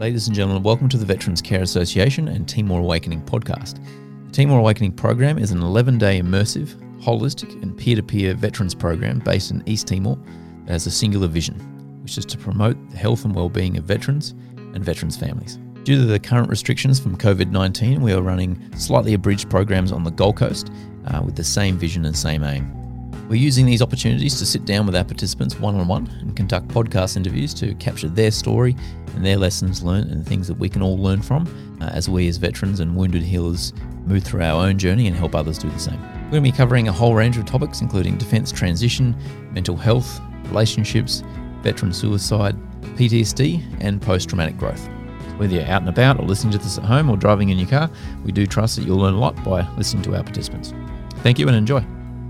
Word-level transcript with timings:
Ladies 0.00 0.28
and 0.28 0.34
gentlemen, 0.34 0.62
welcome 0.62 0.88
to 0.88 0.96
the 0.96 1.04
Veterans 1.04 1.42
Care 1.42 1.60
Association 1.60 2.28
and 2.28 2.48
Timor 2.48 2.80
Awakening 2.80 3.20
podcast. 3.20 3.84
The 4.28 4.32
Timor 4.32 4.58
Awakening 4.58 4.92
program 4.92 5.36
is 5.36 5.50
an 5.50 5.60
11 5.60 5.98
day 5.98 6.22
immersive, 6.22 6.68
holistic, 7.02 7.62
and 7.62 7.76
peer 7.76 7.96
to 7.96 8.02
peer 8.02 8.32
veterans 8.32 8.74
program 8.74 9.18
based 9.18 9.50
in 9.50 9.62
East 9.66 9.88
Timor 9.88 10.16
that 10.64 10.72
has 10.72 10.86
a 10.86 10.90
singular 10.90 11.28
vision, 11.28 11.56
which 12.02 12.16
is 12.16 12.24
to 12.24 12.38
promote 12.38 12.78
the 12.88 12.96
health 12.96 13.26
and 13.26 13.34
well-being 13.34 13.76
of 13.76 13.84
veterans 13.84 14.30
and 14.56 14.82
veterans' 14.82 15.18
families. 15.18 15.58
Due 15.84 15.96
to 15.96 16.06
the 16.06 16.18
current 16.18 16.48
restrictions 16.48 16.98
from 16.98 17.14
COVID 17.18 17.50
19, 17.50 18.00
we 18.00 18.14
are 18.14 18.22
running 18.22 18.58
slightly 18.78 19.12
abridged 19.12 19.50
programs 19.50 19.92
on 19.92 20.02
the 20.02 20.10
Gold 20.10 20.38
Coast 20.38 20.72
uh, 21.08 21.20
with 21.22 21.36
the 21.36 21.44
same 21.44 21.76
vision 21.76 22.06
and 22.06 22.16
same 22.16 22.42
aim. 22.42 22.79
We're 23.30 23.36
using 23.36 23.64
these 23.64 23.80
opportunities 23.80 24.40
to 24.40 24.44
sit 24.44 24.64
down 24.64 24.86
with 24.86 24.96
our 24.96 25.04
participants 25.04 25.56
one 25.60 25.76
on 25.76 25.86
one 25.86 26.08
and 26.18 26.34
conduct 26.34 26.66
podcast 26.66 27.16
interviews 27.16 27.54
to 27.54 27.76
capture 27.76 28.08
their 28.08 28.32
story 28.32 28.74
and 29.14 29.24
their 29.24 29.36
lessons 29.36 29.84
learned 29.84 30.10
and 30.10 30.26
things 30.26 30.48
that 30.48 30.58
we 30.58 30.68
can 30.68 30.82
all 30.82 30.98
learn 30.98 31.22
from 31.22 31.46
uh, 31.80 31.84
as 31.90 32.08
we, 32.08 32.26
as 32.26 32.38
veterans 32.38 32.80
and 32.80 32.96
wounded 32.96 33.22
healers, 33.22 33.72
move 34.04 34.24
through 34.24 34.42
our 34.42 34.66
own 34.66 34.78
journey 34.78 35.06
and 35.06 35.14
help 35.14 35.36
others 35.36 35.58
do 35.58 35.70
the 35.70 35.78
same. 35.78 36.00
We're 36.24 36.40
going 36.40 36.42
to 36.42 36.50
be 36.50 36.56
covering 36.56 36.88
a 36.88 36.92
whole 36.92 37.14
range 37.14 37.36
of 37.36 37.44
topics, 37.44 37.80
including 37.80 38.18
defence 38.18 38.50
transition, 38.50 39.14
mental 39.52 39.76
health, 39.76 40.20
relationships, 40.46 41.22
veteran 41.62 41.92
suicide, 41.92 42.56
PTSD, 42.96 43.62
and 43.78 44.02
post 44.02 44.28
traumatic 44.28 44.58
growth. 44.58 44.88
Whether 45.36 45.54
you're 45.54 45.66
out 45.66 45.82
and 45.82 45.88
about 45.88 46.18
or 46.18 46.26
listening 46.26 46.50
to 46.54 46.58
this 46.58 46.78
at 46.78 46.84
home 46.84 47.08
or 47.08 47.16
driving 47.16 47.50
in 47.50 47.60
your 47.60 47.68
car, 47.68 47.88
we 48.24 48.32
do 48.32 48.44
trust 48.44 48.74
that 48.74 48.82
you'll 48.82 48.98
learn 48.98 49.14
a 49.14 49.20
lot 49.20 49.36
by 49.44 49.68
listening 49.76 50.02
to 50.02 50.16
our 50.16 50.24
participants. 50.24 50.74
Thank 51.22 51.38
you 51.38 51.46
and 51.46 51.56
enjoy. 51.56 51.86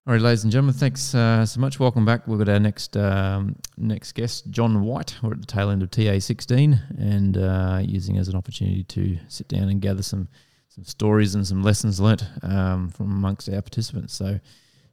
All 0.07 0.15
right, 0.15 0.23
ladies 0.23 0.45
and 0.45 0.53
gentlemen, 0.53 0.75
thanks 0.75 1.15
uh, 1.15 1.45
so 1.45 1.61
much. 1.61 1.79
Welcome 1.79 2.07
back. 2.07 2.27
We've 2.27 2.39
got 2.39 2.49
our 2.49 2.59
next 2.59 2.97
um, 2.97 3.57
next 3.77 4.13
guest, 4.13 4.51
John 4.51 4.83
White. 4.83 5.15
We're 5.23 5.33
at 5.33 5.41
the 5.43 5.47
tail 5.47 5.69
end 5.69 5.83
of 5.83 5.91
TA16 5.91 6.99
and 6.99 7.37
uh, 7.37 7.83
using 7.85 8.17
as 8.17 8.29
an 8.29 8.35
opportunity 8.35 8.83
to 8.83 9.19
sit 9.29 9.47
down 9.49 9.69
and 9.69 9.79
gather 9.79 10.03
some 10.03 10.27
some 10.71 10.85
stories 10.85 11.35
and 11.35 11.47
some 11.47 11.63
lessons 11.63 12.01
learnt 12.01 12.25
um, 12.43 12.89
from 12.89 13.11
amongst 13.11 13.51
our 13.51 13.61
participants. 13.61 14.15
So, 14.15 14.41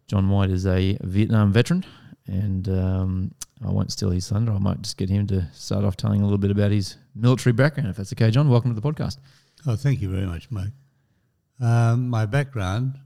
John 0.07 0.29
White 0.29 0.49
is 0.49 0.67
a 0.67 0.97
Vietnam 1.01 1.53
veteran, 1.53 1.85
and 2.25 2.67
um, 2.67 3.31
I 3.65 3.71
won't 3.71 3.93
steal 3.93 4.09
his 4.09 4.27
thunder. 4.27 4.51
I 4.51 4.59
might 4.59 4.81
just 4.81 4.97
get 4.97 5.09
him 5.09 5.25
to 5.27 5.47
start 5.53 5.85
off 5.85 5.95
telling 5.95 6.19
a 6.19 6.25
little 6.25 6.37
bit 6.37 6.51
about 6.51 6.71
his 6.71 6.97
military 7.15 7.53
background, 7.53 7.89
if 7.89 7.95
that's 7.95 8.11
okay, 8.11 8.29
John. 8.29 8.49
Welcome 8.49 8.75
to 8.75 8.79
the 8.79 8.85
podcast. 8.85 9.19
Oh, 9.65 9.77
thank 9.77 10.01
you 10.01 10.09
very 10.09 10.25
much, 10.25 10.51
Mike. 10.51 10.73
Um, 11.61 12.09
my 12.09 12.25
background 12.25 12.99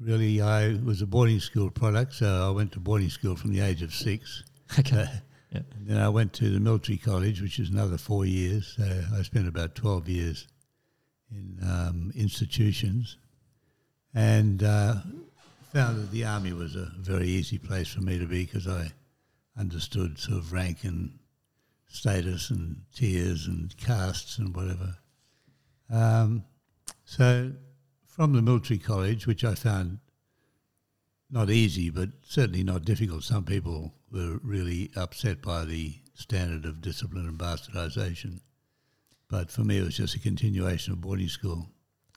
really, 0.00 0.40
I 0.40 0.74
was 0.84 1.02
a 1.02 1.06
boarding 1.06 1.40
school 1.40 1.70
product, 1.70 2.14
so 2.14 2.46
I 2.46 2.50
went 2.50 2.72
to 2.72 2.80
boarding 2.80 3.10
school 3.10 3.36
from 3.36 3.52
the 3.52 3.60
age 3.60 3.82
of 3.82 3.94
six. 3.94 4.44
Okay. 4.78 5.00
Uh, 5.02 5.06
Yeah. 5.50 5.62
then 5.80 5.96
I 5.96 6.10
went 6.10 6.34
to 6.34 6.50
the 6.50 6.60
military 6.60 6.98
college, 6.98 7.40
which 7.40 7.58
is 7.58 7.70
another 7.70 7.96
four 7.96 8.26
years. 8.26 8.74
So 8.76 8.84
I 9.18 9.22
spent 9.22 9.48
about 9.48 9.74
12 9.74 10.06
years 10.08 10.46
in 11.30 11.58
um, 11.62 12.12
institutions 12.14 13.16
and 14.14 14.62
uh, 14.62 14.96
found 15.72 15.98
that 16.02 16.10
the 16.10 16.24
army 16.26 16.52
was 16.52 16.76
a 16.76 16.92
very 16.98 17.28
easy 17.28 17.56
place 17.56 17.88
for 17.88 18.02
me 18.02 18.18
to 18.18 18.26
be 18.26 18.44
because 18.44 18.68
I 18.68 18.92
understood 19.58 20.18
sort 20.18 20.36
of 20.36 20.52
rank 20.52 20.84
and 20.84 21.18
status 21.88 22.50
and 22.50 22.82
tiers 22.94 23.46
and 23.46 23.74
castes 23.78 24.36
and 24.36 24.54
whatever. 24.54 24.96
Um, 25.90 26.44
so 27.06 27.52
from 28.18 28.32
the 28.32 28.42
military 28.42 28.80
college, 28.80 29.28
which 29.28 29.44
I 29.44 29.54
found 29.54 30.00
not 31.30 31.50
easy, 31.50 31.88
but 31.88 32.08
certainly 32.24 32.64
not 32.64 32.84
difficult. 32.84 33.22
Some 33.22 33.44
people 33.44 33.94
were 34.10 34.40
really 34.42 34.90
upset 34.96 35.40
by 35.40 35.64
the 35.64 35.94
standard 36.14 36.64
of 36.64 36.80
discipline 36.80 37.28
and 37.28 37.38
bastardization. 37.38 38.40
But 39.30 39.52
for 39.52 39.60
me, 39.60 39.78
it 39.78 39.84
was 39.84 39.96
just 39.96 40.16
a 40.16 40.18
continuation 40.18 40.92
of 40.92 41.00
boarding 41.00 41.28
school. 41.28 41.68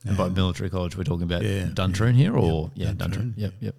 And 0.04 0.18
by 0.18 0.30
military 0.30 0.72
college, 0.72 0.98
we're 0.98 1.04
talking 1.04 1.26
about 1.26 1.44
Yeah, 1.44 1.68
Duntroon 1.68 2.16
here, 2.16 2.36
or 2.36 2.72
yeah, 2.74 2.88
yeah, 2.88 2.94
Duntroon. 2.94 2.98
Duntroon, 2.98 3.34
Yep, 3.38 3.54
yep. 3.60 3.76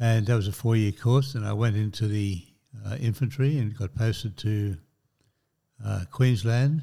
And 0.00 0.26
that 0.26 0.34
was 0.34 0.48
a 0.48 0.52
four 0.52 0.74
year 0.74 0.90
course. 0.90 1.36
And 1.36 1.46
I 1.46 1.52
went 1.52 1.76
into 1.76 2.08
the 2.08 2.42
uh, 2.84 2.96
infantry 2.96 3.56
and 3.58 3.76
got 3.78 3.94
posted 3.94 4.36
to 4.38 4.78
uh, 5.84 6.06
Queensland 6.10 6.82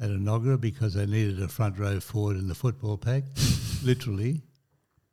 at 0.00 0.10
Enoggera 0.10 0.60
because 0.60 0.94
they 0.94 1.06
needed 1.06 1.42
a 1.42 1.48
front 1.48 1.78
row 1.78 2.00
forward 2.00 2.36
in 2.36 2.48
the 2.48 2.54
football 2.54 2.96
pack, 2.96 3.24
literally. 3.82 4.42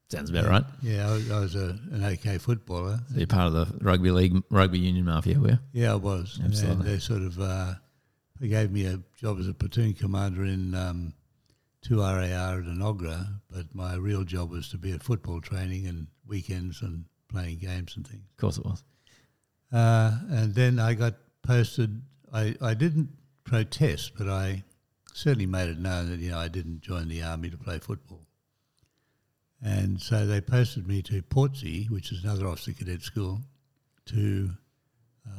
Sounds 0.10 0.30
about 0.30 0.46
right. 0.46 0.64
Yeah, 0.84 1.10
I 1.10 1.14
was, 1.14 1.32
I 1.32 1.40
was 1.40 1.56
a, 1.56 1.80
an 1.92 2.06
okay 2.06 2.38
footballer. 2.38 3.00
So 3.12 3.18
you're 3.18 3.28
part 3.28 3.48
of 3.48 3.54
the 3.54 3.84
rugby 3.84 4.12
league, 4.12 4.44
rugby 4.52 4.80
union 4.80 5.06
mafia, 5.06 5.40
were 5.40 5.50
you? 5.50 5.60
Yeah, 5.74 5.94
I 5.94 5.96
was. 5.96 6.38
And 6.38 6.54
Absolutely. 6.54 6.92
they 6.92 7.00
sort 7.00 7.24
of 7.24 7.40
uh, 7.40 7.74
they 8.40 8.48
gave 8.48 8.72
me 8.72 8.86
a 8.86 9.00
job 9.18 9.40
as 9.40 9.48
a 9.48 9.54
platoon 9.54 9.94
commander 9.94 10.44
in 10.44 10.76
um, 10.76 11.14
2RAR 11.88 12.24
at 12.24 12.66
Enoggera, 12.66 13.40
but 13.50 13.74
my 13.74 13.96
real 13.96 14.24
job 14.24 14.52
was 14.52 14.70
to 14.70 14.78
be 14.78 14.92
at 14.92 15.02
football 15.02 15.42
training 15.42 15.88
and 15.88 16.08
weekends 16.28 16.82
and 16.82 17.06
playing 17.28 17.58
games 17.58 17.96
and 17.96 18.08
things. 18.08 18.24
Of 18.32 18.38
course 18.38 18.58
it 18.58 18.66
was. 18.66 18.84
Uh, 19.72 20.20
and 20.30 20.54
then 20.54 20.80
I 20.80 20.94
got 20.94 21.16
posted. 21.42 22.02
I, 22.32 22.56
I 22.62 22.74
didn't 22.74 23.10
protest, 23.44 24.14
but 24.18 24.28
I 24.28 24.64
certainly 25.16 25.46
made 25.46 25.70
it 25.70 25.80
known 25.80 26.10
that 26.10 26.20
you 26.20 26.30
know 26.32 26.38
I 26.38 26.50
didn't 26.50 26.82
join 26.82 27.08
the 27.08 27.24
army 27.24 27.50
to 27.50 27.58
play 27.58 27.80
football. 27.80 28.28
And 29.64 30.02
so 30.02 30.26
they 30.26 30.42
posted 30.42 30.86
me 30.86 31.02
to 31.04 31.22
Portsea, 31.24 31.90
which 31.90 32.12
is 32.12 32.24
another 32.24 32.48
officer 32.48 32.74
cadet 32.74 33.02
school, 33.02 33.40
to 34.08 34.52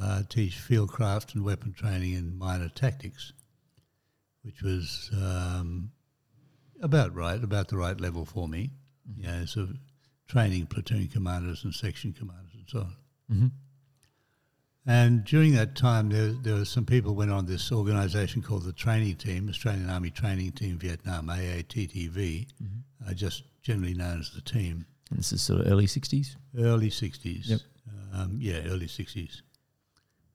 uh, 0.01 0.23
teach 0.27 0.55
field 0.55 0.91
craft 0.91 1.35
and 1.35 1.45
weapon 1.45 1.73
training 1.73 2.15
and 2.15 2.37
minor 2.37 2.69
tactics, 2.69 3.31
which 4.41 4.63
was 4.63 5.11
um, 5.13 5.91
about 6.81 7.13
right, 7.13 7.41
about 7.41 7.67
the 7.67 7.77
right 7.77 8.01
level 8.01 8.25
for 8.25 8.47
me. 8.47 8.71
You 9.15 9.27
know, 9.27 9.45
of 9.57 9.77
training 10.27 10.65
platoon 10.65 11.07
commanders 11.07 11.63
and 11.63 11.73
section 11.73 12.13
commanders 12.13 12.53
and 12.55 12.65
so 12.67 12.79
on. 12.79 12.95
Mm-hmm. 13.31 13.47
And 14.89 15.25
during 15.25 15.53
that 15.55 15.75
time, 15.75 16.09
there, 16.09 16.31
there 16.31 16.55
were 16.55 16.65
some 16.65 16.85
people 16.85 17.13
went 17.13 17.29
on 17.29 17.45
this 17.45 17.73
organisation 17.73 18.41
called 18.41 18.63
the 18.63 18.71
Training 18.71 19.17
Team, 19.17 19.49
Australian 19.49 19.89
Army 19.89 20.09
Training 20.09 20.53
Team 20.53 20.77
Vietnam, 20.77 21.27
AATTV, 21.27 22.47
uh, 23.05 23.13
just 23.13 23.43
generally 23.61 23.93
known 23.93 24.21
as 24.21 24.31
the 24.31 24.39
team. 24.39 24.85
And 25.09 25.19
this 25.19 25.33
is 25.33 25.41
sort 25.41 25.59
of 25.59 25.67
early 25.69 25.87
60s. 25.87 26.37
Early 26.57 26.89
60s. 26.89 27.49
Yep. 27.49 27.59
Um, 28.13 28.37
yeah, 28.39 28.61
early 28.67 28.87
60s. 28.87 29.41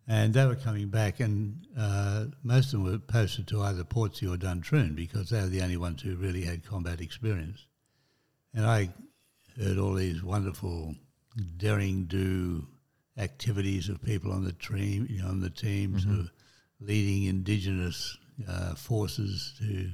And 0.06 0.34
they 0.34 0.44
were 0.44 0.56
coming 0.56 0.88
back, 0.88 1.20
and 1.20 1.66
uh, 1.78 2.26
most 2.42 2.66
of 2.66 2.72
them 2.72 2.84
were 2.84 2.98
posted 2.98 3.46
to 3.48 3.62
either 3.62 3.84
Portsea 3.84 4.34
or 4.34 4.36
Duntroon 4.36 4.94
because 4.94 5.30
they 5.30 5.40
were 5.40 5.46
the 5.46 5.62
only 5.62 5.78
ones 5.78 6.02
who 6.02 6.14
really 6.16 6.42
had 6.42 6.62
combat 6.62 7.00
experience. 7.00 7.64
And 8.52 8.66
I 8.66 8.90
heard 9.58 9.78
all 9.78 9.94
these 9.94 10.22
wonderful 10.22 10.94
daring 11.56 12.04
do 12.04 12.66
activities 13.18 13.88
of 13.88 14.02
people 14.02 14.32
on 14.32 14.44
the 14.44 14.52
team, 14.52 15.06
you 15.10 15.22
know, 15.22 15.28
on 15.28 15.40
the 15.40 15.50
teams 15.50 16.04
of 16.04 16.30
leading 16.80 17.24
indigenous 17.24 18.16
uh, 18.48 18.74
forces 18.74 19.54
to 19.58 19.90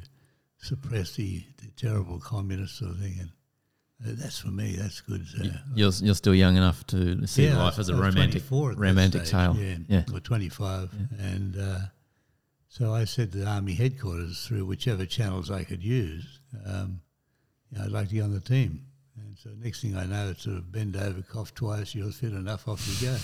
suppress 0.59 1.17
the, 1.17 1.43
the 1.63 1.69
terrible 1.77 2.19
communist 2.21 2.79
sort 2.79 2.93
of 2.93 2.99
thing. 2.99 3.17
And 3.21 3.31
uh, 4.07 4.21
that's 4.23 4.39
for 4.39 4.49
me. 4.49 4.77
That's 4.77 5.01
good. 5.01 5.27
So, 5.27 5.43
You're, 5.75 5.93
you're 6.01 6.15
still 6.15 6.35
young 6.35 6.57
enough 6.57 6.87
to 6.89 7.27
see 7.27 7.47
yeah, 7.47 7.59
life 7.63 7.79
as 7.79 7.89
a 7.89 7.95
romantic 7.95 8.47
24 8.47 8.71
at 8.71 8.77
that 8.77 8.81
romantic 8.81 9.27
stage, 9.27 9.31
tale. 9.33 9.57
Yeah, 9.57 9.77
Yeah. 9.89 10.05
or 10.15 10.21
25. 10.21 10.91
And 11.19 11.57
uh, 11.59 11.79
so 12.69 12.95
I 12.95 13.05
said 13.05 13.33
to 13.33 13.39
the 13.39 13.47
Army 13.47 13.75
headquarters 13.75 14.47
through 14.47 14.65
whichever 14.67 15.05
channels 15.07 15.51
I 15.51 15.65
could 15.65 15.83
use, 15.83 16.41
um, 16.65 17.01
you 17.71 17.79
know, 17.79 17.85
I'd 17.85 17.91
like 17.91 18.09
to 18.11 18.15
get 18.15 18.23
on 18.23 18.33
the 18.33 18.41
team. 18.41 18.85
And 19.27 19.39
so 19.39 19.51
next 19.59 19.83
thing 19.83 19.97
I 19.97 20.07
know, 20.07 20.31
it's 20.31 20.45
sort 20.45 20.57
of 20.57 20.73
bend 20.73 20.97
over, 20.97 21.23
cough 21.23 21.55
twice, 21.55 21.95
you're 21.95 22.11
fit 22.11 22.33
enough, 22.33 22.69
off 22.69 22.87
you 22.89 23.09
go. 23.09 23.17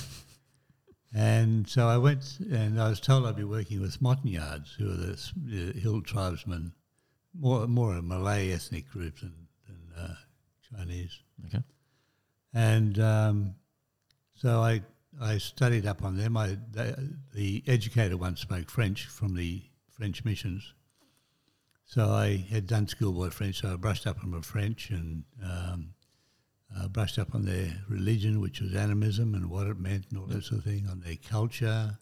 and 1.14 1.68
so 1.68 1.88
I 1.88 1.98
went 1.98 2.38
and 2.50 2.80
I 2.80 2.88
was 2.88 3.00
told 3.00 3.26
I'd 3.26 3.36
be 3.36 3.44
working 3.44 3.80
with 3.80 4.00
Montagnards, 4.00 4.74
who 4.78 4.90
are 4.90 4.96
the, 4.96 5.32
the 5.36 5.78
hill 5.78 6.02
tribesmen, 6.02 6.72
more, 7.38 7.66
more 7.66 7.94
a 7.94 8.02
Malay 8.02 8.52
ethnic 8.52 8.90
group 8.90 9.18
than, 9.20 9.34
than 9.66 10.02
uh, 10.02 10.14
Chinese. 10.70 11.20
Okay. 11.46 11.62
And 12.52 12.98
um, 13.00 13.54
so 14.34 14.60
I 14.60 14.82
I 15.20 15.38
studied 15.38 15.86
up 15.86 16.02
on 16.04 16.16
them. 16.16 16.36
I 16.36 16.56
they, 16.70 16.94
the 17.34 17.62
educator 17.66 18.16
once 18.16 18.40
spoke 18.40 18.70
French 18.70 19.06
from 19.06 19.34
the 19.34 19.62
French 19.90 20.24
missions, 20.24 20.74
so 21.84 22.08
I 22.08 22.44
had 22.50 22.66
done 22.66 22.88
schoolboy 22.88 23.30
French. 23.30 23.60
So 23.60 23.72
I 23.72 23.76
brushed 23.76 24.06
up 24.06 24.22
on 24.22 24.30
my 24.30 24.40
French 24.40 24.90
and 24.90 25.24
um, 25.42 25.94
uh, 26.76 26.88
brushed 26.88 27.18
up 27.18 27.34
on 27.34 27.44
their 27.44 27.72
religion, 27.88 28.40
which 28.40 28.60
was 28.60 28.74
animism 28.74 29.34
and 29.34 29.50
what 29.50 29.66
it 29.66 29.78
meant 29.78 30.06
and 30.10 30.18
all 30.18 30.26
that 30.26 30.44
sort 30.44 30.60
of 30.60 30.64
thing, 30.64 30.86
on 30.90 31.00
their 31.00 31.16
culture, 31.16 31.98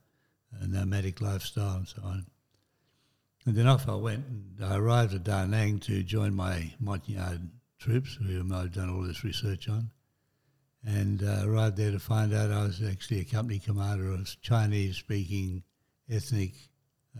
uh, 0.54 0.66
nomadic 0.66 1.20
lifestyle, 1.20 1.76
and 1.76 1.88
so 1.88 2.02
on. 2.04 2.26
And 3.44 3.56
then 3.56 3.66
off 3.66 3.88
I 3.88 3.96
went, 3.96 4.24
and 4.26 4.64
I 4.64 4.76
arrived 4.76 5.14
at 5.14 5.24
Da 5.24 5.44
Nang 5.46 5.80
to 5.80 6.02
join 6.02 6.34
my 6.34 6.72
Montagnard 6.80 7.50
troops, 7.78 8.14
whom 8.14 8.52
I'd 8.52 8.72
done 8.72 8.88
all 8.88 9.02
this 9.02 9.24
research 9.24 9.68
on 9.68 9.90
and 10.84 11.22
uh, 11.22 11.42
arrived 11.44 11.76
there 11.76 11.92
to 11.92 11.98
find 11.98 12.34
out 12.34 12.50
I 12.50 12.64
was 12.64 12.82
actually 12.82 13.20
a 13.20 13.24
company 13.24 13.58
commander 13.58 14.10
of 14.10 14.28
Chinese-speaking 14.42 15.62
ethnic 16.10 16.52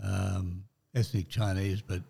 um, 0.02 0.64
ethnic 0.94 1.28
Chinese, 1.28 1.80
but 1.80 2.02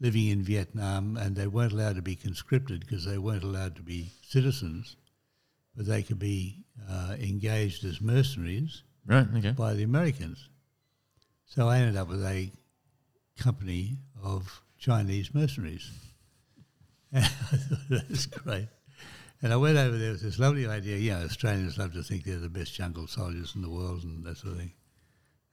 living 0.00 0.28
in 0.28 0.42
Vietnam, 0.42 1.16
and 1.16 1.36
they 1.36 1.46
weren't 1.46 1.72
allowed 1.72 1.96
to 1.96 2.02
be 2.02 2.16
conscripted 2.16 2.80
because 2.80 3.04
they 3.04 3.18
weren't 3.18 3.44
allowed 3.44 3.76
to 3.76 3.82
be 3.82 4.10
citizens, 4.22 4.96
but 5.76 5.86
they 5.86 6.02
could 6.02 6.18
be 6.18 6.64
uh, 6.90 7.16
engaged 7.20 7.84
as 7.84 8.00
mercenaries 8.00 8.82
Right. 9.06 9.26
Okay. 9.36 9.50
by 9.52 9.74
the 9.74 9.82
Americans. 9.82 10.48
So 11.46 11.68
I 11.68 11.78
ended 11.78 11.96
up 11.96 12.08
with 12.08 12.24
a 12.24 12.50
company 13.38 13.98
of 14.22 14.62
Chinese 14.78 15.34
mercenaries. 15.34 15.90
And 17.12 17.24
I 17.24 17.28
thought 17.28 17.88
that 17.90 18.10
was 18.10 18.26
great. 18.26 18.68
And 19.42 19.52
I 19.52 19.56
went 19.56 19.76
over 19.76 19.96
there 19.96 20.12
with 20.12 20.22
this 20.22 20.38
lovely 20.38 20.66
idea. 20.66 20.96
You 20.96 21.10
know, 21.12 21.22
Australians 21.24 21.78
love 21.78 21.92
to 21.92 22.02
think 22.02 22.24
they're 22.24 22.38
the 22.38 22.48
best 22.48 22.74
jungle 22.74 23.06
soldiers 23.06 23.52
in 23.54 23.62
the 23.62 23.70
world 23.70 24.02
and 24.02 24.24
that 24.24 24.38
sort 24.38 24.54
of 24.54 24.58
thing. 24.58 24.72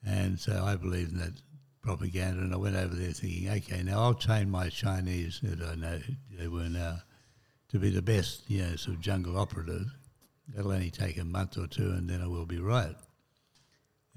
And 0.05 0.39
so 0.39 0.63
I 0.63 0.75
believe 0.75 1.09
in 1.09 1.17
that 1.17 1.33
propaganda. 1.81 2.41
And 2.41 2.53
I 2.53 2.57
went 2.57 2.75
over 2.75 2.95
there 2.95 3.11
thinking, 3.11 3.49
okay, 3.49 3.83
now 3.83 4.01
I'll 4.01 4.13
train 4.13 4.49
my 4.49 4.69
Chinese 4.69 5.39
that 5.43 5.61
I 5.61 5.75
know 5.75 5.99
they 6.37 6.47
were 6.47 6.69
now 6.69 6.99
to 7.69 7.79
be 7.79 7.89
the 7.89 8.01
best, 8.01 8.49
you 8.49 8.61
know, 8.61 8.75
sort 8.75 8.97
of 8.97 9.01
jungle 9.01 9.37
operatives. 9.37 9.91
That'll 10.49 10.71
only 10.71 10.91
take 10.91 11.17
a 11.17 11.23
month 11.23 11.57
or 11.57 11.67
two, 11.67 11.91
and 11.91 12.09
then 12.09 12.21
I 12.21 12.27
will 12.27 12.45
be 12.45 12.59
right. 12.59 12.95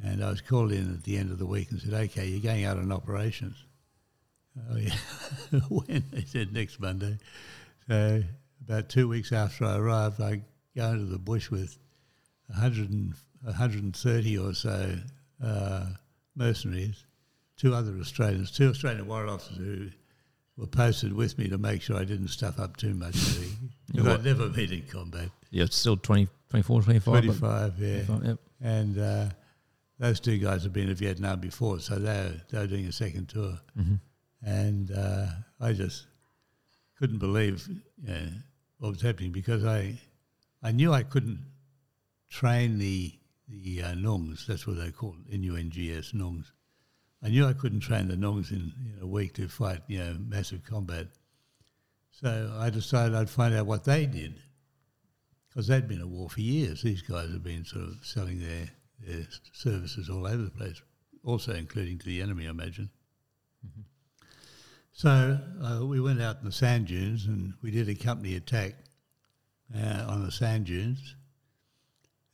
And 0.03 0.25
I 0.25 0.31
was 0.31 0.41
called 0.41 0.73
in 0.73 0.93
at 0.93 1.05
the 1.05 1.17
end 1.17 1.31
of 1.31 1.39
the 1.39 1.47
week 1.47 1.71
and 1.71 1.81
said, 1.81 1.95
okay, 1.95 2.27
you're 2.27 2.41
going 2.41 2.65
out 2.65 2.79
on 2.79 2.91
operations. 2.91 3.57
Oh, 4.71 4.77
yeah. 4.77 4.95
when? 5.69 6.05
They 6.13 6.23
said 6.23 6.53
next 6.53 6.81
Monday. 6.81 7.19
So 7.89 8.23
about 8.67 8.89
two 8.89 9.09
weeks 9.09 9.33
after 9.33 9.65
I 9.65 9.77
arrived, 9.77 10.21
I 10.21 10.43
go 10.77 10.91
into 10.91 11.05
the 11.05 11.19
bush 11.19 11.51
with 11.51 11.79
100 12.49 12.91
and, 12.91 13.15
130 13.45 14.39
or 14.39 14.55
so 14.55 14.97
uh, 15.45 15.87
mercenaries, 16.35 17.05
two 17.57 17.75
other 17.75 17.97
Australians, 17.99 18.51
two 18.51 18.69
Australian 18.69 19.07
warrant 19.07 19.31
officers 19.31 19.57
who 19.59 19.89
were 20.57 20.67
posted 20.67 21.13
with 21.13 21.39
me 21.39 21.49
to 21.49 21.59
make 21.59 21.83
sure 21.83 21.97
I 21.97 22.05
didn't 22.05 22.29
stuff 22.29 22.59
up 22.59 22.77
too 22.77 22.95
much. 22.95 23.15
Because 23.93 24.07
I'd 24.07 24.25
never 24.25 24.49
been 24.49 24.73
in 24.73 24.83
combat. 24.83 25.31
Yeah, 25.51 25.65
it's 25.65 25.77
still 25.77 25.97
20, 25.97 26.29
24, 26.51 26.83
25. 26.83 27.25
25, 27.25 27.79
yeah. 27.79 28.05
25, 28.05 28.25
Yep. 28.25 28.39
And 28.61 28.99
uh, 28.99 29.27
those 29.99 30.21
two 30.21 30.39
guys 30.39 30.63
had 30.63 30.73
been 30.73 30.89
to 30.89 30.95
Vietnam 30.95 31.41
before, 31.41 31.81
so 31.81 31.97
they 31.97 32.13
were, 32.13 32.35
they 32.51 32.59
were 32.59 32.67
doing 32.67 32.87
a 32.87 32.93
second 32.93 33.29
tour. 33.29 33.59
Mm-hmm. 33.79 33.95
And 34.43 34.91
uh, 34.91 35.27
I 35.61 35.73
just 35.73 36.07
couldn't 36.99 37.19
believe 37.19 37.67
you 37.69 38.13
know, 38.13 38.29
what 38.79 38.93
was 38.93 39.03
happening 39.03 39.33
because 39.33 39.65
I, 39.65 39.99
I 40.63 40.73
knew 40.73 40.93
I 40.93 41.03
couldn't 41.03 41.41
train 42.29 42.79
the 42.79 43.13
the 43.47 43.83
uh, 43.83 43.93
Nungs, 43.93 44.47
that's 44.47 44.67
what 44.67 44.79
they 44.79 44.91
call 44.91 45.15
it, 45.29 45.35
N-U-N-G-S, 45.35 46.13
Nungs. 46.13 46.47
I 47.25 47.31
knew 47.31 47.47
I 47.47 47.55
couldn't 47.55 47.81
train 47.81 48.09
the 48.09 48.17
Nungs 48.17 48.51
in, 48.51 48.73
in 48.85 48.99
a 49.01 49.07
week 49.07 49.33
to 49.35 49.49
fight, 49.49 49.81
you 49.89 49.99
know, 49.99 50.17
massive 50.29 50.63
combat. 50.63 51.07
So 52.11 52.55
I 52.59 52.69
decided 52.69 53.15
I'd 53.15 53.31
find 53.31 53.55
out 53.55 53.67
what 53.67 53.85
they 53.85 54.05
did 54.05 54.41
because 55.49 55.67
they'd 55.67 55.89
been 55.89 56.01
at 56.01 56.09
war 56.09 56.29
for 56.29 56.43
years. 56.43 56.83
These 56.83 57.01
guys 57.01 57.31
have 57.31 57.43
been 57.43 57.65
sort 57.65 57.85
of 57.85 57.97
selling 58.03 58.41
their, 58.41 58.69
their 59.01 59.27
services 59.53 60.11
all 60.11 60.27
over 60.27 60.43
the 60.43 60.51
place, 60.51 60.83
also 61.25 61.55
including 61.55 61.99
to 61.99 62.05
the 62.05 62.21
enemy, 62.21 62.47
I 62.47 62.51
imagine. 62.51 62.91
So 64.93 65.41
uh, 65.63 65.85
we 65.85 66.01
went 66.01 66.21
out 66.21 66.39
in 66.41 66.45
the 66.45 66.53
sand 66.53 66.89
dunes 66.89 67.25
and 67.25 67.55
we 67.63 67.71
did 67.71 67.89
a 67.89 67.95
company 67.95 68.37
attack 68.37 68.75
uh, 69.75 70.05
on 70.07 70.25
the 70.25 70.31
sand 70.31 70.67
dunes. 70.67 71.17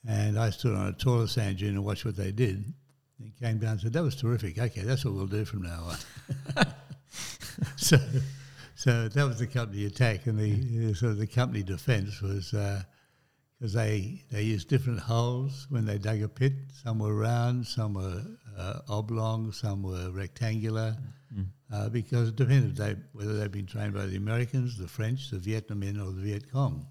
And 0.06 0.38
I 0.38 0.50
stood 0.50 0.74
on 0.74 0.88
a 0.88 0.92
taller 0.92 1.28
sand 1.28 1.58
dune 1.58 1.76
and 1.76 1.84
watched 1.84 2.04
what 2.04 2.16
they 2.16 2.32
did. 2.32 2.74
And 3.20 3.38
came 3.38 3.58
down 3.58 3.72
and 3.72 3.80
said, 3.80 3.92
"That 3.92 4.02
was 4.02 4.16
terrific. 4.16 4.58
Okay, 4.58 4.82
that's 4.82 5.04
what 5.04 5.14
we'll 5.14 5.26
do 5.26 5.44
from 5.44 5.62
now 5.62 5.90
on." 6.56 6.66
so, 7.76 7.98
so 8.74 9.08
that 9.08 9.24
was 9.26 9.38
the 9.38 9.46
company 9.46 9.84
attack, 9.86 10.26
and 10.26 10.38
the 10.38 10.94
sort 10.94 11.12
of 11.12 11.18
the 11.18 11.26
company 11.26 11.62
defence 11.62 12.20
was 12.20 12.54
because 13.58 13.72
they 13.74 14.22
they 14.30 14.42
used 14.42 14.68
different 14.68 15.00
holes 15.00 15.66
when 15.68 15.84
they 15.84 15.98
dug 15.98 16.22
a 16.22 16.28
pit. 16.28 16.54
Some 16.82 16.98
were 16.98 17.14
round, 17.14 17.66
some 17.66 17.94
were 17.94 18.22
uh, 18.56 18.80
oblong, 18.88 19.52
some 19.52 19.82
were 19.82 20.10
rectangular, 20.10 20.96
uh, 21.72 21.88
because 21.88 22.30
it 22.30 22.36
depended 22.36 22.76
they, 22.76 22.96
whether 23.12 23.34
they'd 23.34 23.52
been 23.52 23.66
trained 23.66 23.94
by 23.94 24.06
the 24.06 24.16
Americans, 24.16 24.76
the 24.76 24.88
French, 24.88 25.30
the 25.30 25.36
Vietnamese, 25.36 26.00
or 26.00 26.12
the 26.12 26.22
Viet 26.22 26.50
Cong. 26.50 26.86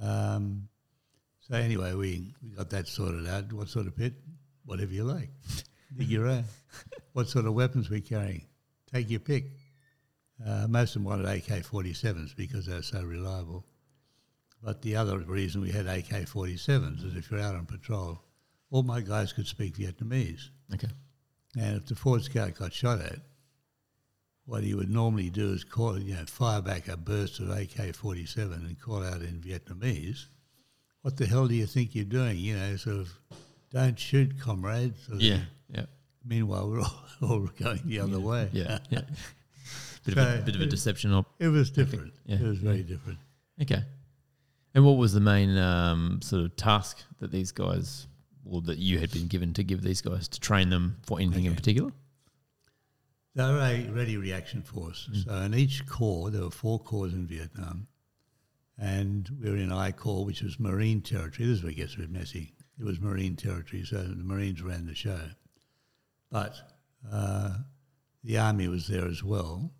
Um, 0.00 0.68
so 1.40 1.54
anyway, 1.54 1.94
we, 1.94 2.34
we 2.42 2.50
got 2.56 2.70
that 2.70 2.88
sorted 2.88 3.26
out. 3.26 3.52
What 3.52 3.68
sort 3.68 3.86
of 3.86 3.96
pit? 3.96 4.14
Whatever 4.68 4.92
you 4.92 5.04
like. 5.04 5.30
Dig 5.96 6.10
your 6.10 6.26
own. 6.26 6.44
what 7.14 7.30
sort 7.30 7.46
of 7.46 7.54
weapons 7.54 7.88
we 7.88 8.02
carrying? 8.02 8.44
Take 8.92 9.08
your 9.08 9.20
pick. 9.20 9.46
Uh, 10.46 10.66
most 10.68 10.94
of 10.94 11.02
them 11.02 11.04
wanted 11.04 11.24
AK-47s 11.24 12.36
because 12.36 12.66
they're 12.66 12.82
so 12.82 13.02
reliable. 13.02 13.64
But 14.62 14.82
the 14.82 14.96
other 14.96 15.20
reason 15.20 15.62
we 15.62 15.70
had 15.70 15.86
AK-47s 15.86 17.02
is 17.02 17.16
if 17.16 17.30
you're 17.30 17.40
out 17.40 17.54
on 17.54 17.64
patrol, 17.64 18.20
all 18.70 18.82
my 18.82 19.00
guys 19.00 19.32
could 19.32 19.46
speak 19.46 19.76
Vietnamese. 19.76 20.50
Okay. 20.74 20.90
And 21.58 21.78
if 21.78 21.86
the 21.86 21.94
forward 21.94 22.24
scout 22.24 22.54
got 22.54 22.74
shot 22.74 23.00
at, 23.00 23.20
what 24.44 24.64
he 24.64 24.74
would 24.74 24.90
normally 24.90 25.30
do 25.30 25.50
is 25.50 25.64
call, 25.64 25.98
you 25.98 26.14
know, 26.14 26.26
fire 26.26 26.60
back 26.60 26.88
a 26.88 26.98
burst 26.98 27.40
of 27.40 27.48
AK-47 27.48 28.52
and 28.52 28.78
call 28.78 29.02
out 29.02 29.22
in 29.22 29.40
Vietnamese, 29.40 30.26
"What 31.00 31.16
the 31.16 31.26
hell 31.26 31.48
do 31.48 31.54
you 31.54 31.66
think 31.66 31.94
you're 31.94 32.04
doing?" 32.04 32.36
You 32.38 32.56
know, 32.56 32.76
sort 32.76 32.96
of, 32.96 33.18
"Don't 33.70 33.98
shoot, 33.98 34.38
comrades." 34.40 35.08
Yeah. 35.16 35.40
Yeah. 35.72 35.86
Meanwhile, 36.24 36.68
we're 36.70 36.80
all, 36.80 37.00
all 37.22 37.40
going 37.58 37.80
the 37.84 38.00
other 38.00 38.20
way. 38.20 38.48
Yeah. 38.52 38.78
Yeah. 38.90 39.00
bit, 40.04 40.16
of 40.16 40.40
a, 40.40 40.42
bit 40.44 40.54
of 40.54 40.60
a 40.60 40.66
deception. 40.66 41.12
Op- 41.12 41.32
It 41.38 41.48
was 41.48 41.70
different. 41.70 42.12
Yeah, 42.26 42.36
It 42.36 42.42
was 42.42 42.58
very 42.58 42.82
different. 42.82 43.18
okay. 43.62 43.82
And 44.74 44.84
what 44.84 44.96
was 44.98 45.12
the 45.12 45.20
main 45.20 45.56
um, 45.56 46.20
sort 46.22 46.44
of 46.44 46.54
task 46.56 47.02
that 47.20 47.32
these 47.32 47.50
guys, 47.52 48.06
or 48.44 48.60
that 48.62 48.78
you 48.78 48.98
had 48.98 49.10
been 49.10 49.26
given 49.26 49.52
to 49.54 49.64
give 49.64 49.82
these 49.82 50.00
guys 50.02 50.28
to 50.28 50.38
train 50.40 50.68
them 50.70 50.98
for 51.04 51.18
anything 51.18 51.46
in 51.46 51.54
particular? 51.56 51.90
They 53.34 53.44
were 53.44 53.58
a 53.60 53.88
ready 53.90 54.16
reaction 54.16 54.62
force. 54.62 55.08
So 55.24 55.34
in 55.36 55.54
each 55.54 55.86
corps, 55.86 56.30
there 56.30 56.42
were 56.42 56.50
four 56.50 56.78
corps 56.80 57.06
in 57.08 57.26
Vietnam, 57.26 57.86
and 58.76 59.28
we 59.42 59.50
were 59.50 59.56
in 59.56 59.72
I 59.72 59.92
Corps, 59.92 60.24
which 60.24 60.42
was 60.42 60.58
Marine 60.60 61.00
territory. 61.00 61.48
This 61.48 61.58
is 61.58 61.62
where 61.62 61.72
it 61.72 61.76
gets 61.76 61.94
a 61.94 61.98
bit 61.98 62.10
messy. 62.10 62.52
It 62.78 62.84
was 62.84 63.00
Marine 63.00 63.36
territory, 63.36 63.84
so 63.84 63.96
the 63.96 64.24
Marines 64.24 64.62
ran 64.62 64.86
the 64.86 64.94
show. 64.94 65.20
But 66.30 66.56
uh, 67.10 67.54
the 68.22 68.38
Army 68.38 68.68
was 68.68 68.86
there 68.86 69.06
as 69.06 69.22
well, 69.24 69.72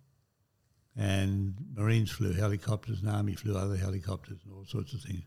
and 0.97 1.55
Marines 1.75 2.11
flew 2.11 2.33
helicopters, 2.33 3.01
and 3.01 3.09
Army 3.09 3.35
flew 3.35 3.57
other 3.57 3.77
helicopters, 3.77 4.39
and 4.43 4.53
all 4.53 4.65
sorts 4.65 4.93
of 4.93 5.01
things. 5.01 5.23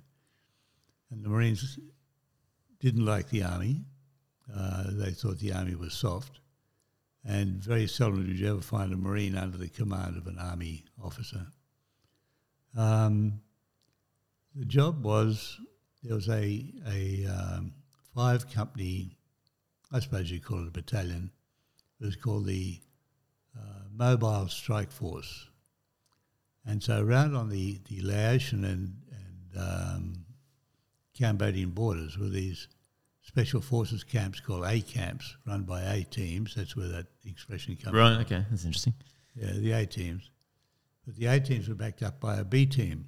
And 1.11 1.25
the 1.25 1.29
Marines 1.29 1.79
didn't 2.81 3.05
like 3.05 3.31
the 3.31 3.45
Army. 3.45 3.85
Uh, 4.55 4.85
they 4.89 5.13
thought 5.13 5.39
the 5.39 5.53
Army 5.53 5.75
was 5.75 5.95
soft 5.95 6.41
and 7.25 7.63
very 7.63 7.87
seldom 7.87 8.27
did 8.27 8.39
you 8.39 8.51
ever 8.51 8.61
find 8.61 8.93
a 8.93 8.97
Marine 8.97 9.37
under 9.37 9.57
the 9.57 9.69
command 9.69 10.17
of 10.17 10.27
an 10.27 10.39
Army 10.39 10.85
officer. 11.03 11.47
Um, 12.77 13.41
the 14.55 14.65
job 14.65 15.05
was 15.05 15.59
there 16.03 16.15
was 16.15 16.29
a, 16.29 16.65
a 16.89 17.27
um, 17.27 17.73
five 18.15 18.51
company, 18.51 19.17
I 19.93 20.01
suppose 20.01 20.31
you 20.31 20.41
call 20.41 20.63
it 20.63 20.69
a 20.69 20.71
battalion, 20.71 21.31
it 22.01 22.05
was 22.05 22.17
called 22.17 22.47
the 22.47 22.81
uh, 23.57 23.85
Mobile 23.95 24.49
Strike 24.49 24.91
Force. 24.91 25.49
And 26.67 26.83
so 26.83 27.03
around 27.03 27.35
on 27.35 27.49
the, 27.49 27.79
the 27.89 28.01
Laotian 28.03 28.65
and, 28.65 28.97
and 29.11 29.63
um, 29.63 30.25
Cambodian 31.17 31.71
borders 31.71 32.19
were 32.19 32.29
these 32.29 32.69
special 33.23 33.61
forces 33.61 34.05
camps 34.05 34.41
called 34.41 34.65
A 34.65 34.81
camps, 34.81 35.37
run 35.47 35.63
by 35.63 35.83
A 35.83 36.05
teams. 36.05 36.55
That's 36.55 36.77
where 36.77 36.89
that 36.89 37.07
expression 37.25 37.77
comes 37.77 37.91
from. 37.91 37.97
Right. 37.97 38.27
from. 38.27 38.39
Okay. 38.39 38.47
That's 38.51 38.65
interesting. 38.65 38.95
Yeah, 39.35 39.53
the 39.55 39.73
A 39.73 39.87
teams. 39.87 40.31
But 41.07 41.17
the 41.17 41.27
A 41.27 41.41
teams 41.41 41.69
were 41.69 41.75
backed 41.75 42.03
up 42.03 42.21
by 42.21 42.37
a 42.37 42.45
B 42.45 42.67
team, 42.67 43.07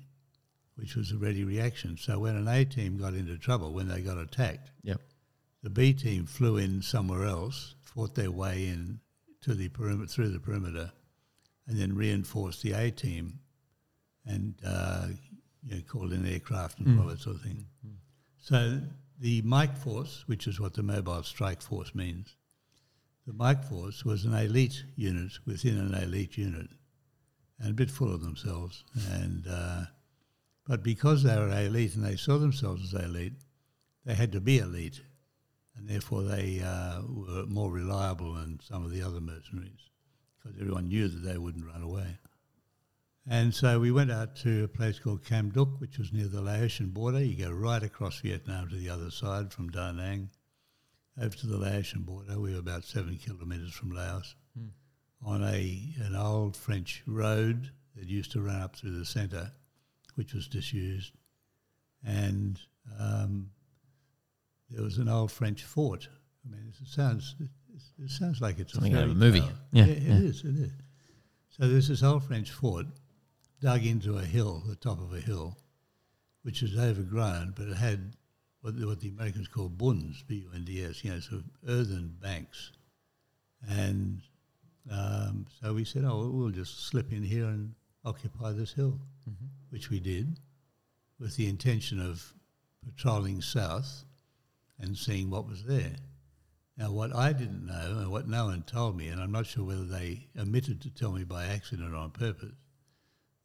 which 0.77 0.97
was 0.97 1.13
a 1.13 1.17
ready 1.17 1.45
reaction. 1.45 1.97
So 1.97 2.19
when 2.19 2.37
an 2.37 2.49
A 2.49 2.65
team 2.65 2.99
got 2.99 3.15
into 3.15 3.39
trouble, 3.39 3.73
when 3.73 3.89
they 3.89 4.01
got 4.01 4.19
attacked, 4.19 4.71
Yep. 4.83 5.01
the 5.63 5.71
B 5.71 5.93
team 5.93 6.27
flew 6.27 6.57
in 6.57 6.83
somewhere 6.83 7.25
else, 7.27 7.75
fought 7.83 8.15
their 8.15 8.31
way 8.31 8.67
in 8.67 9.01
to 9.43 9.55
the 9.55 9.69
perimeter 9.69 10.07
through 10.09 10.31
the 10.31 10.41
perimeter, 10.41 10.93
and 11.67 11.79
then 11.79 11.95
reinforced 11.95 12.63
the 12.63 12.73
A 12.73 12.91
team, 12.91 13.39
and 14.27 14.55
uh, 14.67 15.07
you 15.67 15.77
know, 15.77 15.83
called 15.89 16.13
in 16.13 16.27
aircraft 16.27 16.79
and 16.81 16.99
all 17.01 17.07
that 17.07 17.21
sort 17.21 17.37
of 17.37 17.43
thing. 17.43 17.67
So 18.41 18.81
the 19.21 19.43
Mike 19.43 19.77
Force, 19.77 20.25
which 20.27 20.47
is 20.47 20.59
what 20.61 20.75
the 20.75 20.83
Mobile 20.83 21.23
Strike 21.23 21.63
Force 21.63 21.95
means, 21.95 22.37
the 23.27 23.33
Mike 23.33 23.65
Force 23.65 24.05
was 24.05 24.25
an 24.25 24.35
elite 24.35 24.85
unit 24.97 25.33
within 25.47 25.79
an 25.79 25.95
elite 25.95 26.37
unit, 26.37 26.69
and 27.59 27.71
a 27.71 27.75
bit 27.75 27.91
full 27.91 28.13
of 28.13 28.23
themselves. 28.23 28.85
And 29.11 29.47
uh, 29.49 29.85
but 30.67 30.83
because 30.83 31.23
they 31.23 31.37
were 31.37 31.49
elite 31.51 31.95
and 31.95 32.05
they 32.05 32.17
saw 32.17 32.39
themselves 32.39 32.95
as 32.95 33.03
elite, 33.05 33.35
they 34.05 34.15
had 34.15 34.33
to 34.33 34.41
be 34.41 34.59
elite, 34.59 35.01
and 35.77 35.89
therefore 35.89 36.23
they 36.23 36.61
uh, 36.61 37.03
were 37.09 37.47
more 37.47 37.71
reliable 37.71 38.35
than 38.35 38.61
some 38.63 38.85
of 38.85 38.91
the 38.91 39.03
other 39.03 39.21
mercenaries. 39.21 39.91
because 40.43 40.59
everyone 40.61 40.89
knew 40.89 41.09
that 41.09 41.27
they 41.27 41.39
wouldn't 41.39 41.67
run 41.67 41.83
away. 41.83 42.19
And 43.27 43.55
so 43.55 43.81
we 43.81 43.91
went 43.91 44.11
out 44.11 44.37
to 44.37 44.65
a 44.65 44.69
place 44.69 44.99
called 44.99 45.25
Kham 45.25 45.49
Duc, 45.51 45.81
which 45.81 45.97
was 45.99 46.13
near 46.13 46.27
the 46.29 46.43
Laotian 46.43 46.91
border. 46.91 47.23
You 47.25 47.37
go 47.47 47.51
right 47.51 47.83
across 47.83 48.21
Vietnam 48.21 48.69
to 48.69 48.77
the 48.77 48.91
other 48.91 49.11
side 49.11 49.51
from 49.53 49.71
Da 49.71 49.93
Nang 49.93 50.29
over 51.19 51.35
to 51.35 51.47
the 51.47 51.57
Laotian 51.57 52.03
border. 52.03 52.39
We 52.39 52.53
were 52.53 52.59
about 52.59 52.85
seven 52.85 53.17
kilometres 53.17 53.73
from 53.73 53.93
Laos 53.93 54.35
Hmm. 54.57 54.69
on 55.23 55.43
a 55.43 55.95
an 56.01 56.15
old 56.15 56.55
French 56.57 57.03
road 57.07 57.71
that 57.97 58.09
used 58.09 58.33
to 58.33 58.43
run 58.43 58.61
up 58.61 58.77
through 58.77 58.99
the 58.99 59.07
centre, 59.07 59.53
which 60.15 60.35
was 60.35 60.47
disused. 60.49 61.13
And 62.07 62.61
um, 63.01 63.51
there 64.71 64.83
was 64.85 64.99
an 64.99 65.09
old 65.09 65.31
French 65.33 65.63
fort. 65.65 66.09
I 66.47 66.51
mean, 66.55 66.73
it 66.81 66.87
sounds 66.89 67.35
it, 67.41 67.49
it 68.05 68.11
sounds 68.11 68.41
like 68.41 68.59
it's 68.59 68.73
Something 68.75 68.95
a 68.95 68.99
out 68.99 69.05
of 69.05 69.11
a 69.13 69.15
movie. 69.15 69.41
tale. 69.41 69.51
Yeah, 69.73 69.85
it 69.87 70.03
yeah. 70.03 70.15
is, 70.15 70.41
It 70.45 70.57
is. 70.57 70.73
So 71.49 71.69
there's 71.69 71.89
this 71.89 72.03
old 72.03 72.25
French 72.25 72.51
fort 72.51 72.87
dug 73.61 73.87
into 73.87 74.19
a 74.19 74.23
hill, 74.25 74.63
the 74.67 74.77
top 74.77 75.01
of 75.01 75.13
a 75.15 75.21
hill, 75.21 75.57
which 76.43 76.63
is 76.63 76.77
overgrown, 76.77 77.55
but 77.57 77.69
it 77.69 77.77
had 77.77 78.15
what 78.61 78.79
the, 78.79 78.87
what 78.87 79.01
the 79.01 79.09
Americans 79.09 79.49
call 79.49 79.69
bunds, 79.69 80.23
B-U-N-D-S, 80.25 81.05
you 81.05 81.11
know, 81.13 81.21
sort 81.21 81.43
of 81.43 81.45
earthen 81.69 82.17
banks. 82.21 82.73
And 83.69 84.21
um, 84.91 85.47
so 85.63 85.73
we 85.73 85.85
said, 85.85 86.05
oh, 86.05 86.29
we'll 86.33 86.51
just 86.51 86.87
slip 86.89 87.13
in 87.13 87.23
here 87.23 87.45
and 87.47 87.75
occupy 88.05 88.53
this 88.53 88.73
hill, 88.73 88.99
Mm-hmm. 89.29 89.47
Which 89.75 89.91
we 89.91 89.99
did 89.99 90.39
with 91.19 91.35
the 91.35 91.49
intention 91.49 92.01
of 92.01 92.33
patrolling 92.85 93.43
south 93.43 94.05
and 94.79 94.97
seeing 94.97 95.29
what 95.29 95.49
was 95.49 95.65
there. 95.65 95.97
Now, 96.79 96.93
what 96.93 97.13
I 97.13 97.33
didn't 97.33 97.67
know 97.67 97.99
and 97.99 98.09
what 98.09 98.29
no 98.29 98.45
one 98.45 98.63
told 98.63 98.97
me, 98.97 99.09
and 99.09 99.21
I'm 99.21 99.33
not 99.33 99.47
sure 99.47 99.65
whether 99.65 99.85
they 99.85 100.29
omitted 100.39 100.81
to 100.83 100.91
tell 100.91 101.11
me 101.11 101.25
by 101.25 101.47
accident 101.47 101.93
or 101.93 101.97
on 101.97 102.13
purpose, 102.13 102.55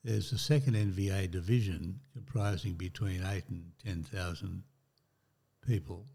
there's 0.04 0.32
a 0.32 0.38
second 0.38 0.76
NVA 0.76 1.32
division 1.32 2.00
comprising 2.14 2.74
between 2.74 3.26
eight 3.26 3.50
and 3.50 3.72
10,000 3.84 4.62
people, 5.66 6.06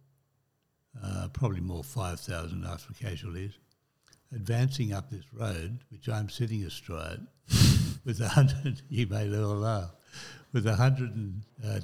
uh, 1.03 1.27
probably 1.33 1.61
more 1.61 1.83
5,000 1.83 2.65
after 2.65 2.95
casualties, 2.95 3.59
advancing 4.33 4.93
up 4.93 5.11
this 5.11 5.25
road, 5.33 5.81
which 5.91 6.09
I'm 6.09 6.29
sitting 6.29 6.63
astride, 6.63 7.27
with 8.05 8.21
a 8.21 8.29
hundred, 8.29 8.83
you 8.89 9.09
may 9.09 9.29
well 9.29 9.57
laugh, 9.57 9.91
with 10.55 10.67
a 10.67 10.77
hundred 10.77 11.15
and 11.15 11.43
uh, 11.63 11.81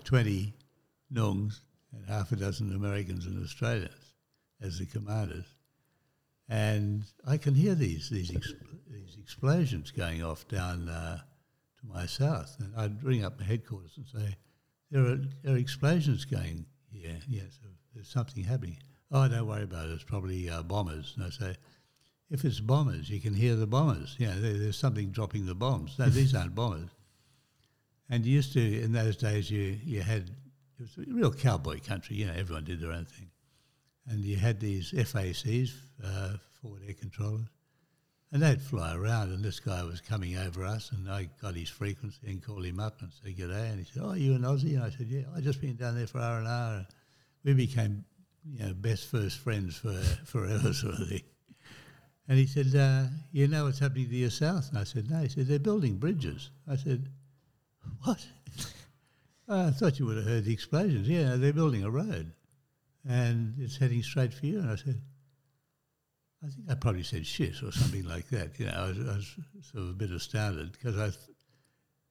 half 2.09 2.33
a 2.33 2.37
dozen 2.37 2.73
Americans 2.75 3.27
and 3.27 3.43
Australians 3.43 4.15
as 4.63 4.79
the 4.79 4.87
commanders. 4.87 5.47
And 6.49 7.05
I 7.27 7.37
can 7.37 7.55
hear 7.55 7.75
these 7.75 8.09
these, 8.09 8.29
these 8.29 9.17
explosions 9.21 9.91
going 9.91 10.23
off 10.23 10.47
down 10.49 10.89
uh, 10.89 11.19
to 11.81 11.87
my 11.87 12.07
south. 12.07 12.57
And 12.61 12.73
I'd 12.77 13.03
ring 13.03 13.25
up 13.25 13.39
the 13.39 13.45
headquarters 13.45 13.97
and 13.97 14.07
say, 14.07 14.37
there 14.91 15.05
are, 15.05 15.19
there 15.43 15.55
are 15.55 15.59
explosions 15.59 16.25
going 16.25 16.65
here. 16.93 17.19
Yes, 17.29 17.59
there's 17.95 18.09
something 18.09 18.45
happening. 18.45 18.79
Oh, 19.11 19.27
don't 19.29 19.49
worry 19.49 19.65
about 19.65 19.89
it. 19.89 19.93
It's 19.93 20.05
probably 20.05 20.49
uh, 20.49 20.63
bombers. 20.63 21.15
And 21.17 21.27
I 21.27 21.31
say, 21.31 21.57
if 22.31 22.45
it's 22.45 22.61
bombers, 22.61 23.11
you 23.11 23.21
can 23.21 23.35
hear 23.35 23.57
the 23.57 23.67
bombers. 23.67 24.17
Know, 24.21 24.39
there, 24.39 24.55
there's 24.55 24.79
something 24.79 25.11
dropping 25.11 25.47
the 25.47 25.55
bombs. 25.57 25.97
No, 25.99 26.07
these 26.07 26.35
aren't 26.35 26.55
bombers. 26.55 26.91
And 28.11 28.27
you 28.27 28.35
used 28.35 28.53
to, 28.55 28.83
in 28.83 28.93
those 28.93 29.17
days, 29.17 29.51
you, 29.51 29.79
you 29.85 30.03
had, 30.03 30.31
it 30.79 30.83
was 30.83 30.99
a 30.99 31.13
real 31.13 31.33
cowboy 31.33 31.79
country. 31.81 32.17
You 32.17 32.27
know, 32.27 32.35
everyone 32.37 32.65
did 32.65 32.81
their 32.81 32.91
own 32.91 33.07
thing. 33.07 33.31
And 34.09 34.25
you 34.25 34.37
had 34.37 34.59
these 34.59 34.91
FACs, 34.91 35.71
uh, 36.05 36.33
forward 36.61 36.83
air 36.87 36.95
controllers, 36.95 37.47
and 38.33 38.43
they'd 38.43 38.61
fly 38.61 38.97
around. 38.97 39.31
And 39.33 39.45
this 39.45 39.61
guy 39.61 39.85
was 39.85 40.01
coming 40.01 40.37
over 40.37 40.65
us, 40.65 40.91
and 40.91 41.09
I 41.09 41.29
got 41.41 41.55
his 41.55 41.69
frequency 41.69 42.19
and 42.27 42.45
called 42.45 42.65
him 42.65 42.81
up 42.81 43.01
and 43.01 43.13
said, 43.13 43.37
G'day. 43.37 43.71
And 43.71 43.79
he 43.79 43.85
said, 43.85 44.03
Oh, 44.05 44.15
you 44.15 44.35
an 44.35 44.43
Aussie? 44.43 44.75
And 44.75 44.83
I 44.83 44.91
said, 44.91 45.07
Yeah, 45.07 45.23
i 45.37 45.41
just 45.41 45.61
been 45.61 45.77
down 45.77 45.97
there 45.97 46.09
for 46.09 46.19
R 46.19 46.39
and 46.39 46.49
R. 46.49 46.75
And 46.75 46.87
we 47.45 47.55
became, 47.55 48.05
you 48.45 48.67
know, 48.67 48.75
best 48.75 49.07
first 49.07 49.39
friends 49.39 49.77
for 49.77 49.95
forever, 50.25 50.73
sort 50.73 50.95
of 50.95 51.09
thing. 51.09 51.23
And 52.29 52.39
he 52.39 52.47
said, 52.47 52.75
uh, 52.75 53.09
You 53.31 53.47
know 53.47 53.65
what's 53.67 53.79
happening 53.79 54.09
to 54.09 54.17
your 54.17 54.31
south? 54.31 54.71
And 54.71 54.79
I 54.79 54.85
said, 54.85 55.09
No. 55.09 55.21
He 55.21 55.29
said, 55.29 55.47
They're 55.47 55.61
building 55.61 55.97
bridges. 55.97 56.51
I 56.69 56.75
said, 56.75 57.09
What? 58.05 58.27
"Oh, 59.49 59.69
I 59.69 59.71
thought 59.73 59.99
you 59.99 60.07
would 60.07 60.17
have 60.17 60.27
heard 60.27 60.45
the 60.45 60.53
explosions. 60.53 61.09
Yeah, 61.09 61.37
they're 61.37 61.53
building 61.53 61.85
a 61.85 61.91
road 61.91 62.33
and 63.09 63.55
it's 63.59 63.77
heading 63.77 64.03
straight 64.03 64.33
for 64.33 64.47
you. 64.47 64.59
And 64.61 64.71
I 64.71 64.77
said, 64.77 65.01
I 66.43 66.49
think 66.49 66.71
I 66.71 66.75
probably 66.75 67.03
said 67.03 67.27
shit 67.27 67.63
or 67.63 67.73
something 67.73 68.05
like 68.05 68.29
that. 68.31 68.59
You 68.59 68.67
know, 68.67 68.73
I 68.75 68.89
was, 68.89 68.99
I 68.99 69.17
was 69.17 69.37
sort 69.63 69.85
of 69.85 69.91
a 69.91 69.95
bit 69.95 70.11
astounded 70.11 70.73
because 70.73 70.99
I, 70.99 71.07
th- 71.07 71.37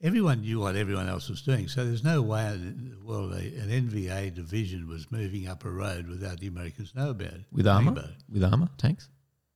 everyone 0.02 0.42
knew 0.42 0.60
what 0.60 0.76
everyone 0.76 1.10
else 1.10 1.30
was 1.30 1.42
doing. 1.42 1.68
So 1.68 1.84
there's 1.84 2.04
no 2.04 2.22
way 2.22 2.46
in 2.54 2.96
the 3.00 3.06
world 3.06 3.34
a, 3.34 3.38
an 3.38 3.70
NVA 3.70 4.34
division 4.34 4.88
was 4.88 5.12
moving 5.12 5.48
up 5.48 5.66
a 5.66 5.70
road 5.70 6.08
without 6.08 6.40
the 6.40 6.48
Americans 6.48 6.94
know 6.96 7.12
about 7.12 7.34
it. 7.34 7.46
With 7.52 7.68
armor? 7.68 8.10
With 8.32 8.44
armor? 8.44 8.70
Tanks? 8.78 9.10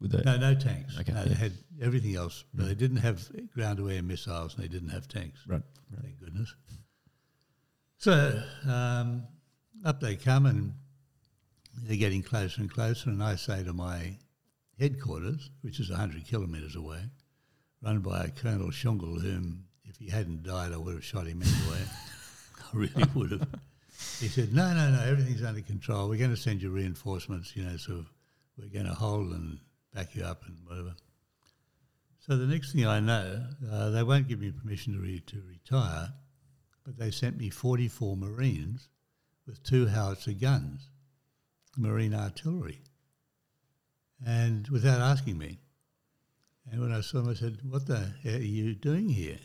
With 0.04 0.12
the, 0.12 0.24
No, 0.24 0.36
no 0.36 0.54
tanks. 0.54 1.00
Okay, 1.00 1.14
no, 1.14 1.20
yeah. 1.20 1.26
Mm. 1.26 1.30
they 1.30 1.36
had 1.36 1.54
everything 1.82 2.16
else, 2.18 2.44
but 2.54 2.68
they 2.68 2.76
didn't 2.76 2.98
have 2.98 3.26
ground-to-air 3.54 4.04
missiles 4.04 4.54
and 4.54 4.64
they 4.64 4.68
didn't 4.68 4.90
have 4.90 5.08
tanks. 5.08 5.40
Right. 5.48 5.62
Thank 6.02 6.20
goodness. 6.20 6.54
So 8.00 8.44
um, 8.70 9.24
up 9.86 10.02
they 10.02 10.18
come 10.18 10.46
and 10.46 10.74
they're 11.84 11.96
getting 11.96 12.22
closer 12.22 12.60
and 12.60 12.70
closer. 12.70 13.12
And 13.12 13.24
I 13.24 13.36
say 13.38 13.64
to 13.64 13.72
my 13.72 14.18
headquarters, 14.78 15.50
which 15.62 15.80
is 15.80 15.90
100 15.90 16.28
kilometres 16.28 16.76
away, 16.76 17.00
run 17.82 18.00
by 18.00 18.26
a 18.26 18.30
Colonel 18.30 18.72
Schungel, 18.72 19.22
whom 19.22 19.64
if 19.86 19.96
he 19.96 20.10
hadn't 20.10 20.44
died, 20.44 20.74
I 20.74 20.78
would 20.78 20.96
have 20.96 21.06
shot 21.06 21.28
him 21.28 21.42
anyway. 21.42 21.82
I 22.60 22.70
really 22.74 23.06
would 23.16 23.32
have. 23.32 23.48
He 24.20 24.28
said, 24.28 24.54
no, 24.54 24.74
no, 24.74 24.92
no, 24.92 25.02
everything's 25.04 25.44
under 25.44 25.62
control. 25.62 26.10
We're 26.10 26.20
going 26.20 26.30
to 26.30 26.38
send 26.38 26.62
you 26.62 26.72
reinforcements, 26.72 27.56
you 27.56 27.64
know, 27.64 27.76
of, 27.88 28.12
we're 28.58 28.68
going 28.68 28.86
to 28.86 28.94
hold 28.94 29.32
and 29.32 29.60
back 29.94 30.16
you 30.16 30.24
up 30.24 30.44
and 30.46 30.58
whatever. 30.66 30.96
So 32.26 32.38
the 32.38 32.46
next 32.48 32.72
thing 32.72 32.86
I 32.86 33.00
know, 33.00 33.46
uh, 33.70 33.90
they 33.90 34.04
won't 34.04 34.28
give 34.30 34.40
me 34.40 34.52
permission 34.52 34.94
to, 34.94 35.00
re- 35.00 35.24
to 35.28 35.42
retire, 35.48 36.14
but 36.86 36.98
they 36.98 37.12
sent 37.12 37.38
me 37.38 37.50
44 37.50 38.16
Marines 38.16 38.88
with 39.46 39.62
two 39.64 39.88
howitzer 39.88 40.32
guns, 40.32 40.90
Marine 41.78 42.14
artillery, 42.14 42.82
and 44.26 44.68
without 44.70 45.02
asking 45.02 45.38
me. 45.38 45.60
And 46.72 46.80
when 46.80 46.94
I 46.94 47.02
saw 47.02 47.22
them, 47.22 47.30
I 47.30 47.34
said, 47.34 47.60
"What 47.70 47.88
the 47.88 48.14
hell 48.24 48.36
are 48.36 48.38
you 48.38 48.74
doing 48.74 49.10
here?" 49.10 49.40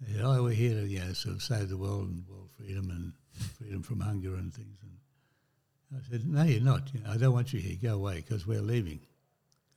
They 0.00 0.12
said, 0.12 0.22
"Oh, 0.22 0.44
we're 0.44 0.54
here 0.54 0.80
to 0.80 0.86
you 0.86 1.00
know, 1.00 1.12
sort 1.12 1.34
of 1.34 1.42
save 1.42 1.68
the 1.68 1.76
world 1.76 2.08
and 2.08 2.24
world 2.28 2.50
freedom 2.56 2.88
and 2.90 3.12
freedom 3.58 3.82
from 3.82 3.98
hunger 3.98 4.36
and 4.36 4.54
things." 4.54 4.78
And 4.80 6.00
I 6.00 6.08
said, 6.08 6.24
"No, 6.24 6.44
you're 6.44 6.60
not. 6.60 6.94
You 6.94 7.00
know, 7.00 7.10
I 7.10 7.16
don't 7.16 7.32
want 7.32 7.52
you 7.52 7.58
here. 7.58 7.76
Go 7.82 7.96
away 7.96 8.16
because 8.16 8.46
we're 8.46 8.62
leaving." 8.62 9.00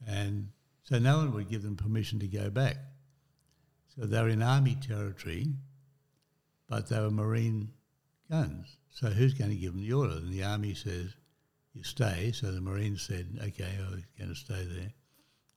And 0.08 0.50
so 0.84 1.00
no 1.00 1.18
one 1.18 1.34
would 1.34 1.50
give 1.50 1.64
them 1.64 1.76
permission 1.76 2.20
to 2.20 2.28
go 2.28 2.50
back. 2.50 2.78
So 3.96 4.06
they 4.06 4.22
were 4.22 4.30
in 4.30 4.42
army 4.42 4.76
territory, 4.76 5.48
but 6.70 6.88
they 6.88 7.00
were 7.00 7.12
marine 7.12 7.72
guns. 8.30 8.78
So 8.90 9.08
who's 9.08 9.34
going 9.34 9.52
to 9.52 9.58
give 9.58 9.74
them 9.74 9.82
the 9.82 9.94
order? 9.94 10.16
And 10.16 10.34
the 10.34 10.44
army 10.44 10.74
says, 10.74 11.14
you 11.74 11.84
stay. 11.84 12.32
So 12.34 12.52
the 12.52 12.62
marines 12.62 13.02
said, 13.02 13.40
okay, 13.42 13.70
I 13.80 13.92
was 13.92 14.04
going 14.18 14.30
to 14.30 14.36
stay 14.36 14.66
there. 14.66 14.92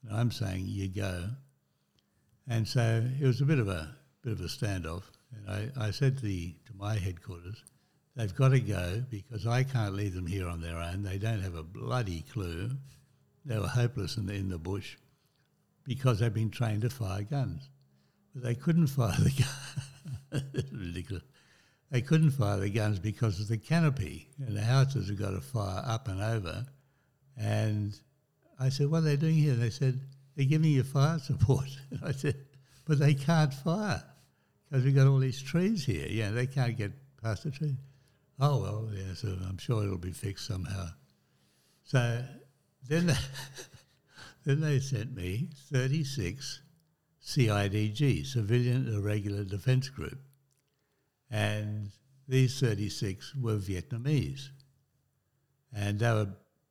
And 0.02 0.16
I'm 0.16 0.30
saying, 0.30 0.64
you 0.66 0.88
go. 0.88 1.28
And 2.48 2.68
so 2.68 3.04
it 3.20 3.24
was 3.24 3.40
a 3.40 3.46
bit 3.46 3.58
of 3.58 3.68
a 3.68 3.96
bit 4.22 4.32
of 4.32 4.40
a 4.40 4.44
standoff. 4.44 5.04
And 5.34 5.72
I, 5.76 5.86
I 5.86 5.90
said 5.90 6.18
to, 6.18 6.24
the, 6.24 6.54
to 6.66 6.72
my 6.76 6.96
headquarters, 6.96 7.62
they've 8.16 8.34
got 8.34 8.50
to 8.50 8.60
go 8.60 9.02
because 9.10 9.46
I 9.46 9.64
can't 9.64 9.94
leave 9.94 10.14
them 10.14 10.26
here 10.26 10.48
on 10.48 10.60
their 10.60 10.76
own. 10.76 11.02
They 11.02 11.18
don't 11.18 11.42
have 11.42 11.54
a 11.54 11.62
bloody 11.62 12.24
clue. 12.32 12.70
They 13.44 13.58
were 13.58 13.68
hopeless 13.68 14.16
in 14.16 14.26
the, 14.26 14.34
in 14.34 14.48
the 14.48 14.58
bush 14.58 14.96
because 15.84 16.20
they'd 16.20 16.32
been 16.32 16.50
trained 16.50 16.82
to 16.82 16.90
fire 16.90 17.22
guns. 17.22 17.68
But 18.34 18.42
they 18.42 18.54
couldn't 18.54 18.88
fire 18.88 19.16
the 19.18 19.30
guns. 19.30 20.44
ridiculous. 20.72 21.22
They 21.90 22.00
couldn't 22.00 22.32
fire 22.32 22.58
the 22.58 22.70
guns 22.70 22.98
because 22.98 23.38
of 23.38 23.48
the 23.48 23.58
canopy, 23.58 24.28
and 24.38 24.56
the 24.56 24.62
howitzers 24.62 25.08
have 25.08 25.18
got 25.18 25.30
to 25.30 25.40
fire 25.40 25.82
up 25.86 26.08
and 26.08 26.20
over. 26.20 26.66
And 27.36 27.94
I 28.58 28.70
said, 28.70 28.90
"What 28.90 28.98
are 28.98 29.02
they 29.02 29.16
doing 29.16 29.36
here?" 29.36 29.54
They 29.54 29.70
said, 29.70 30.00
"They're 30.34 30.46
giving 30.46 30.70
you 30.70 30.82
fire 30.82 31.18
support." 31.18 31.68
And 31.90 32.00
I 32.02 32.12
said, 32.12 32.36
"But 32.84 32.98
they 32.98 33.14
can't 33.14 33.54
fire 33.54 34.02
because 34.68 34.84
we've 34.84 34.94
got 34.94 35.06
all 35.06 35.18
these 35.18 35.40
trees 35.40 35.84
here. 35.84 36.08
Yeah, 36.08 36.30
they 36.30 36.46
can't 36.46 36.76
get 36.76 36.92
past 37.22 37.44
the 37.44 37.50
trees." 37.50 37.76
Oh 38.40 38.60
well, 38.60 38.88
yeah. 38.92 39.14
So 39.14 39.28
I'm 39.48 39.58
sure 39.58 39.84
it'll 39.84 39.98
be 39.98 40.12
fixed 40.12 40.46
somehow. 40.46 40.88
So 41.84 42.24
then, 42.88 43.06
they, 43.06 43.14
then 44.44 44.60
they 44.60 44.80
sent 44.80 45.14
me 45.14 45.50
36 45.72 46.60
CIDG, 47.22 48.26
Civilian 48.26 48.88
Irregular 48.94 49.44
Defence 49.44 49.88
Group, 49.88 50.18
and 51.30 51.90
these 52.28 52.60
36 52.60 53.34
were 53.34 53.56
Vietnamese, 53.56 54.48
and 55.74 55.98
they 55.98 56.10
were 56.10 56.28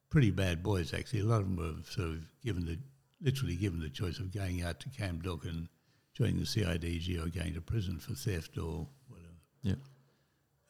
pretty 0.09 0.31
bad 0.31 0.61
boys 0.61 0.93
actually. 0.93 1.21
A 1.21 1.25
lot 1.25 1.41
of 1.41 1.47
them 1.47 1.57
were 1.57 1.83
sort 1.89 2.09
of 2.09 2.25
given 2.43 2.65
the 2.65 2.77
literally 3.21 3.55
given 3.55 3.79
the 3.79 3.89
choice 3.89 4.19
of 4.19 4.33
going 4.33 4.61
out 4.61 4.79
to 4.81 4.89
Kham 4.89 5.21
Duc 5.21 5.45
and 5.45 5.67
joining 6.13 6.39
the 6.39 6.45
CIDG 6.45 7.17
or 7.17 7.29
going 7.29 7.53
to 7.53 7.61
prison 7.61 7.99
for 7.99 8.13
theft 8.13 8.57
or 8.57 8.87
whatever. 9.07 9.33
Yeah. 9.61 9.75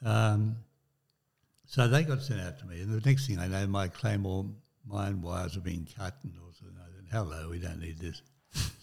Um, 0.06 0.58
so 1.66 1.88
they 1.88 2.04
got 2.04 2.22
sent 2.22 2.42
out 2.42 2.60
to 2.60 2.66
me, 2.66 2.82
and 2.82 2.90
the 2.90 3.10
next 3.10 3.28
thing 3.28 3.40
I 3.40 3.48
know, 3.48 3.66
my 3.68 3.88
Claymore 3.88 4.46
mine 4.86 5.22
wires 5.22 5.56
were 5.56 5.62
being 5.62 5.88
cut, 5.98 6.16
and 6.24 6.34
all 6.40 6.48
also, 6.48 6.66
I 6.66 6.86
said, 6.96 7.08
hello, 7.12 7.50
we 7.50 7.60
don't 7.60 7.80
need 7.80 8.00
this. 8.00 8.22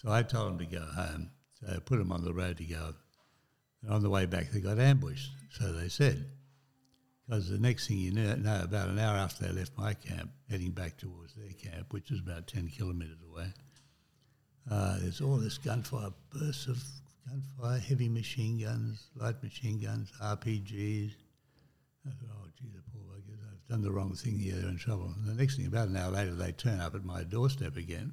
so 0.03 0.11
I 0.11 0.23
told 0.23 0.49
them 0.49 0.59
to 0.59 0.67
go 0.67 0.81
home. 0.81 1.31
So 1.61 1.75
I 1.75 1.79
put 1.79 1.99
them 1.99 2.13
on 2.13 2.25
the 2.25 2.33
road 2.33 2.59
to 2.59 2.65
go. 2.65 2.95
And 3.83 3.93
on 3.93 4.03
the 4.03 4.11
way 4.11 4.27
back, 4.27 4.51
they 4.51 4.61
got 4.61 4.79
ambushed, 4.79 5.31
so 5.51 5.73
they 5.73 5.89
said. 5.89 6.25
Because 7.27 7.49
the 7.49 7.59
next 7.59 7.87
thing 7.87 7.99
you 7.99 8.13
know, 8.13 8.33
about 8.63 8.89
an 8.89 8.99
hour 8.99 9.17
after 9.17 9.47
they 9.47 9.53
left 9.53 9.79
my 9.79 9.95
camp, 9.95 10.31
heading 10.51 10.73
back 10.73 10.97
towards 10.97 11.35
their 11.35 11.53
camp, 11.53 11.93
which 11.93 12.11
is 12.11 12.21
about 12.21 12.49
10 12.49 12.69
kilometres 12.69 13.19
away, 13.31 13.53
uh, 14.71 14.99
there's 15.01 15.21
all 15.21 15.37
this 15.37 15.59
gunfire, 15.59 16.11
bursts 16.31 16.67
of 16.67 16.83
gunfire, 17.29 17.79
heavy 17.79 18.09
machine 18.09 18.59
guns, 18.59 19.11
light 19.15 19.41
machine 19.43 19.79
guns, 19.79 20.13
RPGs. 20.21 21.13
I 22.07 22.11
thought, 22.11 22.31
oh, 22.33 22.49
gee, 22.59 22.69
the 22.75 22.90
done 23.71 23.83
the 23.83 23.93
wrong 23.93 24.15
thing 24.15 24.37
here, 24.37 24.57
they're 24.57 24.69
in 24.69 24.77
trouble. 24.77 25.15
And 25.17 25.27
the 25.27 25.41
next 25.41 25.57
thing, 25.57 25.67
about 25.67 25.89
an 25.89 25.97
hour 25.97 26.11
later, 26.11 26.35
they 26.35 26.51
turn 26.51 26.81
up 26.81 26.97
at 26.97 27.05
my 27.05 27.23
doorstep 27.23 27.77
again, 27.77 28.13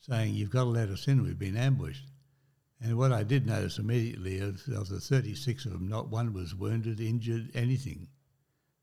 saying, 0.00 0.34
you've 0.34 0.50
got 0.50 0.64
to 0.64 0.70
let 0.70 0.90
us 0.90 1.08
in, 1.08 1.22
we've 1.22 1.38
been 1.38 1.56
ambushed. 1.56 2.04
And 2.82 2.98
what 2.98 3.10
I 3.10 3.22
did 3.22 3.46
notice 3.46 3.78
immediately, 3.78 4.38
of, 4.40 4.60
of 4.68 4.90
the 4.90 5.00
36 5.00 5.64
of 5.64 5.72
them, 5.72 5.88
not 5.88 6.10
one 6.10 6.34
was 6.34 6.54
wounded, 6.54 7.00
injured, 7.00 7.50
anything. 7.54 8.06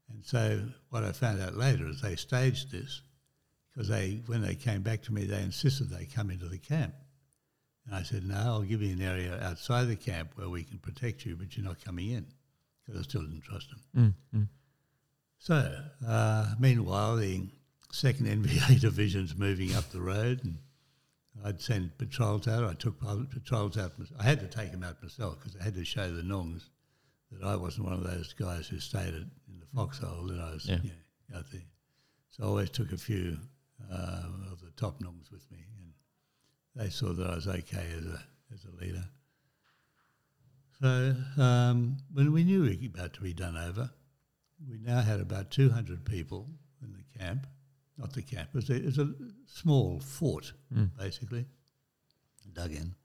And 0.10 0.26
so 0.26 0.64
what 0.90 1.04
I 1.04 1.12
found 1.12 1.40
out 1.40 1.56
later 1.56 1.88
is 1.88 2.02
they 2.02 2.16
staged 2.16 2.72
this 2.72 3.04
because 3.72 3.88
they, 3.88 4.24
when 4.26 4.42
they 4.42 4.56
came 4.56 4.82
back 4.82 5.04
to 5.04 5.14
me, 5.14 5.26
they 5.26 5.42
insisted 5.42 5.90
they 5.90 6.06
come 6.06 6.32
into 6.32 6.48
the 6.48 6.58
camp. 6.58 6.96
And 7.86 7.96
I 7.96 8.02
said, 8.02 8.26
no, 8.26 8.36
I'll 8.36 8.62
give 8.64 8.82
you 8.82 8.94
an 8.94 9.02
area 9.02 9.40
outside 9.44 9.86
the 9.86 9.96
camp 9.96 10.32
where 10.36 10.50
we 10.50 10.64
can 10.64 10.80
protect 10.80 11.24
you, 11.24 11.36
but 11.36 11.56
you're 11.56 11.66
not 11.66 11.84
coming 11.86 12.10
in 12.10 12.26
because 12.84 13.00
I 13.00 13.04
still 13.04 13.22
didn't 13.22 13.44
trust 13.44 13.68
them. 13.70 14.16
Mm, 14.34 14.40
mm. 14.40 14.48
So, 15.44 15.76
uh, 16.08 16.56
meanwhile, 16.58 17.18
the 17.18 17.50
second 17.92 18.28
NVA 18.28 18.80
division's 18.80 19.36
moving 19.38 19.76
up 19.76 19.90
the 19.90 20.00
road, 20.00 20.42
and 20.46 20.58
I'd 21.44 21.60
send 21.60 21.98
patrols 21.98 22.48
out. 22.48 22.64
I 22.64 22.76
took 22.76 22.98
patrols 23.30 23.78
out. 23.78 23.92
I 24.18 24.24
had 24.24 24.40
to 24.40 24.48
take 24.48 24.72
them 24.72 24.84
out 24.84 25.04
myself 25.04 25.40
because 25.40 25.58
I 25.60 25.64
had 25.66 25.74
to 25.76 25.84
show 25.84 26.10
the 26.10 26.22
Nungs 26.24 26.70
that 27.30 27.46
I 27.46 27.58
wasn't 27.58 27.84
one 27.84 27.94
of 27.94 28.04
those 28.06 28.32
guys 28.32 28.68
who 28.68 28.80
stayed 28.80 29.10
at, 29.10 29.16
in 29.50 29.60
the 29.60 29.66
foxhole, 29.76 30.28
that 30.28 30.40
I 30.40 30.54
was 30.54 30.66
Yeah. 30.66 30.78
you 30.82 30.92
know, 30.92 31.40
out 31.40 31.52
there. 31.52 31.62
So 32.30 32.44
I 32.44 32.48
always 32.48 32.70
took 32.70 32.94
a 32.94 32.98
few 32.98 33.38
uh, 33.92 34.24
of 34.50 34.62
the 34.62 34.72
top 34.78 35.02
Nungs 35.02 35.30
with 35.30 35.52
me, 35.52 35.58
and 35.78 35.92
they 36.74 36.90
saw 36.90 37.12
that 37.12 37.28
I 37.28 37.36
was 37.36 37.50
okay 37.50 37.88
as 37.98 38.06
a, 38.06 38.24
as 38.54 38.64
a 38.64 38.82
leader. 38.82 39.04
So 40.80 41.16
um, 41.38 41.98
when 42.14 42.32
we 42.32 42.46
knew 42.46 42.62
we 42.62 42.78
were 42.78 42.98
about 42.98 43.14
to 43.16 43.22
be 43.22 43.34
done 43.34 43.58
over, 43.58 43.90
we 44.70 44.78
now 44.80 45.02
had 45.02 45.20
about 45.20 45.52
200 45.52 46.06
people 46.06 46.48
in 46.82 46.94
the 46.94 47.20
camp. 47.20 47.48
Not 47.98 48.14
the 48.14 48.22
camp, 48.24 48.50
it 48.54 48.56
was 48.56 48.70
a, 48.70 48.76
it 48.76 48.86
was 48.86 48.98
a 48.98 49.14
small 49.46 50.00
fort, 50.00 50.54
Mm. 50.74 50.90
basically, 50.98 51.46
dug 52.54 52.72
in. 52.72 52.96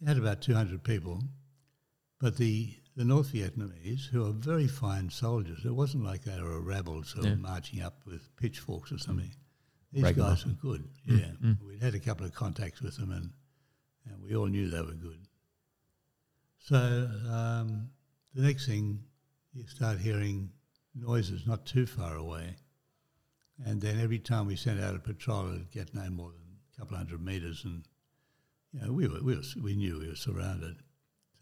We 0.00 0.06
had 0.08 0.16
about 0.16 0.40
200 0.40 0.82
people, 0.82 1.22
but 2.18 2.36
the, 2.38 2.74
the 2.96 3.04
North 3.04 3.32
Vietnamese, 3.34 4.06
who 4.06 4.24
are 4.26 4.32
very 4.32 4.66
fine 4.66 5.10
soldiers, 5.10 5.64
it 5.66 5.74
wasn't 5.74 6.04
like 6.04 6.22
they 6.24 6.40
were 6.40 6.56
a 6.56 6.60
rabble 6.60 7.02
sort 7.04 7.26
Yeah. 7.26 7.32
of 7.32 7.40
marching 7.40 7.82
up 7.82 8.00
with 8.06 8.34
pitchforks 8.36 8.90
or 8.92 8.98
something. 8.98 9.30
These 9.92 10.02
Break 10.02 10.16
'em 10.16 10.22
guys 10.24 10.46
were 10.46 10.52
good, 10.52 10.88
Mm, 11.06 11.18
yeah. 11.20 11.32
mm. 11.48 11.60
We'd 11.62 11.82
had 11.82 11.94
a 11.94 12.00
couple 12.00 12.24
of 12.24 12.32
contacts 12.32 12.80
with 12.80 12.96
them 12.96 13.10
and, 13.12 13.30
and 14.06 14.22
we 14.22 14.34
all 14.34 14.46
knew 14.46 14.70
they 14.70 14.80
were 14.80 14.94
good. 14.94 15.18
So 16.58 16.76
um, 17.28 17.90
the 18.34 18.40
next 18.42 18.66
thing, 18.66 19.04
you 19.52 19.66
start 19.66 19.98
hearing 19.98 20.50
noises 20.94 21.46
not 21.46 21.66
too 21.66 21.86
far 21.86 22.16
away. 22.16 22.56
And 23.64 23.80
then 23.80 24.00
every 24.00 24.18
time 24.18 24.46
we 24.46 24.56
sent 24.56 24.80
out 24.80 24.94
a 24.94 24.98
patrol, 24.98 25.48
it'd 25.48 25.70
get 25.70 25.94
no 25.94 26.08
more 26.10 26.30
than 26.30 26.58
a 26.74 26.80
couple 26.80 26.96
hundred 26.96 27.24
metres. 27.24 27.64
And, 27.64 27.84
you 28.72 28.80
know, 28.80 28.92
we, 28.92 29.06
were, 29.06 29.20
we, 29.22 29.36
were, 29.36 29.42
we 29.62 29.76
knew 29.76 29.98
we 29.98 30.08
were 30.08 30.16
surrounded. 30.16 30.76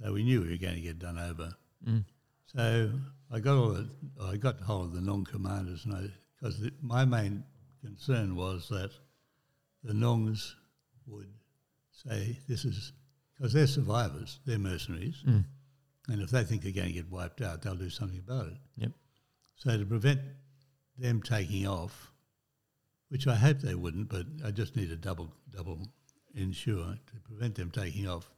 So 0.02 0.12
we 0.12 0.24
knew 0.24 0.40
we 0.42 0.50
were 0.50 0.56
going 0.56 0.74
to 0.74 0.80
get 0.80 0.98
done 0.98 1.18
over. 1.18 1.54
Mm. 1.86 2.04
So 2.46 2.90
I 3.30 3.38
got 3.38 3.56
all 3.56 3.68
the, 3.68 3.88
I 4.22 4.36
got 4.36 4.60
hold 4.60 4.86
of 4.86 4.92
the 4.92 5.00
Nung 5.00 5.24
commanders, 5.24 5.84
and 5.84 5.94
I 5.94 6.10
because 6.40 6.60
my 6.80 7.04
main 7.04 7.44
concern 7.82 8.34
was 8.34 8.68
that 8.70 8.90
the 9.84 9.92
Nungs 9.92 10.54
would 11.06 11.28
say 11.92 12.38
this 12.48 12.64
is 12.64 12.92
because 13.36 13.52
they're 13.52 13.66
survivors, 13.66 14.40
they're 14.46 14.58
mercenaries, 14.58 15.22
Mm. 15.26 15.44
and 16.08 16.22
if 16.22 16.30
they 16.30 16.44
think 16.44 16.62
they're 16.62 16.72
going 16.72 16.88
to 16.88 16.92
get 16.94 17.10
wiped 17.10 17.40
out, 17.42 17.62
they'll 17.62 17.74
do 17.74 17.90
something 17.90 18.18
about 18.18 18.48
it. 18.48 18.58
Yep. 18.76 18.92
So 19.60 19.76
to 19.76 19.84
prevent 19.84 20.20
them 20.96 21.20
taking 21.20 21.66
off, 21.66 22.12
which 23.10 23.26
I 23.26 23.34
hope 23.34 23.58
they 23.58 23.74
wouldn't, 23.74 24.08
but 24.08 24.24
I 24.42 24.52
just 24.52 24.74
need 24.74 24.90
a 24.90 24.96
double 24.96 25.34
double 25.50 25.86
ensure 26.34 26.94
to 26.94 27.20
prevent 27.28 27.56
them 27.56 27.70
taking 27.70 28.08
off. 28.08 28.30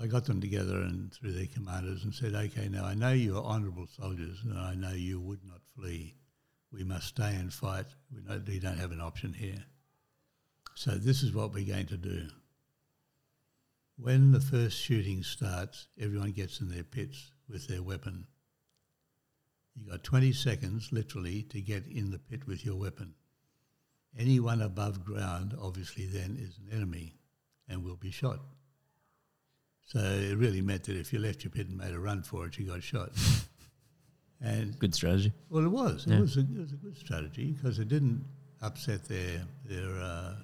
I 0.00 0.06
got 0.06 0.24
them 0.24 0.40
together 0.40 0.76
and 0.76 1.12
through 1.12 1.32
their 1.32 1.46
commanders 1.46 2.04
and 2.04 2.14
said, 2.14 2.36
"Okay, 2.36 2.68
now 2.68 2.84
I 2.84 2.94
know 2.94 3.10
you 3.10 3.36
are 3.36 3.42
honourable 3.42 3.88
soldiers, 3.88 4.38
and 4.44 4.56
I 4.56 4.76
know 4.76 4.92
you 4.92 5.20
would 5.20 5.44
not 5.44 5.62
flee. 5.74 6.14
We 6.70 6.84
must 6.84 7.08
stay 7.08 7.34
and 7.34 7.52
fight. 7.52 7.86
We, 8.14 8.20
we 8.46 8.60
don't 8.60 8.78
have 8.78 8.92
an 8.92 9.00
option 9.00 9.32
here. 9.32 9.64
So 10.76 10.92
this 10.92 11.24
is 11.24 11.32
what 11.32 11.52
we're 11.52 11.66
going 11.66 11.86
to 11.86 11.96
do. 11.96 12.28
When 13.96 14.30
the 14.30 14.40
first 14.40 14.78
shooting 14.78 15.24
starts, 15.24 15.88
everyone 15.98 16.30
gets 16.30 16.60
in 16.60 16.68
their 16.68 16.84
pits 16.84 17.32
with 17.48 17.66
their 17.66 17.82
weapon. 17.82 18.28
You 19.78 19.90
got 19.90 20.02
20 20.04 20.32
seconds, 20.32 20.88
literally, 20.92 21.42
to 21.50 21.60
get 21.60 21.86
in 21.86 22.10
the 22.10 22.18
pit 22.18 22.46
with 22.46 22.64
your 22.64 22.76
weapon. 22.76 23.14
Anyone 24.18 24.62
above 24.62 25.04
ground, 25.04 25.54
obviously, 25.60 26.06
then 26.06 26.38
is 26.40 26.58
an 26.58 26.74
enemy 26.74 27.14
and 27.68 27.84
will 27.84 27.96
be 27.96 28.10
shot. 28.10 28.40
So 29.86 29.98
it 29.98 30.36
really 30.38 30.62
meant 30.62 30.84
that 30.84 30.96
if 30.96 31.12
you 31.12 31.18
left 31.18 31.44
your 31.44 31.50
pit 31.50 31.68
and 31.68 31.76
made 31.76 31.92
a 31.92 31.98
run 31.98 32.22
for 32.22 32.46
it, 32.46 32.58
you 32.58 32.66
got 32.66 32.82
shot. 32.82 33.10
and 34.40 34.78
Good 34.78 34.94
strategy. 34.94 35.32
well, 35.50 35.64
it 35.64 35.68
was. 35.68 36.06
It 36.06 36.10
Yeah. 36.12 36.20
was 36.20 36.36
a, 36.36 36.40
it 36.40 36.56
was 36.58 36.72
a 36.72 36.76
good 36.76 36.96
strategy 36.96 37.52
because 37.52 37.78
it 37.78 37.88
didn't 37.88 38.24
upset 38.62 39.04
their 39.04 39.42
their 39.66 39.90
uh, 40.00 40.34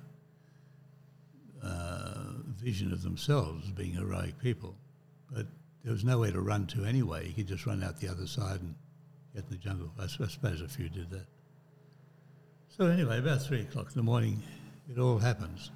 uh, 1.62 2.14
vision 2.56 2.92
of 2.92 3.02
themselves 3.02 3.64
as 3.66 3.70
being 3.72 3.92
heroic 3.94 4.38
people. 4.38 4.76
But 5.32 5.46
there 5.82 5.92
was 5.92 6.04
nowhere 6.04 6.32
to 6.32 6.40
run 6.40 6.66
to 6.68 6.84
anyway. 6.84 7.26
You 7.28 7.32
could 7.34 7.48
just 7.48 7.66
run 7.66 7.82
out 7.82 7.98
the 8.00 8.08
other 8.08 8.26
side 8.26 8.60
and 8.60 8.74
get 9.34 9.44
in 9.44 9.50
the 9.50 9.56
jungle. 9.56 9.90
I 10.00 10.06
suppose 10.06 10.60
a 10.60 10.68
few 10.68 10.88
did 10.88 11.10
that. 11.10 11.26
So 12.68 12.86
anyway, 12.86 13.18
about 13.18 13.42
three 13.42 13.60
o'clock 13.60 13.86
in 13.88 13.94
the 13.94 14.02
morning, 14.02 14.42
it 14.90 14.98
all 14.98 15.18
happens. 15.18 15.70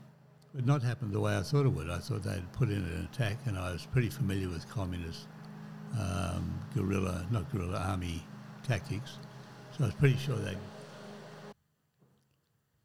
It 0.57 0.65
not 0.65 0.83
happened 0.83 1.13
the 1.13 1.21
way 1.21 1.37
I 1.37 1.43
thought 1.43 1.67
it 1.67 1.69
would. 1.69 1.91
I 1.91 1.99
thought 1.99 2.23
they'd 2.23 2.51
put 2.53 2.71
in 2.71 2.79
an 2.79 3.09
attack, 3.13 3.39
and 3.45 3.59
I 3.59 3.73
was 3.73 3.85
pretty 3.87 4.09
familiar 4.09 4.49
with 4.49 4.67
communist 4.71 5.27
um, 5.99 6.59
guerrilla, 6.75 7.27
not 7.31 7.51
guerrilla, 7.53 7.79
army 7.79 8.23
tactics. 8.67 9.19
So 9.77 9.85
I 9.85 9.87
was 9.89 9.95
pretty 9.95 10.17
sure 10.17 10.37
they. 10.37 10.57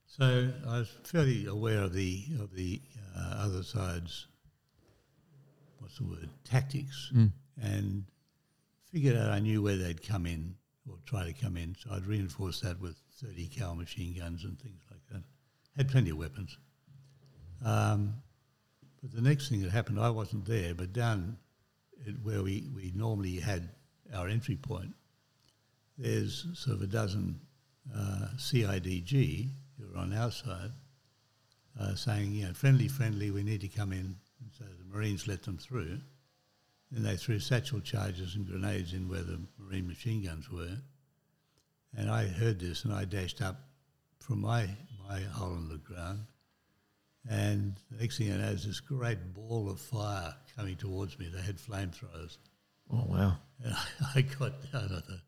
So 0.05 0.49
I 0.67 0.79
was 0.79 0.89
fairly 1.03 1.45
aware 1.45 1.81
of 1.83 1.93
the 1.93 2.25
of 2.41 2.53
the 2.53 2.81
uh, 3.17 3.35
other 3.37 3.63
side's 3.63 4.27
what's 5.79 5.97
the 5.97 6.03
word 6.03 6.29
tactics, 6.43 7.11
Mm. 7.15 7.31
and 7.61 8.03
figured 8.91 9.15
out 9.15 9.29
I 9.29 9.39
knew 9.39 9.61
where 9.61 9.77
they'd 9.77 10.05
come 10.05 10.25
in 10.25 10.55
or 10.89 10.97
try 11.05 11.25
to 11.25 11.33
come 11.33 11.57
in. 11.57 11.75
So 11.79 11.91
I'd 11.93 12.05
reinforce 12.05 12.61
that 12.61 12.79
with 12.79 12.97
30 13.23 13.47
cal 13.47 13.75
machine 13.75 14.15
guns 14.17 14.43
and 14.43 14.59
things 14.59 14.81
like 14.89 15.01
that. 15.11 15.23
Had 15.77 15.89
plenty 15.89 16.09
of 16.09 16.17
weapons. 16.17 16.57
Um, 17.63 18.15
but 19.01 19.13
the 19.13 19.21
next 19.21 19.49
thing 19.49 19.61
that 19.61 19.71
happened, 19.71 19.99
I 19.99 20.09
wasn't 20.09 20.45
there, 20.45 20.73
but 20.73 20.93
down 20.93 21.37
where 22.23 22.41
we, 22.41 22.67
we 22.73 22.91
normally 22.95 23.35
had 23.35 23.69
our 24.13 24.27
entry 24.27 24.55
point, 24.55 24.93
there's 25.97 26.47
sort 26.53 26.77
of 26.77 26.83
a 26.83 26.87
dozen 26.87 27.39
uh, 27.95 28.27
CIDG 28.37 29.49
who 29.79 29.95
are 29.95 30.01
on 30.01 30.13
our 30.13 30.31
side 30.31 30.71
uh, 31.79 31.95
saying, 31.95 32.33
you 32.33 32.47
know, 32.47 32.53
friendly, 32.53 32.87
friendly, 32.87 33.31
we 33.31 33.43
need 33.43 33.61
to 33.61 33.67
come 33.67 33.91
in. 33.91 34.15
And 34.41 34.51
so 34.57 34.65
the 34.65 34.95
Marines 34.95 35.27
let 35.27 35.43
them 35.43 35.57
through. 35.57 35.99
Then 36.91 37.03
they 37.03 37.15
threw 37.15 37.39
satchel 37.39 37.79
charges 37.79 38.35
and 38.35 38.45
grenades 38.45 38.93
in 38.93 39.07
where 39.07 39.23
the 39.23 39.39
Marine 39.57 39.87
machine 39.87 40.23
guns 40.23 40.49
were. 40.51 40.77
And 41.95 42.09
I 42.09 42.27
heard 42.27 42.59
this 42.59 42.83
and 42.83 42.93
I 42.93 43.05
dashed 43.05 43.41
up 43.41 43.61
from 44.19 44.41
my, 44.41 44.67
my 45.07 45.21
hole 45.21 45.55
in 45.55 45.69
the 45.69 45.77
ground. 45.77 46.25
And 47.29 47.75
the 47.91 48.01
next 48.01 48.17
thing 48.17 48.31
I 48.31 48.37
know 48.37 48.47
is 48.47 48.65
this 48.65 48.79
great 48.79 49.33
ball 49.33 49.69
of 49.69 49.79
fire 49.79 50.33
coming 50.55 50.75
towards 50.75 51.17
me. 51.19 51.29
They 51.33 51.41
had 51.41 51.57
flamethrowers. 51.57 52.37
Oh 52.91 53.05
wow. 53.07 53.37
And 53.63 53.73
I, 53.73 53.85
I 54.15 54.21
got 54.21 54.71
down. 54.71 54.85
I 54.85 54.87
thought, 54.87 55.19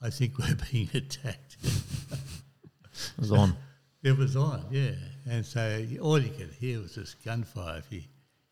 I 0.00 0.10
think 0.10 0.38
we're 0.38 0.56
being 0.70 0.88
attacked. 0.94 1.56
It 1.62 3.18
was 3.18 3.32
on. 3.32 3.56
It 4.04 4.18
was 4.18 4.34
on, 4.34 4.64
yeah. 4.72 4.94
And 5.30 5.46
so 5.46 5.86
all 6.00 6.18
you 6.18 6.30
could 6.30 6.50
hear 6.58 6.80
was 6.80 6.96
this 6.96 7.14
gunfire. 7.14 7.78
If 7.78 7.92
you 7.92 8.02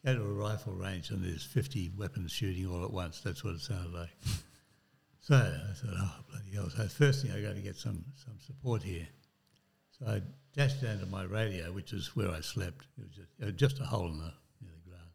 go 0.05 0.15
to 0.15 0.23
a 0.23 0.33
rifle 0.33 0.73
range 0.73 1.11
and 1.11 1.23
there's 1.23 1.45
50 1.45 1.93
weapons 1.97 2.33
shooting 2.33 2.67
all 2.67 2.85
at 2.85 2.93
once, 2.93 3.21
that's 3.21 3.45
what 3.45 3.55
it 3.55 3.61
sounded 3.61 3.93
like. 3.93 4.11
so 5.21 5.35
I 5.35 5.75
thought, 5.75 5.95
oh, 5.97 6.15
bloody 6.31 6.55
hell. 6.55 6.71
So 6.71 6.87
first 6.89 7.23
thing, 7.23 7.33
i 7.33 7.41
got 7.41 7.55
to 7.55 7.61
get 7.61 7.77
some, 7.77 8.05
some 8.17 8.39
support 8.41 8.83
here. 8.83 9.07
So 9.99 10.07
I 10.07 10.23
dashed 10.57 10.83
down 10.83 10.99
to 11.01 11.07
my 11.07 11.25
radio, 11.25 11.73
which 11.73 11.93
is 11.93 12.17
where 12.17 12.31
I 12.31 12.41
slept. 12.41 12.87
It 12.99 13.03
was 13.03 13.11
just, 13.15 13.29
was 13.41 13.53
just 13.53 13.81
a 13.81 13.85
hole 13.85 14.07
in 14.07 14.19
the, 14.19 14.33
in 14.63 14.69
the 14.69 14.91
ground. 14.91 15.11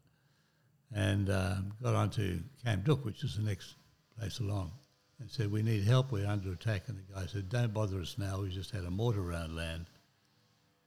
And 0.94 1.30
um, 1.30 1.72
got 1.82 1.94
onto 1.94 2.40
Kham 2.64 2.82
Duc, 2.84 3.04
which 3.04 3.24
is 3.24 3.36
the 3.36 3.42
next 3.42 3.74
place 4.18 4.38
along, 4.38 4.72
and 5.18 5.28
said, 5.28 5.50
we 5.50 5.62
need 5.62 5.84
help, 5.84 6.12
we're 6.12 6.26
under 6.26 6.52
attack. 6.52 6.84
And 6.86 6.98
the 6.98 7.14
guy 7.14 7.26
said, 7.26 7.48
don't 7.48 7.74
bother 7.74 8.00
us 8.00 8.16
now, 8.18 8.40
we 8.40 8.50
just 8.50 8.70
had 8.70 8.84
a 8.84 8.90
mortar 8.90 9.22
round 9.22 9.56
land. 9.56 9.86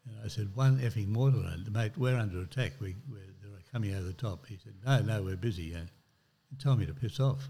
And 0.08 0.16
I 0.24 0.30
said, 0.30 0.56
one 0.56 0.80
effing 0.80 1.10
mortar 1.10 1.40
round, 1.40 1.72
mate, 1.72 1.92
we're 1.98 2.18
under 2.18 2.40
attack, 2.40 2.74
we, 2.80 2.96
we're, 3.12 3.20
coming 3.72 3.94
over 3.94 4.04
the 4.04 4.14
top. 4.14 4.46
He 4.48 4.58
said, 4.64 4.74
no, 4.86 5.00
no, 5.02 5.24
we're 5.24 5.36
busy. 5.36 5.74
And 5.74 5.90
he 6.50 6.56
told 6.56 6.80
me 6.80 6.86
to 6.86 6.94
piss 6.94 7.20
off. 7.20 7.48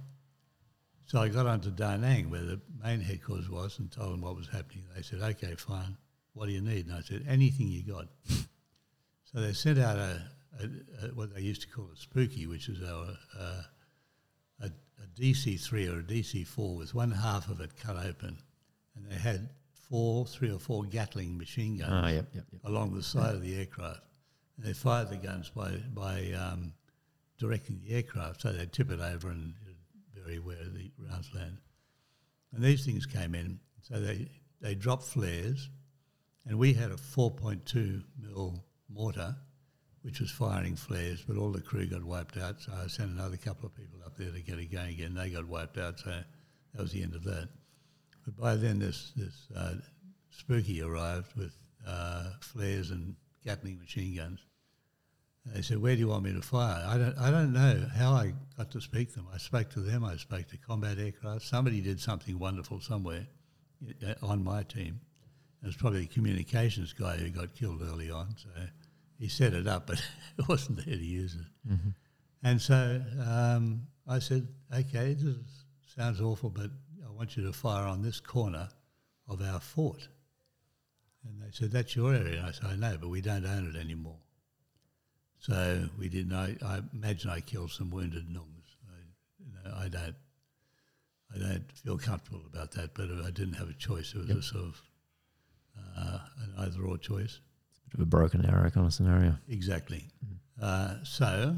So 1.05 1.19
I 1.19 1.29
got 1.29 1.47
onto 1.47 1.71
Da 1.71 1.97
Nang, 1.97 2.29
where 2.29 2.41
the 2.41 2.62
main 2.84 3.01
headquarters 3.01 3.49
was, 3.49 3.79
and 3.79 3.91
told 3.91 4.13
them 4.13 4.21
what 4.21 4.36
was 4.36 4.47
happening. 4.47 4.84
They 4.95 5.01
said, 5.01 5.21
okay, 5.21 5.55
fine 5.55 5.97
what 6.39 6.47
do 6.47 6.53
you 6.53 6.62
need? 6.62 6.88
And 6.88 6.95
I 6.95 7.01
said, 7.01 7.25
anything 7.27 7.67
you 7.67 7.84
got. 7.84 8.08
so 8.27 9.41
they 9.41 9.51
sent 9.51 9.77
out 9.77 9.97
a, 9.97 10.21
a, 10.62 11.05
a, 11.05 11.08
what 11.13 11.36
they 11.36 11.41
used 11.41 11.62
to 11.63 11.67
call 11.67 11.89
a 11.93 11.97
spooky, 11.97 12.47
which 12.47 12.69
is 12.69 12.82
a, 12.82 13.17
a, 13.38 14.65
a 14.65 14.71
DC3 15.19 15.93
or 15.93 15.99
a 15.99 16.03
DC4 16.03 16.77
with 16.77 16.95
one 16.95 17.12
half 17.12 17.49
of 17.49 17.60
it 17.60 17.71
cut 17.75 17.97
open. 17.97 18.38
And 18.95 19.12
they 19.12 19.15
had 19.15 19.49
four, 19.89 20.25
three 20.25 20.49
or 20.49 20.60
four 20.60 20.86
Gatling 20.86 21.38
machine 21.38 21.77
guns 21.77 21.91
oh, 21.91 22.08
yep, 22.08 22.27
yep, 22.34 22.45
yep. 22.51 22.62
along 22.63 22.95
the 22.95 23.03
side 23.03 23.36
of 23.36 23.41
the 23.41 23.58
aircraft. 23.58 24.01
And 24.60 24.67
they 24.67 24.74
fired 24.74 25.10
the 25.10 25.15
guns 25.15 25.50
by, 25.50 25.72
by 25.93 26.34
um, 26.34 26.74
directing 27.38 27.80
the 27.82 27.95
aircraft, 27.95 28.41
so 28.41 28.52
they'd 28.52 28.74
tip 28.74 28.91
it 28.91 29.00
over 29.00 29.30
and 29.30 29.54
very 30.13 30.39
where 30.39 30.58
the 30.58 30.91
rounds 30.98 31.30
land. 31.34 31.58
And 32.54 32.62
these 32.62 32.86
things 32.86 33.06
came 33.06 33.36
in, 33.36 33.60
so 33.82 34.02
they, 34.02 34.28
they 34.60 34.76
dropped 34.76 35.04
flares, 35.04 35.69
and 36.45 36.60
we 36.60 36.74
had 36.74 36.91
a 36.91 36.95
4.2 36.95 38.04
mil 38.19 38.63
mortar, 38.89 39.34
which 40.02 40.19
was 40.19 40.30
firing 40.30 40.76
flares, 40.76 41.24
but 41.26 41.38
all 41.38 41.52
the 41.52 41.62
crew 41.62 41.86
got 41.86 42.04
wiped 42.04 42.38
out. 42.38 42.60
So 42.60 42.74
I 42.74 42.88
sent 42.88 43.12
another 43.12 43.38
couple 43.38 43.65
of 43.65 43.76
people 43.76 44.00
up 44.06 44.17
there 44.17 44.32
to 44.32 44.41
get 44.41 44.60
it 44.60 44.72
going 44.72 44.89
again. 44.89 45.13
They 45.13 45.30
got 45.30 45.48
wiped 45.48 45.78
out, 45.78 46.00
so 46.00 46.10
that 46.10 46.82
was 46.82 46.91
the 46.91 47.04
end 47.04 47.15
of 47.15 47.24
that. 47.24 47.48
But 48.26 48.36
by 48.36 48.56
then, 48.56 48.80
this 48.80 49.13
this 49.15 49.48
uh, 49.56 49.76
spooky 50.32 50.82
arrived 50.82 51.36
with 51.38 51.56
uh, 51.88 52.32
flares 52.41 52.91
and 52.91 53.15
Gatling 53.45 53.80
machine 53.80 54.17
guns. 54.17 54.41
They 55.45 55.62
said, 55.62 55.80
"Where 55.80 55.95
do 55.95 55.99
you 55.99 56.08
want 56.08 56.23
me 56.23 56.34
to 56.34 56.41
fire?" 56.41 56.84
I 56.86 56.97
don't 56.97 57.17
I 57.17 57.32
don't 57.32 57.54
know 57.54 57.88
how 57.95 58.12
I 58.12 58.34
got 58.58 58.71
to 58.71 58.82
speak 58.82 59.10
to 59.10 59.15
them. 59.15 59.28
I 59.34 59.38
spoke 59.38 59.69
to 59.71 59.80
them. 59.80 60.04
I 60.04 60.15
spoke 60.17 60.47
to 60.49 60.58
combat 60.58 60.99
aircraft. 60.99 61.43
Somebody 61.43 61.82
did 61.82 61.99
something 61.99 62.38
wonderful 62.38 62.82
somewhere 62.82 63.28
uh, 64.06 64.13
on 64.21 64.43
my 64.43 64.63
team 64.63 64.99
it 65.62 65.65
was 65.65 65.75
probably 65.75 66.02
the 66.02 66.08
communications 66.08 66.93
guy 66.93 67.17
who 67.17 67.30
got 67.30 67.54
killed 67.54 67.82
early 67.82 68.10
on. 68.10 68.36
So 68.38 68.49
he 69.17 69.28
set 69.28 69.54
it 69.54 69.67
up, 69.67 69.88
but 69.88 70.02
it 70.38 70.47
wasn't 70.47 70.86
there 70.86 70.95
to 70.95 71.06
use 71.06 71.36
it. 71.36 71.71
Mm-hmm. 71.71 71.89
And 72.43 72.62
so 72.62 73.02
um, 73.28 73.88
I 74.08 74.19
said, 74.19 74.47
okay, 74.73 75.13
this 75.13 75.36
sounds 75.95 76.21
awful, 76.21 76.49
but 76.49 76.69
I 77.06 77.12
want 77.12 77.36
you 77.36 77.43
to 77.43 77.54
fire 77.54 77.86
on 77.86 78.02
this 78.02 78.19
corner 78.19 78.69
of 79.28 79.41
our 79.41 79.60
fort. 79.60 80.08
And 81.25 81.41
they 81.41 81.52
said, 81.52 81.71
that's 81.71 81.95
your 81.95 82.13
area. 82.13 82.38
And 82.38 82.47
I 82.47 82.52
said, 82.52 82.65
I 82.67 82.75
know, 82.75 82.97
but 82.99 83.10
we 83.10 83.19
don't 83.19 83.45
own 83.45 83.73
it 83.75 83.78
anymore. 83.78 84.19
So 85.39 85.88
we 85.97 86.10
didn't. 86.10 86.34
I, 86.34 86.56
I 86.65 86.82
imagine 86.93 87.30
I 87.30 87.39
killed 87.39 87.71
some 87.71 87.89
wounded 87.89 88.28
Nungs. 88.30 88.75
I, 88.89 88.97
you 89.39 89.52
know, 89.54 89.75
I 89.78 89.88
don't. 89.88 90.15
I 91.34 91.38
don't 91.38 91.71
feel 91.71 91.97
comfortable 91.97 92.41
about 92.52 92.71
that, 92.71 92.95
but 92.95 93.08
I 93.25 93.30
didn't 93.30 93.54
have 93.54 93.69
a 93.69 93.73
choice. 93.73 94.13
It 94.15 94.19
was 94.19 94.28
yep. 94.30 94.38
a 94.38 94.41
sort 94.41 94.63
of 94.65 94.82
uh, 95.97 96.19
an 96.43 96.54
either 96.58 96.82
or 96.84 96.97
choice. 96.97 97.39
It's 97.69 97.82
a 97.86 97.89
bit 97.89 97.99
of 97.99 98.02
a 98.02 98.06
broken 98.06 98.45
arrow 98.45 98.69
kind 98.71 98.88
of 98.88 98.93
scenario. 98.93 99.38
Exactly. 99.47 100.08
Mm. 100.25 100.38
Uh, 100.62 101.04
so 101.04 101.56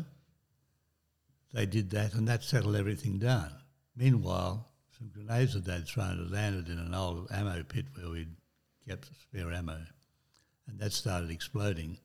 they 1.53 1.65
did 1.65 1.89
that, 1.91 2.13
and 2.13 2.27
that 2.27 2.43
settled 2.43 2.75
everything 2.75 3.17
down. 3.17 3.49
Meanwhile, 3.95 4.67
some 4.97 5.09
grenades 5.13 5.53
that 5.53 5.65
they'd 5.65 5.87
thrown 5.87 6.17
had 6.17 6.31
landed 6.31 6.67
in 6.69 6.77
an 6.77 6.93
old 6.93 7.27
ammo 7.31 7.63
pit 7.63 7.85
where 7.95 8.09
we'd 8.09 8.35
kept 8.87 9.09
spare 9.21 9.51
ammo, 9.51 9.79
and 10.67 10.79
that 10.79 10.91
started 10.91 11.31
exploding. 11.31 11.97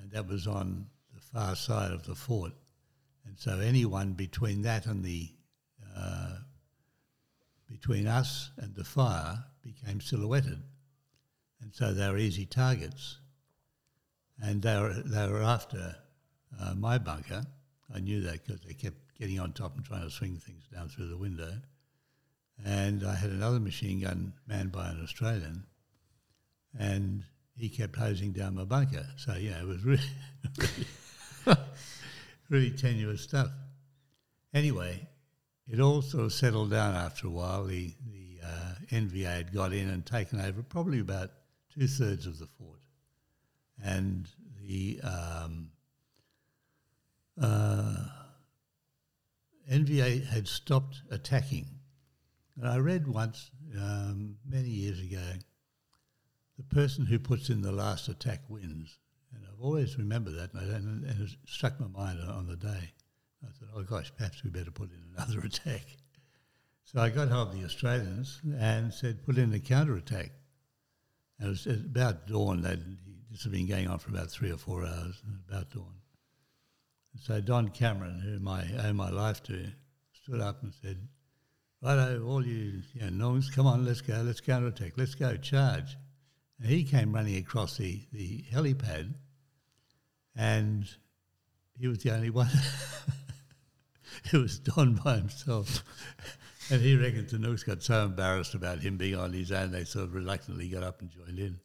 And 0.00 0.10
that 0.12 0.28
was 0.28 0.46
on 0.46 0.86
the 1.14 1.20
far 1.20 1.56
side 1.56 1.92
of 1.92 2.04
the 2.04 2.14
fort. 2.14 2.52
And 3.26 3.38
so 3.38 3.58
anyone 3.58 4.12
between 4.12 4.62
that 4.62 4.86
and 4.86 5.04
the 5.04 5.30
uh, 5.96 6.36
between 7.68 8.06
us 8.06 8.50
and 8.58 8.74
the 8.74 8.84
fire 8.84 9.44
became 9.62 10.00
silhouetted 10.00 10.62
and 11.60 11.74
so 11.74 11.92
they 11.92 12.08
were 12.08 12.18
easy 12.18 12.46
targets. 12.46 13.18
And 14.40 14.62
they 14.62 14.78
were, 14.78 14.92
they 14.92 15.26
were 15.28 15.42
after 15.42 15.96
uh, 16.60 16.74
my 16.74 16.98
bunker. 16.98 17.44
I 17.92 18.00
knew 18.00 18.20
that 18.22 18.44
because 18.44 18.60
they 18.60 18.74
kept 18.74 18.96
getting 19.18 19.40
on 19.40 19.52
top 19.52 19.74
and 19.76 19.84
trying 19.84 20.02
to 20.02 20.10
swing 20.10 20.36
things 20.36 20.64
down 20.72 20.88
through 20.88 21.08
the 21.08 21.16
window. 21.16 21.54
And 22.64 23.04
I 23.04 23.14
had 23.14 23.30
another 23.30 23.60
machine 23.60 24.00
gun 24.00 24.34
manned 24.46 24.72
by 24.72 24.90
an 24.90 25.00
Australian, 25.02 25.66
and 26.78 27.24
he 27.56 27.68
kept 27.68 27.96
hosing 27.96 28.32
down 28.32 28.54
my 28.54 28.64
bunker. 28.64 29.06
So, 29.16 29.34
yeah, 29.34 29.60
it 29.60 29.66
was 29.66 29.84
really, 29.84 30.02
really, 31.46 31.58
really 32.48 32.70
tenuous 32.70 33.22
stuff. 33.22 33.48
Anyway, 34.52 35.06
it 35.68 35.80
all 35.80 36.02
sort 36.02 36.24
of 36.24 36.32
settled 36.32 36.70
down 36.70 36.94
after 36.94 37.26
a 37.26 37.30
while. 37.30 37.64
The, 37.64 37.92
the 38.12 38.40
uh, 38.44 38.74
NVA 38.90 39.36
had 39.36 39.54
got 39.54 39.72
in 39.72 39.88
and 39.88 40.04
taken 40.04 40.40
over 40.40 40.62
probably 40.62 41.00
about 41.00 41.30
two 41.74 41.86
thirds 41.88 42.26
of 42.26 42.38
the 42.38 42.46
fort, 42.46 42.80
and 43.82 44.28
the 44.62 45.00
um, 45.02 45.70
uh, 47.40 47.96
NVA 49.70 50.26
had 50.26 50.46
stopped 50.46 51.02
attacking. 51.10 51.66
And 52.56 52.68
I 52.68 52.78
read 52.78 53.06
once, 53.06 53.50
um, 53.76 54.36
many 54.48 54.68
years 54.68 55.00
ago, 55.00 55.20
the 56.56 56.62
person 56.74 57.06
who 57.06 57.18
puts 57.18 57.50
in 57.50 57.62
the 57.62 57.72
last 57.72 58.08
attack 58.08 58.40
wins. 58.48 58.98
And 59.34 59.44
I've 59.46 59.60
always 59.60 59.98
remembered 59.98 60.34
that, 60.36 60.54
and, 60.54 61.04
and 61.04 61.20
it 61.20 61.30
struck 61.46 61.78
my 61.78 61.86
mind 61.86 62.20
on 62.20 62.46
the 62.46 62.56
day. 62.56 62.92
I 63.44 63.48
thought, 63.48 63.68
oh 63.74 63.82
gosh, 63.82 64.12
perhaps 64.16 64.42
we 64.42 64.50
better 64.50 64.70
put 64.70 64.90
in 64.90 65.02
another 65.14 65.40
attack. 65.46 65.84
So 66.84 67.00
I 67.00 67.10
got 67.10 67.28
hold 67.28 67.48
of 67.48 67.58
the 67.58 67.64
Australians 67.64 68.40
and 68.58 68.92
said, 68.92 69.24
put 69.26 69.38
in 69.38 69.52
a 69.52 69.58
counter 69.58 69.96
attack. 69.96 70.30
And 71.38 71.48
it 71.48 71.50
was 71.50 71.66
about 71.66 72.26
dawn. 72.26 72.62
This 73.30 73.42
had 73.42 73.52
been 73.52 73.66
going 73.66 73.88
on 73.88 73.98
for 73.98 74.10
about 74.10 74.30
three 74.30 74.50
or 74.50 74.56
four 74.56 74.86
hours. 74.86 75.22
About 75.48 75.70
dawn. 75.70 75.94
And 77.12 77.22
so 77.22 77.40
Don 77.40 77.68
Cameron, 77.68 78.20
whom 78.20 78.48
I 78.48 78.64
owe 78.84 78.92
my 78.92 79.10
life 79.10 79.42
to, 79.44 79.66
stood 80.12 80.40
up 80.40 80.62
and 80.62 80.72
said, 80.82 81.08
"Righto, 81.82 82.24
all 82.24 82.46
you, 82.46 82.82
you 82.94 83.10
know, 83.10 83.40
come 83.54 83.66
on, 83.66 83.84
let's 83.84 84.00
go, 84.00 84.22
let's 84.22 84.40
counterattack, 84.40 84.92
let's 84.96 85.14
go, 85.14 85.36
charge." 85.36 85.96
And 86.60 86.70
he 86.70 86.84
came 86.84 87.12
running 87.12 87.36
across 87.36 87.76
the, 87.76 88.02
the 88.12 88.44
helipad, 88.52 89.12
and 90.34 90.88
he 91.78 91.88
was 91.88 91.98
the 91.98 92.14
only 92.14 92.30
one. 92.30 92.48
it 94.32 94.36
was 94.36 94.58
Don 94.58 94.94
by 94.94 95.16
himself. 95.16 95.84
And 96.70 96.80
he 96.80 96.96
reckons 96.96 97.30
the 97.30 97.38
Nooks 97.38 97.62
got 97.62 97.82
so 97.82 98.04
embarrassed 98.04 98.54
about 98.54 98.80
him 98.80 98.96
being 98.96 99.16
on 99.16 99.32
his 99.32 99.52
own, 99.52 99.70
they 99.70 99.84
sort 99.84 100.06
of 100.06 100.14
reluctantly 100.14 100.68
got 100.68 100.82
up 100.82 101.00
and 101.00 101.10
joined 101.10 101.38
in. 101.38 101.60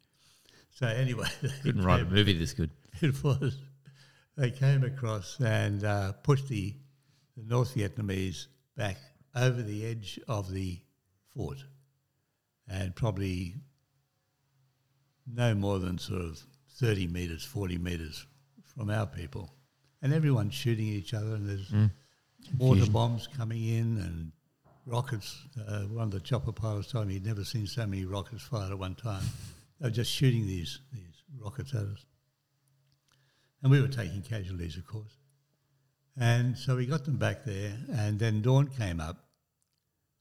So 0.72 0.88
anyway, 0.88 1.28
couldn't 1.64 1.84
write 1.84 2.02
a 2.02 2.06
movie 2.06 2.34
this 2.34 2.54
good. 2.54 2.72
It 3.02 3.24
was. 3.24 3.58
They 4.38 4.52
came 4.52 4.84
across 4.84 5.40
and 5.40 5.84
uh, 5.84 6.12
pushed 6.12 6.50
the, 6.50 6.76
the 7.36 7.44
North 7.44 7.74
Vietnamese 7.74 8.48
back 8.76 8.98
over 9.36 9.62
the 9.62 9.86
edge 9.86 10.20
of 10.28 10.52
the 10.52 10.80
fort, 11.34 11.64
and 12.68 12.96
probably 12.96 13.56
no 15.28 15.54
more 15.54 15.80
than 15.80 15.98
sort 15.98 16.22
of 16.22 16.42
thirty 16.80 17.08
meters, 17.08 17.44
forty 17.44 17.78
meters 17.78 18.26
from 18.64 18.90
our 18.90 19.06
people, 19.06 19.54
and 20.02 20.14
everyone's 20.14 20.54
shooting 20.54 20.90
at 20.90 20.96
each 20.96 21.14
other, 21.14 21.36
and 21.36 21.48
there's 21.48 21.70
mm. 21.70 21.90
mortar 22.58 22.90
bombs 22.90 23.28
coming 23.28 23.64
in 23.64 23.98
and 23.98 24.32
rockets. 24.86 25.38
Uh, 25.68 25.82
one 25.82 26.06
of 26.06 26.12
the 26.12 26.20
chopper 26.20 26.52
pilots 26.52 26.92
told 26.92 27.08
me 27.08 27.14
he'd 27.14 27.26
never 27.26 27.44
seen 27.44 27.68
so 27.68 27.86
many 27.86 28.06
rockets 28.06 28.44
fired 28.44 28.72
at 28.72 28.80
one 28.80 28.96
time. 28.96 29.24
They 29.80 29.88
were 29.88 29.92
just 29.92 30.12
shooting 30.12 30.46
these 30.48 30.80
these 30.94 31.24
rockets 31.40 31.74
at 31.74 31.82
us, 31.82 32.06
and 33.62 33.72
we 33.72 33.82
were 33.82 33.88
taking 33.88 34.22
casualties, 34.22 34.78
of 34.78 34.86
course. 34.86 35.18
And 36.18 36.58
so 36.58 36.76
we 36.76 36.86
got 36.86 37.06
them 37.06 37.18
back 37.18 37.46
there, 37.46 37.74
and 37.94 38.20
then 38.20 38.42
dawn 38.42 38.68
came 38.68 39.00
up, 39.00 39.18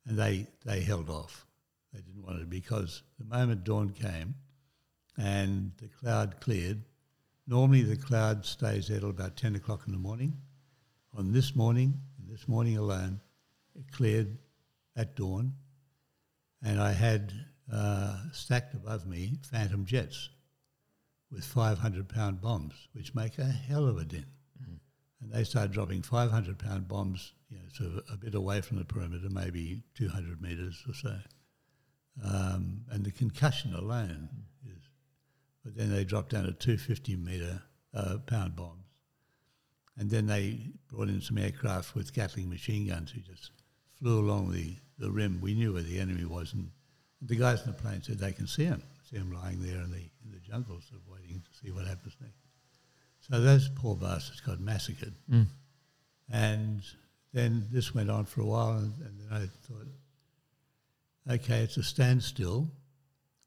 and 0.06 0.18
they 0.18 0.46
they 0.64 0.80
held 0.80 1.10
off. 1.10 1.46
They 1.92 2.00
didn't 2.00 2.22
want 2.22 2.40
it 2.40 2.48
because 2.48 3.02
the 3.18 3.24
moment 3.24 3.64
dawn 3.64 3.90
came, 3.90 4.34
and 5.20 5.72
the 5.76 5.88
cloud 5.88 6.40
cleared. 6.40 6.82
Normally, 7.46 7.82
the 7.82 7.96
cloud 7.96 8.46
stays 8.46 8.88
there 8.88 9.00
till 9.00 9.10
about 9.10 9.36
10 9.36 9.54
o'clock 9.54 9.82
in 9.86 9.92
the 9.92 9.98
morning. 9.98 10.36
On 11.16 11.32
this 11.32 11.54
morning, 11.54 12.00
this 12.28 12.48
morning 12.48 12.78
alone, 12.78 13.20
it 13.74 13.90
cleared 13.92 14.38
at 14.96 15.16
dawn, 15.16 15.52
and 16.62 16.80
I 16.80 16.92
had 16.92 17.32
uh, 17.72 18.16
stacked 18.32 18.74
above 18.74 19.06
me 19.06 19.38
Phantom 19.50 19.84
jets 19.84 20.30
with 21.30 21.44
500 21.44 22.08
pound 22.08 22.40
bombs, 22.40 22.74
which 22.92 23.14
make 23.14 23.38
a 23.38 23.44
hell 23.44 23.86
of 23.86 23.98
a 23.98 24.04
din. 24.04 24.26
Mm-hmm. 24.62 24.74
And 25.22 25.32
they 25.32 25.44
started 25.44 25.72
dropping 25.72 26.02
500 26.02 26.58
pound 26.58 26.88
bombs, 26.88 27.32
you 27.50 27.58
know, 27.58 27.64
sort 27.72 27.90
of 27.90 28.04
a 28.12 28.16
bit 28.16 28.34
away 28.34 28.60
from 28.60 28.78
the 28.78 28.84
perimeter, 28.84 29.28
maybe 29.28 29.82
200 29.96 30.40
metres 30.40 30.82
or 30.88 30.94
so. 30.94 31.16
Um, 32.24 32.82
and 32.90 33.04
the 33.04 33.12
concussion 33.12 33.74
alone 33.74 34.28
mm. 34.34 34.70
is, 34.70 34.79
but 35.64 35.76
then 35.76 35.90
they 35.90 36.04
dropped 36.04 36.30
down 36.30 36.44
to 36.44 36.52
250 36.52 37.16
metre 37.16 37.62
uh, 37.94 38.18
pound 38.26 38.56
bombs. 38.56 38.84
And 39.98 40.08
then 40.08 40.26
they 40.26 40.60
brought 40.88 41.08
in 41.08 41.20
some 41.20 41.38
aircraft 41.38 41.94
with 41.94 42.14
Gatling 42.14 42.48
machine 42.48 42.88
guns 42.88 43.10
who 43.10 43.20
just 43.20 43.50
flew 43.98 44.20
along 44.20 44.52
the, 44.52 44.76
the 44.98 45.10
rim. 45.10 45.40
We 45.42 45.54
knew 45.54 45.74
where 45.74 45.82
the 45.82 46.00
enemy 46.00 46.24
was, 46.24 46.54
and 46.54 46.70
the 47.20 47.36
guys 47.36 47.60
in 47.62 47.66
the 47.66 47.76
plane 47.76 48.02
said 48.02 48.18
they 48.18 48.32
can 48.32 48.46
see 48.46 48.64
him, 48.64 48.82
see 49.08 49.16
him 49.16 49.30
lying 49.30 49.60
there 49.60 49.82
in 49.82 49.90
the, 49.90 50.08
in 50.24 50.32
the 50.32 50.38
jungle, 50.38 50.80
sort 50.80 51.02
of 51.02 51.08
waiting 51.08 51.42
to 51.42 51.58
see 51.58 51.70
what 51.70 51.86
happens 51.86 52.16
next. 52.20 52.38
So 53.20 53.40
those 53.40 53.68
poor 53.68 53.94
bastards 53.94 54.40
got 54.40 54.60
massacred. 54.60 55.14
Mm. 55.30 55.46
And 56.32 56.82
then 57.34 57.66
this 57.70 57.94
went 57.94 58.10
on 58.10 58.24
for 58.24 58.40
a 58.40 58.46
while, 58.46 58.78
and, 58.78 58.94
and 59.00 59.20
then 59.20 59.28
I 59.32 59.46
thought, 59.66 59.86
okay, 61.30 61.58
it's 61.60 61.76
a 61.76 61.82
standstill. 61.82 62.70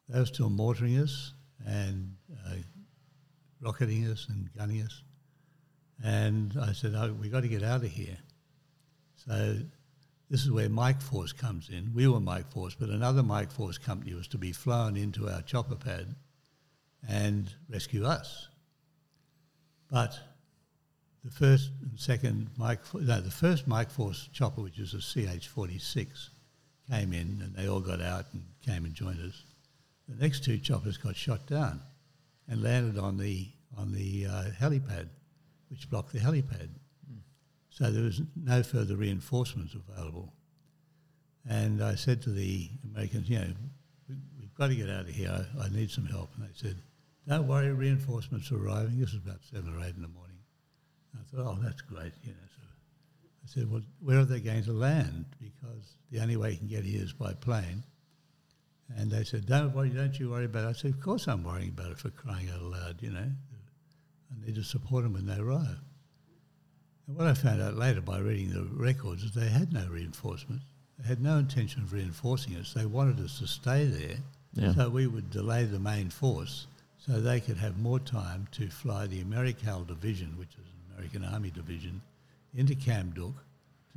They 0.07 0.19
were 0.19 0.25
still 0.25 0.51
mortaring 0.51 0.99
us 0.99 1.33
and 1.65 2.15
uh, 2.47 2.55
rocketing 3.61 4.05
us 4.07 4.27
and 4.29 4.49
gunning 4.57 4.81
us. 4.81 5.03
And 6.03 6.55
I 6.61 6.73
said, 6.73 6.93
oh, 6.95 7.13
we've 7.19 7.31
got 7.31 7.41
to 7.41 7.47
get 7.47 7.63
out 7.63 7.83
of 7.83 7.89
here. 7.89 8.17
So 9.15 9.57
this 10.29 10.41
is 10.43 10.51
where 10.51 10.69
Mike 10.69 11.01
Force 11.01 11.31
comes 11.31 11.69
in. 11.69 11.91
We 11.93 12.07
were 12.07 12.19
Mike 12.19 12.51
Force, 12.51 12.75
but 12.77 12.89
another 12.89 13.23
Mike 13.23 13.51
Force 13.51 13.77
company 13.77 14.13
was 14.13 14.27
to 14.29 14.37
be 14.37 14.51
flown 14.51 14.97
into 14.97 15.29
our 15.29 15.41
chopper 15.41 15.75
pad 15.75 16.15
and 17.07 17.53
rescue 17.69 18.05
us. 18.05 18.47
But 19.89 20.17
the 21.23 21.31
first 21.31 21.71
and 21.81 21.99
second 21.99 22.49
Mike, 22.57 22.79
no, 22.93 23.21
the 23.21 23.31
first 23.31 23.67
Mike 23.67 23.91
Force 23.91 24.27
chopper, 24.33 24.61
which 24.61 24.79
was 24.79 24.93
a 24.93 24.97
CH-46, 24.97 26.29
came 26.89 27.13
in 27.13 27.41
and 27.43 27.55
they 27.55 27.67
all 27.67 27.79
got 27.79 28.01
out 28.01 28.25
and 28.33 28.43
came 28.65 28.85
and 28.85 28.93
joined 28.93 29.21
us. 29.21 29.43
The 30.07 30.21
next 30.21 30.43
two 30.43 30.57
choppers 30.57 30.97
got 30.97 31.15
shot 31.15 31.47
down 31.47 31.81
and 32.47 32.61
landed 32.61 32.97
on 32.99 33.17
the 33.17 33.47
on 33.77 33.91
the 33.91 34.27
uh, 34.27 34.43
helipad, 34.59 35.09
which 35.69 35.89
blocked 35.89 36.13
the 36.13 36.19
helipad. 36.19 36.69
Mm. 37.11 37.21
So 37.69 37.91
there 37.91 38.03
was 38.03 38.21
no 38.35 38.61
further 38.61 38.95
reinforcements 38.95 39.73
available. 39.73 40.31
And 41.49 41.83
I 41.83 41.95
said 41.95 42.21
to 42.23 42.29
the 42.29 42.69
Americans, 42.91 43.29
you 43.29 43.39
know, 43.39 43.47
we, 44.07 44.15
have 44.41 44.55
got 44.55 44.67
to 44.67 44.75
get 44.75 44.89
out 44.89 45.01
of 45.01 45.09
here. 45.09 45.29
I, 45.31 45.65
I, 45.65 45.69
need 45.69 45.89
some 45.89 46.05
help. 46.05 46.29
And 46.37 46.45
they 46.45 46.51
said, 46.53 46.77
don't 47.27 47.47
worry, 47.47 47.71
reinforcements 47.71 48.51
are 48.51 48.63
arriving. 48.63 48.99
This 48.99 49.13
was 49.13 49.21
about 49.25 49.39
seven 49.51 49.75
or 49.75 49.83
eight 49.83 49.95
in 49.95 50.01
the 50.01 50.07
morning. 50.07 50.37
And 51.11 51.21
I 51.21 51.35
thought, 51.35 51.57
oh, 51.57 51.59
that's 51.61 51.81
great. 51.81 52.13
You 52.23 52.31
know, 52.31 52.47
so 52.55 52.63
I 53.43 53.47
said, 53.47 53.71
well, 53.71 53.81
where 54.01 54.19
are 54.19 54.25
they 54.25 54.39
going 54.39 54.63
to 54.63 54.73
land? 54.73 55.25
Because 55.41 55.95
the 56.11 56.19
only 56.19 56.37
way 56.37 56.51
you 56.51 56.57
can 56.57 56.67
get 56.67 56.83
here 56.83 57.01
is 57.01 57.11
by 57.11 57.33
plane. 57.33 57.83
And 58.97 59.09
they 59.09 59.23
said, 59.23 59.45
don't 59.45 59.73
worry, 59.73 59.89
don't 59.89 60.17
you 60.19 60.29
worry 60.29 60.45
about 60.45 60.65
it. 60.65 60.69
I 60.69 60.73
said, 60.73 60.91
of 60.91 61.01
course 61.01 61.27
I'm 61.27 61.43
worrying 61.43 61.69
about 61.69 61.91
it 61.91 61.99
for 61.99 62.09
crying 62.09 62.49
out 62.53 62.61
loud, 62.61 63.01
you 63.01 63.11
know. 63.11 63.19
I 64.31 64.45
need 64.45 64.55
to 64.55 64.63
support 64.63 65.03
them 65.03 65.13
when 65.13 65.25
they 65.25 65.37
arrive. 65.37 65.79
And 67.07 67.17
what 67.17 67.27
I 67.27 67.33
found 67.33 67.61
out 67.61 67.75
later 67.75 68.01
by 68.01 68.19
reading 68.19 68.51
the 68.51 68.63
records 68.63 69.23
is 69.23 69.31
they 69.31 69.47
had 69.47 69.73
no 69.73 69.87
reinforcements. 69.89 70.65
They 70.99 71.07
had 71.07 71.21
no 71.21 71.37
intention 71.37 71.81
of 71.83 71.93
reinforcing 71.93 72.55
us. 72.55 72.73
They 72.73 72.85
wanted 72.85 73.19
us 73.19 73.39
to 73.39 73.47
stay 73.47 73.85
there 73.85 74.17
yeah. 74.53 74.73
so 74.73 74.89
we 74.89 75.07
would 75.07 75.29
delay 75.31 75.65
the 75.65 75.79
main 75.79 76.09
force 76.09 76.67
so 76.97 77.19
they 77.19 77.39
could 77.39 77.57
have 77.57 77.77
more 77.79 77.99
time 77.99 78.47
to 78.51 78.69
fly 78.69 79.07
the 79.07 79.21
Americal 79.21 79.83
Division, 79.83 80.37
which 80.37 80.53
is 80.53 80.65
an 80.65 80.95
American 80.95 81.25
Army 81.25 81.51
division, 81.51 82.01
into 82.55 82.75
Kham 82.75 83.11
Duc 83.11 83.33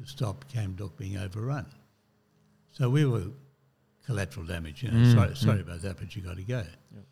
to 0.00 0.10
stop 0.10 0.44
Kham 0.52 0.72
Duc 0.72 0.96
being 0.96 1.16
overrun. 1.16 1.66
So 2.72 2.90
we 2.90 3.04
were 3.04 3.26
collateral 4.06 4.46
damage. 4.46 4.82
You 4.82 4.90
know, 4.90 4.98
mm, 4.98 5.14
sorry, 5.14 5.36
sorry 5.36 5.58
mm. 5.58 5.62
about 5.62 5.82
that, 5.82 5.98
but 5.98 6.14
you 6.14 6.22
got 6.22 6.36
to 6.36 6.44
go. 6.44 6.64
Yep. 6.94 7.04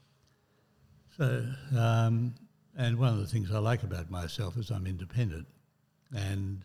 So, 1.16 1.46
um, 1.78 2.35
and 2.76 2.98
one 2.98 3.12
of 3.12 3.18
the 3.18 3.26
things 3.26 3.52
I 3.52 3.59
like 3.59 3.83
about 3.83 4.11
myself 4.11 4.57
is 4.57 4.70
I'm 4.70 4.87
independent, 4.87 5.46
and 6.14 6.64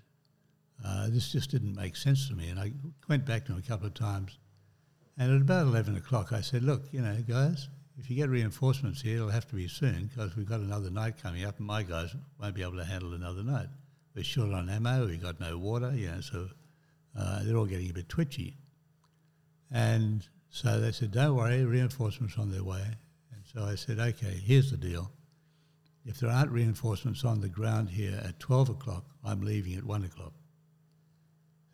uh, 0.86 1.08
this 1.10 1.32
just 1.32 1.52
didn't 1.52 1.76
make 1.76 1.96
sense 1.96 2.28
to 2.30 2.36
me. 2.36 2.50
And 2.50 2.60
I 2.60 2.72
went 3.08 3.26
back 3.26 3.46
to 3.46 3.52
him 3.52 3.60
a 3.60 3.68
couple 3.68 3.88
of 3.88 3.94
times, 3.94 4.38
and 5.18 5.36
at 5.36 5.42
about 5.42 5.68
eleven 5.68 5.98
o'clock, 5.98 6.32
I 6.32 6.42
said, 6.42 6.64
"Look, 6.64 6.84
you 6.92 7.02
know, 7.02 7.18
guys, 7.28 7.68
if 7.98 8.10
you 8.10 8.16
get 8.16 8.30
reinforcements 8.30 9.02
here, 9.02 9.18
it'll 9.18 9.30
have 9.30 9.48
to 9.50 9.56
be 9.56 9.68
soon 9.68 10.08
because 10.08 10.36
we've 10.36 10.50
got 10.50 10.62
another 10.62 10.90
night 10.90 11.22
coming 11.22 11.44
up, 11.46 11.58
and 11.58 11.68
my 11.68 11.84
guys 11.84 12.16
won't 12.40 12.56
be 12.56 12.62
able 12.62 12.78
to 12.78 12.86
handle 12.86 13.14
another 13.14 13.44
night. 13.44 13.68
We're 14.16 14.24
short 14.24 14.52
on 14.52 14.70
ammo, 14.70 15.06
we've 15.06 15.22
got 15.22 15.40
no 15.40 15.58
water, 15.58 15.94
you 15.96 16.08
know, 16.08 16.22
so 16.22 16.50
uh, 17.18 17.44
they're 17.44 17.56
all 17.56 17.66
getting 17.66 17.90
a 17.90 17.94
bit 17.94 18.10
twitchy." 18.10 18.58
And 19.72 20.28
so 20.50 20.80
they 20.80 20.92
said, 20.92 21.12
don't 21.12 21.36
worry, 21.36 21.64
reinforcements 21.64 22.38
on 22.38 22.52
their 22.52 22.64
way. 22.64 22.84
And 23.32 23.44
so 23.54 23.64
I 23.64 23.76
said, 23.76 24.00
okay, 24.00 24.42
here's 24.44 24.72
the 24.72 24.78
deal. 24.78 25.12
If 26.06 26.20
there 26.20 26.30
aren't 26.30 26.52
reinforcements 26.52 27.24
on 27.24 27.42
the 27.42 27.50
ground 27.50 27.90
here 27.90 28.20
at 28.24 28.40
12 28.40 28.70
o'clock, 28.70 29.06
I'm 29.24 29.42
leaving 29.42 29.76
at 29.76 29.84
1 29.84 30.06
o'clock. 30.06 30.34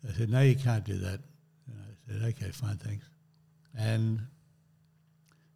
I 0.06 0.12
said, 0.12 0.30
no, 0.30 0.42
you 0.42 0.56
can't 0.56 0.84
do 0.84 0.98
that. 0.98 1.20
And 1.68 1.78
I 1.80 2.12
said, 2.12 2.28
okay, 2.28 2.50
fine, 2.50 2.76
thanks. 2.76 3.06
And 3.78 4.20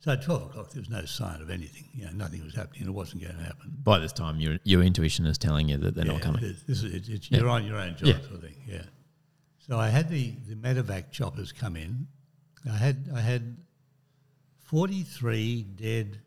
so 0.00 0.12
at 0.12 0.22
12 0.22 0.46
o'clock, 0.46 0.70
there 0.70 0.81
was 0.81 0.88
no 0.88 1.05
sign 1.05 1.42
of 1.42 1.50
anything. 1.50 1.88
You 1.92 2.07
know, 2.07 2.12
nothing 2.12 2.42
was 2.42 2.55
happening. 2.55 2.88
It 2.88 2.90
wasn't 2.90 3.22
going 3.22 3.37
to 3.37 3.42
happen. 3.42 3.76
By 3.83 3.98
this 3.98 4.12
time, 4.12 4.40
your, 4.40 4.59
your 4.64 4.83
intuition 4.83 5.26
is 5.26 5.37
telling 5.37 5.68
you 5.68 5.76
that 5.76 5.94
they're 5.94 6.07
yeah, 6.07 6.12
not 6.12 6.22
coming. 6.22 6.42
It 6.42 6.57
is, 6.66 6.85
it's, 6.85 7.09
it's, 7.09 7.31
yeah. 7.31 7.40
You're 7.40 7.48
on 7.50 7.66
your 7.66 7.76
own 7.76 7.96
job 7.96 8.09
yeah. 8.09 8.20
sort 8.20 8.35
of 8.35 8.40
thing, 8.40 8.57
yeah. 8.66 8.83
So 9.59 9.79
I 9.79 9.88
had 9.88 10.09
the, 10.09 10.35
the 10.48 10.55
medevac 10.55 11.11
choppers 11.11 11.53
come 11.53 11.76
in 11.76 12.09
I 12.68 12.77
had 12.77 13.09
I 13.14 13.20
had 13.20 13.57
forty 14.59 15.03
three 15.03 15.62
dead 15.62 16.18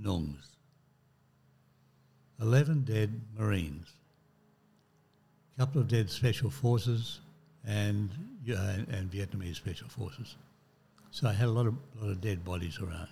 Nungs, 0.00 0.56
eleven 2.40 2.82
dead 2.84 3.20
Marines, 3.36 3.88
a 5.56 5.60
couple 5.60 5.80
of 5.80 5.88
dead 5.88 6.10
Special 6.10 6.50
Forces, 6.50 7.20
and 7.66 8.10
uh, 8.50 8.76
and 8.90 9.10
Vietnamese 9.10 9.56
Special 9.56 9.88
Forces. 9.88 10.36
So 11.10 11.28
I 11.28 11.32
had 11.32 11.48
a 11.48 11.52
lot 11.52 11.66
of 11.66 11.74
lot 12.00 12.10
of 12.10 12.20
dead 12.20 12.44
bodies 12.44 12.78
around. 12.78 13.08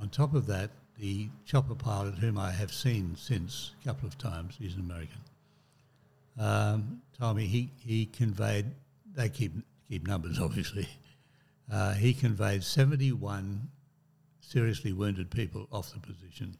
On 0.00 0.08
top 0.10 0.34
of 0.34 0.46
that, 0.48 0.70
the 0.98 1.28
chopper 1.46 1.74
pilot, 1.74 2.16
whom 2.16 2.36
I 2.36 2.50
have 2.50 2.72
seen 2.72 3.16
since 3.16 3.72
a 3.80 3.88
couple 3.88 4.08
of 4.08 4.18
times, 4.18 4.56
he's 4.58 4.74
an 4.74 4.80
American, 4.80 5.20
um, 6.38 7.00
told 7.18 7.36
me 7.36 7.46
he, 7.46 7.70
he 7.78 8.06
conveyed. 8.06 8.66
They 9.14 9.28
keep 9.30 9.52
keep 9.88 10.06
numbers, 10.06 10.38
obviously 10.42 10.86
uh, 11.70 11.94
he 11.94 12.12
conveyed 12.12 12.62
71 12.62 13.68
seriously 14.40 14.92
wounded 14.92 15.30
people 15.30 15.66
off 15.72 15.92
the 15.92 16.00
position. 16.00 16.56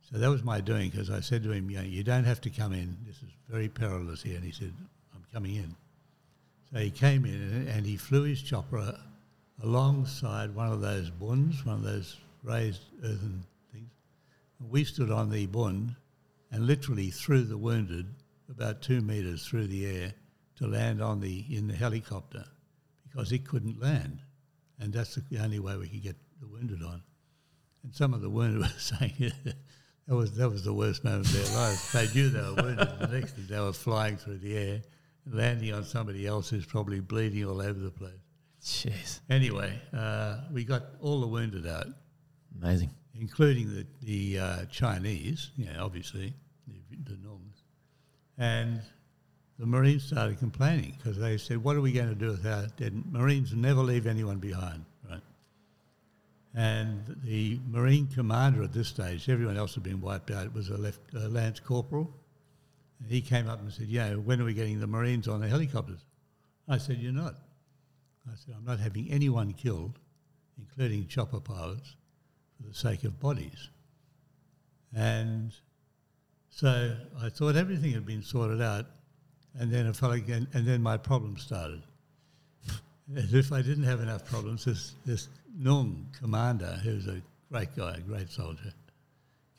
So 0.00 0.18
that 0.18 0.30
was 0.30 0.42
my 0.42 0.60
doing 0.60 0.90
because 0.90 1.10
I 1.10 1.20
said 1.20 1.42
to 1.44 1.52
him, 1.52 1.70
you, 1.70 1.78
know, 1.78 1.82
you 1.84 2.02
don't 2.02 2.24
have 2.24 2.40
to 2.42 2.50
come 2.50 2.72
in. 2.72 2.96
This 3.06 3.16
is 3.16 3.30
very 3.48 3.68
perilous 3.68 4.22
here. 4.22 4.36
And 4.36 4.44
he 4.44 4.50
said, 4.52 4.72
I'm 5.14 5.24
coming 5.32 5.56
in. 5.56 5.74
So 6.72 6.78
he 6.78 6.90
came 6.90 7.24
in 7.24 7.68
and 7.68 7.86
he 7.86 7.96
flew 7.96 8.22
his 8.22 8.42
chopper 8.42 8.98
alongside 9.62 10.54
one 10.54 10.72
of 10.72 10.80
those 10.80 11.10
bunds, 11.10 11.64
one 11.64 11.76
of 11.76 11.82
those 11.82 12.16
raised 12.42 12.82
earthen 13.04 13.44
things. 13.72 13.90
And 14.58 14.70
we 14.70 14.84
stood 14.84 15.10
on 15.10 15.30
the 15.30 15.46
bund 15.46 15.94
and 16.50 16.66
literally 16.66 17.10
threw 17.10 17.42
the 17.42 17.58
wounded 17.58 18.06
about 18.50 18.82
two 18.82 19.00
metres 19.00 19.46
through 19.46 19.68
the 19.68 19.86
air 19.86 20.12
to 20.56 20.66
land 20.66 21.02
on 21.02 21.20
the 21.20 21.44
in 21.50 21.66
the 21.68 21.74
helicopter 21.74 22.44
because 23.12 23.30
he 23.30 23.38
couldn't 23.38 23.80
land. 23.80 24.20
And 24.78 24.92
that's 24.92 25.14
the 25.14 25.38
only 25.38 25.58
way 25.58 25.76
we 25.76 25.88
could 25.88 26.02
get 26.02 26.16
the 26.40 26.46
wounded 26.46 26.82
on. 26.82 27.02
And 27.84 27.94
some 27.94 28.14
of 28.14 28.20
the 28.20 28.30
wounded 28.30 28.60
were 28.62 28.68
saying 28.78 29.32
that 30.08 30.14
was 30.14 30.32
that 30.36 30.48
was 30.48 30.64
the 30.64 30.72
worst 30.72 31.04
moment 31.04 31.26
of 31.26 31.32
their 31.32 31.56
lives. 31.56 31.92
They 31.92 32.08
knew 32.14 32.28
they 32.28 32.40
were 32.40 32.54
wounded. 32.54 32.88
The 33.00 33.08
next 33.08 33.32
thing 33.32 33.46
they 33.48 33.60
were 33.60 33.72
flying 33.72 34.16
through 34.16 34.38
the 34.38 34.56
air, 34.56 34.82
landing 35.26 35.72
on 35.72 35.84
somebody 35.84 36.26
else 36.26 36.48
who's 36.48 36.66
probably 36.66 37.00
bleeding 37.00 37.44
all 37.44 37.60
over 37.60 37.78
the 37.78 37.90
place. 37.90 38.12
Jeez. 38.62 39.20
Anyway, 39.28 39.80
uh, 39.92 40.38
we 40.52 40.64
got 40.64 40.82
all 41.00 41.20
the 41.20 41.26
wounded 41.26 41.66
out. 41.66 41.86
Amazing. 42.60 42.90
Including 43.14 43.74
the 43.74 43.86
the 44.02 44.38
uh, 44.38 44.64
Chinese, 44.66 45.50
yeah, 45.56 45.80
obviously 45.80 46.34
the, 46.66 47.12
the 47.12 47.16
and 48.38 48.80
the 49.62 49.68
Marines 49.68 50.02
started 50.02 50.40
complaining 50.40 50.92
because 50.98 51.16
they 51.16 51.38
said, 51.38 51.58
"What 51.58 51.76
are 51.76 51.80
we 51.80 51.92
going 51.92 52.08
to 52.08 52.16
do 52.16 52.32
with 52.32 52.44
our 52.44 52.66
dead 52.76 53.00
Marines? 53.12 53.54
Never 53.54 53.80
leave 53.80 54.08
anyone 54.08 54.38
behind, 54.38 54.84
right?" 55.08 55.22
And 56.52 57.16
the 57.22 57.60
Marine 57.68 58.08
commander 58.08 58.64
at 58.64 58.72
this 58.72 58.88
stage, 58.88 59.28
everyone 59.28 59.56
else 59.56 59.74
had 59.74 59.84
been 59.84 60.00
wiped 60.00 60.32
out, 60.32 60.46
It 60.46 60.52
was 60.52 60.68
a 60.68 60.76
left 60.76 60.98
uh, 61.14 61.28
Lance 61.28 61.60
Corporal. 61.60 62.12
And 62.98 63.08
he 63.08 63.20
came 63.20 63.48
up 63.48 63.60
and 63.60 63.72
said, 63.72 63.86
"Yeah, 63.86 64.16
when 64.16 64.40
are 64.40 64.44
we 64.44 64.52
getting 64.52 64.80
the 64.80 64.88
Marines 64.88 65.28
on 65.28 65.40
the 65.40 65.46
helicopters?" 65.46 66.04
I 66.66 66.78
said, 66.78 66.98
"You're 66.98 67.12
not." 67.12 67.36
I 68.26 68.34
said, 68.34 68.56
"I'm 68.58 68.64
not 68.64 68.80
having 68.80 69.12
anyone 69.12 69.52
killed, 69.52 70.00
including 70.58 71.06
chopper 71.06 71.38
pilots, 71.38 71.94
for 72.56 72.66
the 72.66 72.74
sake 72.74 73.04
of 73.04 73.20
bodies." 73.20 73.70
And 74.92 75.54
so 76.50 76.96
I 77.16 77.28
thought 77.28 77.54
everything 77.54 77.92
had 77.92 78.04
been 78.04 78.24
sorted 78.24 78.60
out, 78.60 78.86
and 79.58 79.70
then 79.70 79.86
a 79.86 79.94
fellow 79.94 80.14
again, 80.14 80.46
and 80.54 80.66
then 80.66 80.82
my 80.82 80.96
problem 80.96 81.36
started. 81.36 81.82
As 83.16 83.34
if 83.34 83.52
I 83.52 83.60
didn't 83.62 83.84
have 83.84 84.00
enough 84.00 84.24
problems, 84.24 84.64
this 84.64 84.94
this 85.04 85.28
Nung 85.58 86.06
commander, 86.18 86.80
who's 86.82 87.06
a 87.06 87.20
great 87.50 87.76
guy, 87.76 87.96
a 87.96 88.00
great 88.00 88.30
soldier, 88.30 88.72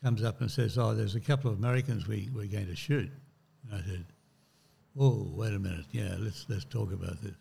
comes 0.03 0.23
up 0.23 0.41
and 0.41 0.49
says, 0.49 0.77
"Oh, 0.77 0.95
there's 0.95 1.15
a 1.15 1.19
couple 1.19 1.51
of 1.51 1.60
Americans 1.60 2.08
we 2.08 2.29
we're 2.34 2.47
going 2.47 2.67
to 2.67 2.75
shoot." 2.75 3.12
And 3.69 3.82
I 3.82 3.86
said, 3.86 4.06
"Oh, 4.97 5.27
wait 5.36 5.53
a 5.53 5.60
minute, 5.60 5.86
yeah, 5.91 6.15
let's 6.17 6.45
let's 6.49 6.65
talk 6.65 6.91
about 6.91 7.21
this." 7.21 7.36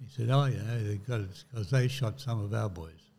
He 0.00 0.08
said, 0.16 0.30
"Oh, 0.30 0.46
yeah, 0.46 0.62
they 0.82 0.96
got 0.96 1.20
it 1.20 1.44
because 1.50 1.70
they 1.70 1.88
shot 1.88 2.20
some 2.20 2.42
of 2.42 2.54
our 2.54 2.68
boys." 2.70 3.10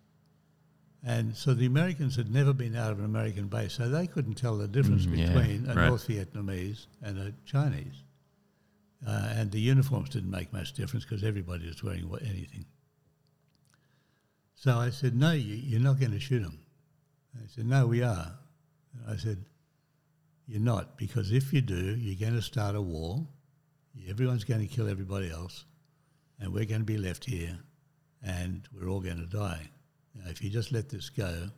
And 1.06 1.36
so 1.36 1.54
the 1.54 1.66
Americans 1.66 2.16
had 2.16 2.32
never 2.32 2.54
been 2.54 2.76
out 2.76 2.92
of 2.92 3.00
an 3.00 3.06
American 3.06 3.48
base, 3.48 3.74
so 3.74 3.90
they 3.90 4.08
couldn't 4.08 4.36
tell 4.36 4.58
the 4.58 4.68
difference 4.70 5.06
Mm, 5.06 5.18
yeah, 5.18 5.34
between 5.34 5.70
a 5.70 5.76
right. 5.76 5.88
North 5.90 6.08
Vietnamese 6.08 6.88
and 7.02 7.20
a 7.20 7.34
Chinese. 7.46 8.03
And 9.44 9.52
the 9.52 9.60
uniforms 9.60 10.08
didn't 10.08 10.32
make 10.32 10.54
much 10.54 10.72
difference 10.72 11.04
because 11.04 11.22
everybody 11.22 11.68
was 11.68 11.84
wearing 11.84 12.10
what, 12.10 12.22
anything. 12.22 12.64
So 14.56 14.78
I 14.78 14.90
said, 14.90 15.18
No, 15.18 15.34
you, 15.34 15.56
you're 15.56 15.82
not 15.82 16.00
going 16.00 16.14
to 16.14 16.20
shoot 16.22 16.40
them. 16.40 16.60
They 17.34 17.46
said, 17.50 17.66
No, 17.66 17.86
we 17.86 18.04
are. 18.04 18.32
And 18.94 19.14
I 19.14 19.18
said, 19.18 19.44
You're 20.48 20.62
not, 20.62 20.98
because 20.98 21.34
if 21.34 21.52
you 21.52 21.60
do, 21.60 21.76
you're 21.76 22.16
going 22.16 22.40
to 22.40 22.42
start 22.42 22.78
a 22.78 22.82
war. 22.82 23.28
Everyone's 24.08 24.46
going 24.46 24.66
to 24.66 24.74
kill 24.74 24.90
everybody 24.90 25.30
else, 25.30 25.66
and 26.40 26.54
we're 26.54 26.64
going 26.64 26.80
to 26.80 26.86
be 26.86 26.98
left 26.98 27.26
here, 27.26 27.60
and 28.26 28.62
we're 28.74 28.88
all 28.88 29.02
going 29.02 29.18
to 29.18 29.26
die. 29.26 29.70
Now, 30.16 30.32
if 30.32 30.42
you 30.42 30.52
just 30.52 30.72
let 30.72 30.88
this 30.88 31.10
go, 31.10 31.50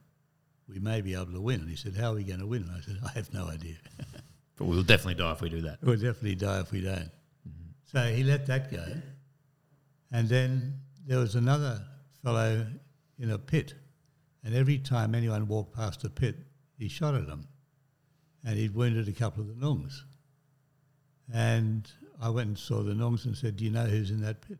we 0.67 0.79
may 0.79 1.01
be 1.01 1.13
able 1.13 1.33
to 1.33 1.39
win. 1.39 1.59
And 1.59 1.69
he 1.69 1.75
said, 1.75 1.95
How 1.95 2.13
are 2.13 2.15
we 2.15 2.23
going 2.23 2.39
to 2.39 2.47
win? 2.47 2.63
And 2.63 2.71
I 2.71 2.81
said, 2.81 2.97
I 3.05 3.11
have 3.11 3.31
no 3.31 3.45
idea. 3.47 3.75
But 4.57 4.67
we'll 4.67 4.83
definitely 4.83 5.15
die 5.15 5.33
if 5.33 5.41
we 5.41 5.49
do 5.49 5.61
that. 5.63 5.79
We'll 5.83 5.95
definitely 5.95 6.35
die 6.35 6.61
if 6.61 6.71
we 6.71 6.79
don't. 6.79 7.11
So 7.85 8.01
he 8.13 8.23
let 8.23 8.45
that 8.47 8.71
go. 8.71 8.83
And 10.11 10.27
then 10.27 10.79
there 11.05 11.19
was 11.19 11.35
another 11.35 11.81
fellow 12.23 12.65
in 13.19 13.31
a 13.31 13.37
pit. 13.37 13.73
And 14.43 14.53
every 14.55 14.77
time 14.77 15.15
anyone 15.15 15.47
walked 15.47 15.75
past 15.75 16.03
a 16.03 16.09
pit, 16.09 16.35
he 16.77 16.87
shot 16.87 17.15
at 17.15 17.27
them. 17.27 17.47
And 18.43 18.57
he'd 18.57 18.75
wounded 18.75 19.07
a 19.07 19.11
couple 19.11 19.41
of 19.41 19.47
the 19.47 19.65
Nungs. 19.65 20.03
And 21.33 21.89
I 22.21 22.29
went 22.29 22.47
and 22.49 22.57
saw 22.57 22.83
the 22.83 22.93
Nungs 22.93 23.25
and 23.25 23.35
said, 23.35 23.57
Do 23.57 23.65
you 23.65 23.71
know 23.71 23.85
who's 23.85 24.11
in 24.11 24.21
that 24.21 24.41
pit? 24.41 24.59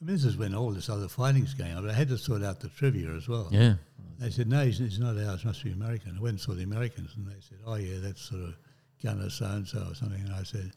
I 0.00 0.06
mean, 0.06 0.16
this 0.16 0.24
is 0.24 0.36
when 0.36 0.54
all 0.54 0.70
this 0.70 0.88
other 0.88 1.08
fighting's 1.08 1.54
going 1.54 1.74
on, 1.74 1.82
but 1.82 1.90
I 1.90 1.94
had 1.94 2.08
to 2.08 2.18
sort 2.18 2.42
out 2.42 2.60
the 2.60 2.68
trivia 2.68 3.10
as 3.14 3.28
well. 3.28 3.48
Yeah. 3.50 3.74
They 4.18 4.30
said, 4.30 4.48
no, 4.48 4.64
he's, 4.64 4.78
he's 4.78 4.98
not 4.98 5.16
ours, 5.16 5.44
must 5.44 5.64
be 5.64 5.72
American. 5.72 6.16
I 6.16 6.20
went 6.20 6.32
and 6.32 6.40
saw 6.40 6.52
the 6.52 6.62
Americans, 6.62 7.12
and 7.16 7.26
they 7.26 7.40
said, 7.40 7.58
oh, 7.66 7.76
yeah, 7.76 7.98
that's 8.00 8.20
sort 8.20 8.42
of 8.42 8.54
gunner 9.02 9.30
so-and-so 9.30 9.86
or 9.90 9.94
something. 9.94 10.20
And 10.20 10.34
I 10.34 10.42
said, 10.42 10.72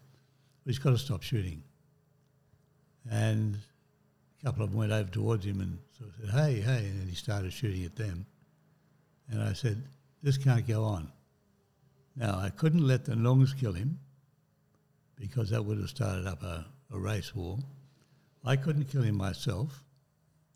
he's 0.67 0.79
got 0.79 0.91
to 0.91 0.97
stop 0.97 1.23
shooting. 1.23 1.63
And 3.09 3.57
a 4.41 4.45
couple 4.45 4.63
of 4.63 4.69
them 4.69 4.77
went 4.77 4.91
over 4.91 5.09
towards 5.09 5.45
him 5.45 5.61
and 5.61 5.79
sort 5.97 6.09
of 6.09 6.15
said, 6.17 6.29
hey, 6.29 6.59
hey, 6.59 6.85
and 6.89 7.01
then 7.01 7.07
he 7.07 7.15
started 7.15 7.53
shooting 7.53 7.85
at 7.85 7.95
them. 7.95 8.25
And 9.29 9.41
I 9.41 9.53
said, 9.53 9.81
this 10.21 10.37
can't 10.37 10.67
go 10.67 10.83
on. 10.83 11.11
Now, 12.15 12.37
I 12.37 12.49
couldn't 12.49 12.85
let 12.85 13.05
the 13.05 13.13
Nungs 13.13 13.57
kill 13.57 13.73
him 13.73 13.99
because 15.15 15.49
that 15.51 15.63
would 15.63 15.77
have 15.77 15.89
started 15.89 16.27
up 16.27 16.43
a, 16.43 16.65
a 16.93 16.99
race 16.99 17.35
war. 17.35 17.59
I 18.45 18.55
couldn't 18.55 18.85
kill 18.85 19.03
him 19.03 19.15
myself 19.15 19.83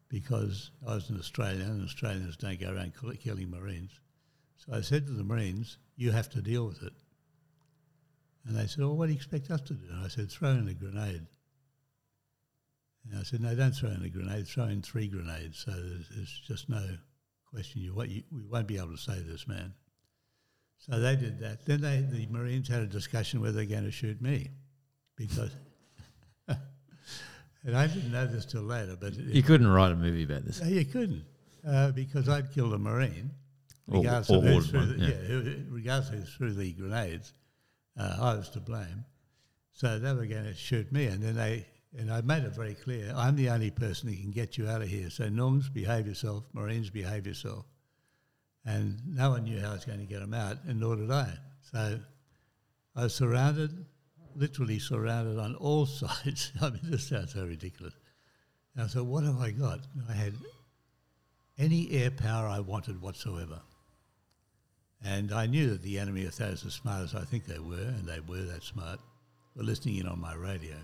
because 0.09 0.71
I 0.85 0.95
was 0.95 1.09
an 1.09 1.19
Australian 1.19 1.69
and 1.69 1.85
Australians 1.85 2.37
don't 2.37 2.59
go 2.59 2.73
around 2.73 2.93
killing 3.23 3.49
Marines. 3.49 3.91
So 4.57 4.73
I 4.73 4.81
said 4.81 5.07
to 5.07 5.13
the 5.13 5.23
Marines, 5.23 5.77
you 5.95 6.11
have 6.11 6.29
to 6.31 6.41
deal 6.41 6.67
with 6.67 6.83
it. 6.83 6.93
And 8.47 8.55
they 8.57 8.65
said, 8.67 8.79
well, 8.79 8.95
what 8.97 9.05
do 9.07 9.11
you 9.11 9.17
expect 9.17 9.51
us 9.51 9.61
to 9.61 9.73
do? 9.73 9.85
And 9.91 10.03
I 10.03 10.07
said, 10.07 10.31
throw 10.31 10.49
in 10.49 10.67
a 10.67 10.73
grenade. 10.73 11.27
And 13.09 13.19
I 13.19 13.23
said, 13.23 13.41
no, 13.41 13.53
don't 13.55 13.71
throw 13.75 13.89
in 13.89 14.03
a 14.03 14.09
grenade, 14.09 14.47
throw 14.47 14.65
in 14.65 14.81
three 14.81 15.07
grenades. 15.07 15.59
So 15.65 15.71
there's, 15.71 16.09
there's 16.15 16.41
just 16.47 16.69
no 16.69 16.83
question. 17.51 17.81
You, 17.81 17.93
what 17.93 18.09
you, 18.09 18.23
we 18.31 18.41
won't 18.49 18.67
be 18.67 18.77
able 18.77 18.91
to 18.91 18.97
save 18.97 19.27
this 19.27 19.47
man. 19.47 19.73
So 20.77 20.99
they 20.99 21.15
did 21.15 21.39
that. 21.39 21.65
Then 21.65 21.81
they, 21.81 22.01
the 22.01 22.25
Marines 22.31 22.67
had 22.67 22.81
a 22.81 22.87
discussion 22.87 23.41
whether 23.41 23.53
they're 23.53 23.65
going 23.65 23.83
to 23.85 23.91
shoot 23.91 24.19
me 24.21 24.49
because, 25.15 25.51
and 26.47 27.77
I 27.77 27.85
didn't 27.87 28.11
know 28.11 28.25
this 28.25 28.45
till 28.45 28.63
later, 28.63 28.97
but 28.99 29.13
it, 29.13 29.19
You 29.19 29.43
couldn't 29.43 29.67
write 29.67 29.91
a 29.91 29.95
movie 29.95 30.23
about 30.23 30.45
this. 30.45 30.61
no, 30.61 30.67
you 30.67 30.85
couldn't, 30.85 31.23
uh, 31.67 31.91
because 31.91 32.27
I'd 32.27 32.51
killed 32.51 32.73
a 32.73 32.79
marine, 32.79 33.29
Or- 33.87 33.99
regardless 33.99 34.29
or 34.31 34.37
of 34.37 34.43
who 34.43 34.61
threw 34.61 34.85
the, 34.87 35.05
yeah. 35.05 35.35
yeah, 35.37 35.53
regardless 35.69 36.09
of 36.09 36.15
who 36.15 36.25
threw 36.25 36.53
the 36.53 36.73
grenades, 36.73 37.33
uh, 37.97 38.17
I 38.19 38.35
was 38.35 38.49
to 38.51 38.59
blame. 38.59 39.05
So 39.73 39.99
they 39.99 40.13
were 40.13 40.25
going 40.25 40.45
to 40.45 40.53
shoot 40.53 40.91
me, 40.91 41.05
and 41.05 41.23
then 41.23 41.35
they 41.35 41.65
and 41.97 42.11
I 42.11 42.21
made 42.21 42.43
it 42.43 42.55
very 42.55 42.75
clear: 42.75 43.13
I'm 43.15 43.35
the 43.35 43.49
only 43.49 43.71
person 43.71 44.09
who 44.09 44.15
can 44.15 44.31
get 44.31 44.57
you 44.57 44.67
out 44.67 44.81
of 44.81 44.87
here. 44.87 45.09
So 45.09 45.25
Nungs, 45.29 45.71
behave 45.73 46.07
yourself. 46.07 46.45
Marines, 46.53 46.89
behave 46.89 47.27
yourself. 47.27 47.65
And 48.65 48.99
no 49.07 49.31
one 49.31 49.43
knew 49.43 49.59
how 49.59 49.71
I 49.71 49.73
was 49.73 49.85
going 49.85 49.99
to 49.99 50.05
get 50.05 50.19
them 50.19 50.33
out, 50.33 50.57
and 50.67 50.79
nor 50.79 50.95
did 50.95 51.11
I. 51.11 51.33
So 51.71 51.99
I 52.95 53.03
was 53.03 53.15
surrounded, 53.15 53.85
literally 54.35 54.79
surrounded 54.79 55.39
on 55.39 55.55
all 55.55 55.85
sides. 55.87 56.51
I 56.61 56.69
mean, 56.69 56.81
this 56.83 57.07
sounds 57.07 57.33
so 57.33 57.45
ridiculous. 57.45 57.93
And 58.75 58.85
I 58.85 58.87
thought, 58.87 59.05
what 59.05 59.23
have 59.23 59.39
I 59.39 59.51
got? 59.51 59.79
I 60.09 60.13
had 60.13 60.35
any 61.57 61.91
air 61.91 62.11
power 62.11 62.47
I 62.47 62.59
wanted 62.59 63.01
whatsoever. 63.01 63.61
And 65.03 65.31
I 65.31 65.47
knew 65.47 65.71
that 65.71 65.81
the 65.81 65.97
enemy, 65.97 66.21
if 66.21 66.35
they 66.37 66.49
was 66.49 66.63
as 66.65 66.73
smart 66.73 67.03
as 67.03 67.15
I 67.15 67.23
think 67.23 67.45
they 67.45 67.59
were, 67.59 67.75
and 67.75 68.07
they 68.07 68.19
were 68.19 68.43
that 68.43 68.63
smart, 68.63 68.99
were 69.55 69.63
listening 69.63 69.97
in 69.97 70.07
on 70.07 70.21
my 70.21 70.35
radio. 70.35 70.75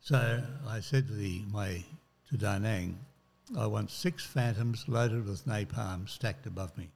So 0.00 0.42
I 0.66 0.80
said 0.80 1.06
to 1.08 1.12
the 1.12 1.42
my 1.50 1.84
to 2.30 2.36
Da 2.38 2.58
Nang, 2.58 2.98
I 3.58 3.66
want 3.66 3.90
six 3.90 4.24
phantoms 4.24 4.84
loaded 4.88 5.26
with 5.26 5.46
napalm 5.46 6.08
stacked 6.08 6.46
above 6.46 6.76
me. 6.78 6.90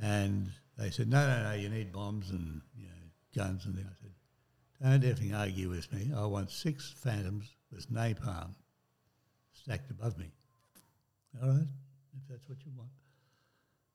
And 0.00 0.50
they 0.78 0.90
said, 0.90 1.08
No, 1.08 1.26
no, 1.26 1.50
no, 1.50 1.52
you 1.54 1.68
need 1.68 1.92
bombs 1.92 2.30
and 2.30 2.60
you 2.78 2.86
know, 2.86 3.42
guns 3.42 3.64
and 3.64 3.74
things. 3.74 3.88
I 3.90 4.88
said, 4.92 5.00
Don't 5.02 5.16
effing 5.16 5.36
argue 5.36 5.70
with 5.70 5.92
me. 5.92 6.12
I 6.16 6.26
want 6.26 6.50
six 6.50 6.94
phantoms 6.96 7.46
with 7.72 7.90
napalm 7.90 8.54
stacked 9.52 9.90
above 9.90 10.18
me. 10.18 10.30
All 11.42 11.48
right, 11.48 11.66
if 12.16 12.28
that's 12.28 12.48
what 12.48 12.58
you 12.64 12.72
want. 12.76 12.90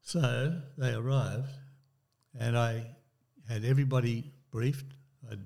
So 0.10 0.60
they 0.76 0.95
arrived, 0.95 1.52
and 2.39 2.58
I 2.58 2.84
had 3.48 3.63
everybody 3.63 4.32
briefed. 4.50 4.95
I'd 5.30 5.38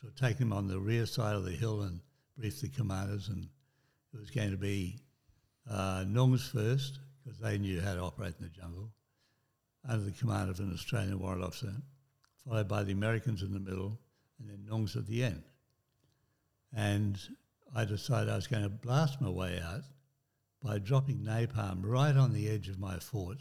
sort 0.00 0.12
of 0.12 0.14
taken 0.14 0.50
them 0.50 0.56
on 0.56 0.68
the 0.68 0.78
rear 0.78 1.04
side 1.04 1.34
of 1.34 1.44
the 1.44 1.50
hill 1.50 1.82
and 1.82 1.98
briefed 2.38 2.62
the 2.62 2.68
commanders, 2.68 3.26
and 3.26 3.48
it 4.14 4.20
was 4.20 4.30
going 4.30 4.52
to 4.52 4.56
be 4.56 5.00
uh, 5.68 6.04
Nungs 6.06 6.48
first, 6.48 7.00
because 7.24 7.40
they 7.40 7.58
knew 7.58 7.80
how 7.80 7.96
to 7.96 8.02
operate 8.02 8.34
in 8.38 8.44
the 8.44 8.50
jungle, 8.50 8.88
under 9.88 10.04
the 10.04 10.12
command 10.12 10.48
of 10.48 10.60
an 10.60 10.72
Australian 10.72 11.18
warrant 11.18 11.42
officer, 11.42 11.72
followed 12.48 12.68
by 12.68 12.84
the 12.84 12.92
Americans 12.92 13.42
in 13.42 13.52
the 13.52 13.58
middle, 13.58 13.98
and 14.38 14.48
then 14.48 14.64
Nungs 14.64 14.94
at 14.94 15.08
the 15.08 15.24
end. 15.24 15.42
And 16.72 17.18
I 17.74 17.84
decided 17.84 18.28
I 18.28 18.36
was 18.36 18.46
going 18.46 18.62
to 18.62 18.68
blast 18.68 19.20
my 19.20 19.28
way 19.28 19.60
out 19.60 19.82
by 20.62 20.78
dropping 20.78 21.24
napalm 21.24 21.80
right 21.82 22.16
on 22.16 22.32
the 22.32 22.48
edge 22.48 22.68
of 22.68 22.78
my 22.78 23.00
fort, 23.00 23.38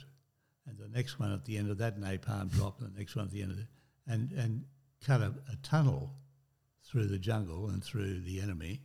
and 0.67 0.77
the 0.77 0.87
next 0.89 1.19
one 1.19 1.31
at 1.33 1.43
the 1.45 1.57
end 1.57 1.69
of 1.71 1.77
that 1.79 1.99
napalm 1.99 2.49
drop, 2.49 2.79
and 2.81 2.93
the 2.93 2.99
next 2.99 3.15
one 3.15 3.25
at 3.25 3.31
the 3.31 3.41
end 3.41 3.51
of 3.51 3.59
it, 3.59 3.67
and, 4.07 4.31
and 4.33 4.63
cut 5.05 5.21
a, 5.21 5.33
a 5.51 5.55
tunnel 5.63 6.13
through 6.85 7.07
the 7.07 7.17
jungle 7.17 7.69
and 7.69 7.83
through 7.83 8.19
the 8.21 8.39
enemy 8.41 8.81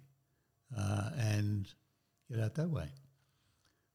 uh, 0.76 1.10
and 1.18 1.68
get 2.30 2.40
out 2.40 2.54
that 2.54 2.70
way. 2.70 2.88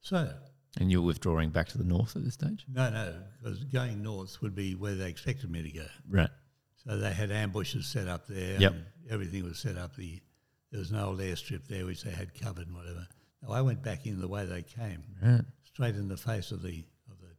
So, 0.02 0.32
And 0.80 0.92
you're 0.92 1.02
withdrawing 1.02 1.50
back 1.50 1.68
to 1.70 1.78
the 1.78 1.84
north 1.84 2.16
at 2.16 2.24
this 2.24 2.34
stage? 2.36 2.66
no, 2.72 2.90
no, 2.90 3.14
because 3.42 3.64
going 3.66 4.02
north 4.04 4.42
would 4.42 4.56
be 4.56 4.76
where 4.76 4.96
they 4.96 5.10
expected 5.10 5.50
me 5.52 5.62
to 5.64 5.72
go. 5.72 5.86
Right. 6.10 6.30
So 6.88 6.98
they 6.98 7.14
had 7.14 7.32
ambushes 7.32 7.86
set 7.88 8.08
up 8.08 8.26
there. 8.28 8.60
Yep. 8.60 8.72
and 8.74 8.86
everything 9.10 9.44
was 9.44 9.60
set 9.60 9.78
up. 9.78 9.96
The 9.96 10.20
there 10.72 10.80
was 10.80 10.90
an 10.92 10.98
old 11.00 11.20
airstrip 11.20 11.68
there 11.68 11.86
which 11.86 12.02
they 12.04 12.12
had 12.12 12.34
covered 12.34 12.68
and 12.68 12.76
whatever. 12.76 13.06
No, 13.44 13.52
I 13.54 13.62
went 13.62 13.84
back 13.84 14.06
in 14.08 14.20
the 14.22 14.28
way 14.28 14.46
they 14.46 14.62
came, 14.64 15.04
Right. 15.22 15.42
straight 15.66 15.96
in 15.96 16.08
the 16.08 16.16
face 16.18 16.52
of 16.52 16.62
the 16.64 16.86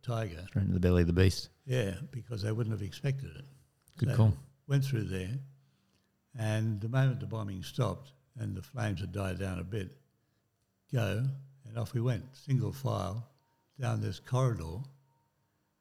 tiger. 0.02 0.44
Straight 0.48 0.62
into 0.62 0.74
the 0.74 0.80
belly 0.80 1.02
of 1.02 1.06
the 1.06 1.12
beast. 1.12 1.48
Yeah, 1.66 1.94
because 2.10 2.42
they 2.42 2.52
wouldn't 2.52 2.74
have 2.74 2.86
expected 2.86 3.30
it. 3.36 3.44
Good 3.98 4.16
call. 4.16 4.34
Went 4.66 4.84
through 4.84 5.04
there, 5.04 5.38
and 6.38 6.80
the 6.80 6.88
moment 6.88 7.20
the 7.20 7.26
bombing 7.26 7.62
stopped 7.62 8.12
and 8.38 8.54
the 8.56 8.62
flames 8.62 9.00
had 9.00 9.12
died 9.12 9.38
down 9.38 9.58
a 9.58 9.64
bit, 9.64 9.90
go 10.92 11.24
And 11.68 11.78
off 11.78 11.94
we 11.94 12.00
went, 12.00 12.24
single 12.32 12.72
file, 12.72 13.28
down 13.80 14.00
this 14.00 14.18
corridor. 14.18 14.78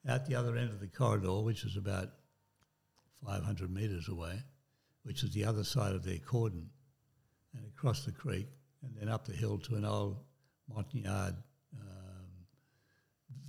Out 0.08 0.26
the 0.26 0.36
other 0.36 0.56
end 0.56 0.72
of 0.72 0.80
the 0.80 0.88
corridor, 0.88 1.42
which 1.42 1.64
was 1.64 1.78
about 1.78 2.10
500 3.26 3.72
metres 3.72 4.10
away, 4.10 4.42
which 5.04 5.24
is 5.24 5.32
the 5.32 5.46
other 5.46 5.64
side 5.64 5.94
of 5.94 6.04
their 6.04 6.18
cordon, 6.18 6.70
and 7.56 7.66
across 7.68 8.04
the 8.04 8.12
creek, 8.12 8.48
and 8.84 8.96
then 8.98 9.10
up 9.10 9.26
the 9.26 9.34
hill 9.34 9.60
to 9.60 9.76
an 9.76 9.86
old 9.86 10.18
Montagnard 10.74 11.36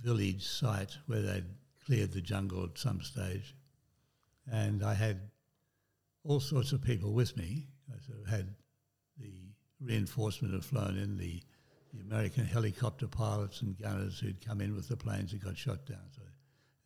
village 0.03 0.45
site 0.45 0.97
where 1.07 1.21
they'd 1.21 1.45
cleared 1.85 2.11
the 2.11 2.21
jungle 2.21 2.63
at 2.63 2.77
some 2.77 3.01
stage. 3.01 3.55
And 4.51 4.83
I 4.83 4.93
had 4.93 5.19
all 6.23 6.39
sorts 6.39 6.71
of 6.71 6.81
people 6.81 7.13
with 7.13 7.35
me. 7.37 7.67
I 7.89 7.99
sort 8.05 8.19
of 8.19 8.27
had 8.27 8.53
the 9.17 9.33
reinforcement 9.81 10.53
had 10.53 10.65
flown 10.65 10.97
in, 10.97 11.17
the, 11.17 11.41
the 11.93 12.01
American 12.01 12.45
helicopter 12.45 13.07
pilots 13.07 13.61
and 13.61 13.79
gunners 13.79 14.19
who'd 14.19 14.45
come 14.45 14.61
in 14.61 14.75
with 14.75 14.87
the 14.87 14.97
planes 14.97 15.31
that 15.31 15.43
got 15.43 15.57
shot 15.57 15.85
down. 15.85 16.05
So 16.15 16.21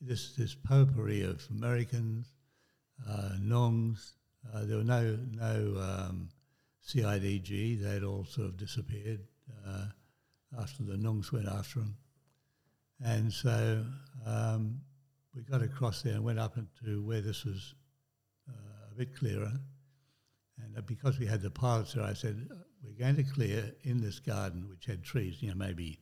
this, 0.02 0.34
this 0.36 0.56
potpourri 0.56 1.24
of 1.24 1.46
Americans, 1.50 2.34
uh, 3.08 3.32
Nungs, 3.40 4.14
uh, 4.54 4.64
there 4.66 4.78
were 4.78 4.84
no, 4.84 5.18
no 5.32 5.78
um, 5.80 6.30
CIDG, 6.88 7.82
they'd 7.82 8.04
all 8.04 8.26
sort 8.26 8.48
of 8.48 8.58
disappeared 8.58 9.22
uh, 9.68 9.86
after 10.60 10.84
the 10.84 10.98
Nungs 10.98 11.32
went 11.32 11.48
after 11.48 11.80
them. 11.80 11.96
And 13.04 13.32
so 13.32 13.86
um, 14.26 14.80
we 15.36 15.44
got 15.44 15.62
across 15.62 16.02
there 16.02 16.16
and 16.16 16.24
went 16.24 16.40
up 16.40 16.58
into 16.58 17.04
where 17.04 17.22
this 17.22 17.46
was 17.46 17.76
uh, 18.50 18.92
a 18.92 18.96
bit 18.96 19.16
clearer. 19.16 19.54
And 20.64 20.78
uh, 20.78 20.82
because 20.82 21.20
we 21.20 21.28
had 21.28 21.42
the 21.42 21.52
pilots 21.52 21.94
there, 21.94 22.04
I 22.04 22.14
said, 22.14 22.50
we're 22.84 23.06
going 23.06 23.16
to 23.18 23.24
clear 23.24 23.72
in 23.84 24.02
this 24.02 24.20
garden, 24.20 24.68
which 24.70 24.86
had 24.86 25.04
trees, 25.04 25.38
you 25.42 25.50
know, 25.50 25.56
maybe 25.56 26.00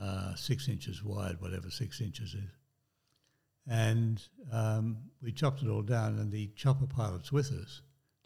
uh, 0.00 0.34
six 0.34 0.68
inches 0.68 1.02
wide, 1.02 1.40
whatever 1.40 1.70
six 1.70 2.00
inches 2.00 2.34
is. 2.34 2.50
And 3.68 4.22
um, 4.52 4.98
we 5.22 5.32
chopped 5.32 5.62
it 5.62 5.68
all 5.68 5.82
down, 5.82 6.18
and 6.18 6.32
the 6.32 6.48
chopper 6.56 6.86
pilots 6.86 7.30
with 7.30 7.52
us 7.52 7.82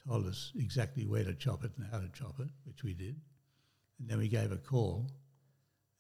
told 0.06 0.26
us 0.26 0.52
exactly 0.56 1.04
where 1.04 1.24
to 1.24 1.34
chop 1.34 1.64
it 1.64 1.72
and 1.76 1.86
how 1.90 1.98
to 1.98 2.08
chop 2.12 2.38
it, 2.40 2.48
which 2.64 2.82
we 2.84 2.94
did. 2.94 3.16
And 3.98 4.08
then 4.08 4.18
we 4.18 4.28
gave 4.28 4.52
a 4.52 4.56
call, 4.56 5.10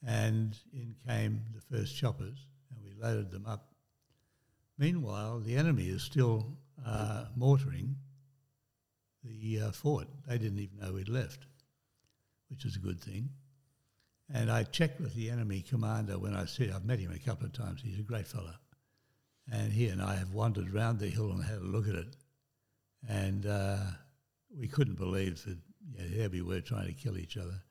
and 0.06 0.56
in 0.72 0.94
came 1.06 1.40
the 1.54 1.76
first 1.76 1.96
choppers, 1.96 2.46
and 2.70 2.82
we 2.82 3.02
loaded 3.02 3.30
them 3.30 3.44
up. 3.46 3.72
Meanwhile, 4.78 5.40
the 5.40 5.56
enemy 5.56 5.84
is 5.84 6.02
still 6.02 6.46
uh, 6.86 7.24
mortaring 7.34 7.96
the 9.24 9.60
uh, 9.60 9.70
fort. 9.72 10.06
They 10.28 10.38
didn't 10.38 10.60
even 10.60 10.78
know 10.78 10.92
we'd 10.92 11.08
left, 11.08 11.46
which 12.48 12.64
is 12.64 12.76
a 12.76 12.80
good 12.80 13.00
thing. 13.00 13.30
And 14.32 14.50
I 14.50 14.64
checked 14.64 15.00
with 15.00 15.14
the 15.14 15.30
enemy 15.30 15.64
commander 15.68 16.18
when 16.18 16.34
I 16.34 16.44
said 16.46 16.70
I've 16.70 16.84
met 16.84 16.98
him 16.98 17.12
a 17.12 17.18
couple 17.18 17.46
of 17.46 17.52
times. 17.52 17.80
He's 17.82 17.98
a 17.98 18.02
great 18.02 18.26
fellow, 18.26 18.54
and 19.50 19.72
he 19.72 19.88
and 19.88 20.00
I 20.00 20.14
have 20.14 20.32
wandered 20.32 20.72
round 20.72 20.98
the 20.98 21.08
hill 21.08 21.30
and 21.30 21.42
had 21.42 21.58
a 21.58 21.64
look 21.64 21.88
at 21.88 21.94
it, 21.94 22.16
and 23.08 23.46
uh, 23.46 23.78
we 24.56 24.68
couldn't 24.68 24.98
believe 24.98 25.44
that 25.44 25.58
know, 25.98 26.04
here 26.04 26.28
we 26.28 26.42
were 26.42 26.60
trying 26.60 26.86
to 26.86 26.92
kill 26.92 27.18
each 27.18 27.36
other. 27.36 27.62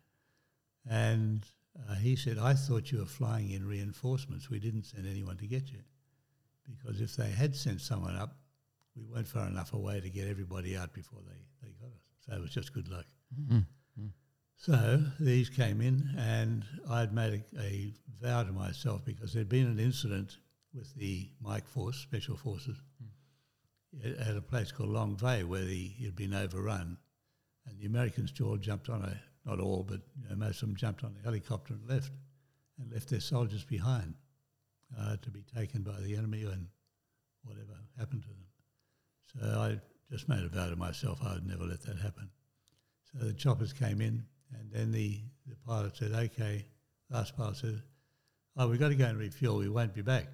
And 0.90 1.46
uh, 1.90 1.96
he 1.96 2.16
said, 2.16 2.38
"I 2.38 2.54
thought 2.54 2.92
you 2.92 3.00
were 3.00 3.06
flying 3.06 3.52
in 3.52 3.68
reinforcements. 3.68 4.50
We 4.50 4.60
didn't 4.60 4.86
send 4.86 5.08
anyone 5.08 5.38
to 5.38 5.48
get 5.48 5.72
you, 5.72 5.80
because 6.68 7.02
if 7.02 7.16
they 7.16 7.30
had 7.30 7.56
sent 7.56 7.82
someone 7.82 8.16
up, 8.16 8.38
we 8.96 9.04
weren't 9.04 9.28
far 9.28 9.48
enough 9.48 9.74
away 9.74 10.00
to 10.00 10.10
get 10.10 10.28
everybody 10.28 10.78
out 10.78 10.94
before 10.94 11.20
they, 11.28 11.68
they 11.68 11.74
got 11.74 11.88
us. 11.88 12.02
So 12.26 12.36
it 12.36 12.42
was 12.42 12.52
just 12.52 12.74
good 12.74 12.90
luck. 12.90 13.06
Mm-hmm. 13.40 13.60
So 14.58 15.04
these 15.20 15.50
came 15.50 15.82
in, 15.82 16.16
and 16.18 16.64
I'd 16.90 17.14
made 17.14 17.44
a, 17.58 17.62
a, 17.62 17.94
vow 18.22 18.44
to 18.44 18.52
myself 18.52 19.04
because 19.04 19.34
there'd 19.34 19.50
been 19.50 19.68
an 19.68 19.80
incident 19.80 20.38
with 20.74 20.96
the 20.96 21.30
Mike 21.42 21.68
Force, 21.68 21.98
Special 21.98 22.38
Forces, 22.38 22.78
mm. 23.04 24.28
at 24.28 24.38
a 24.38 24.42
place 24.42 24.72
called 24.72 24.90
Lang 24.90 25.18
Vei 25.18 25.44
where 25.44 25.66
the, 25.66 25.94
he'd 25.98 26.16
been 26.16 26.34
overrun. 26.34 26.98
And 27.68 27.80
the 27.80 27.86
Americans 27.86 28.34
all 28.42 28.58
jumped 28.58 28.90
on 28.90 29.04
a, 29.04 29.20
not 29.46 29.60
all, 29.60 29.84
but 29.88 30.02
you 30.22 30.30
know, 30.30 30.36
most 30.36 30.62
of 30.62 30.68
them 30.68 30.76
jumped 30.76 31.04
on 31.04 31.14
the 31.14 31.22
helicopter 31.24 31.74
and 31.74 31.88
left, 31.88 32.12
and 32.80 32.92
left 32.92 33.10
their 33.10 33.20
soldiers 33.20 33.64
behind 33.64 34.16
uh, 35.00 35.16
to 35.22 35.30
be 35.30 35.44
taken 35.56 35.82
by 35.82 36.00
the 36.02 36.16
enemy 36.16 36.44
and 36.44 36.68
whatever 37.44 37.74
happened 37.98 38.24
to 38.24 38.30
them. 38.30 38.46
So 39.54 39.60
I 39.60 39.80
just 40.12 40.28
made 40.30 40.44
a 40.44 40.50
vow 40.50 40.70
to 40.70 40.76
myself 40.76 41.20
I 41.24 41.34
would 41.34 41.48
never 41.48 41.64
let 41.64 41.82
that 41.84 41.98
happen. 41.98 42.30
So 43.12 43.26
the 43.26 43.34
choppers 43.34 43.74
came 43.74 44.02
in, 44.02 44.26
and 44.60 44.72
then 44.72 44.92
the, 44.92 45.22
the 45.48 45.56
pilot 45.66 45.98
said, 45.98 46.12
okay, 46.12 46.66
last 47.10 47.36
pilot 47.38 47.58
said, 47.58 47.82
oh, 48.58 48.68
we've 48.68 48.80
got 48.80 48.90
to 48.90 48.96
go 48.96 49.06
and 49.06 49.18
refuel, 49.18 49.58
we 49.58 49.70
won't 49.70 49.94
be 49.94 50.02
back. 50.02 50.28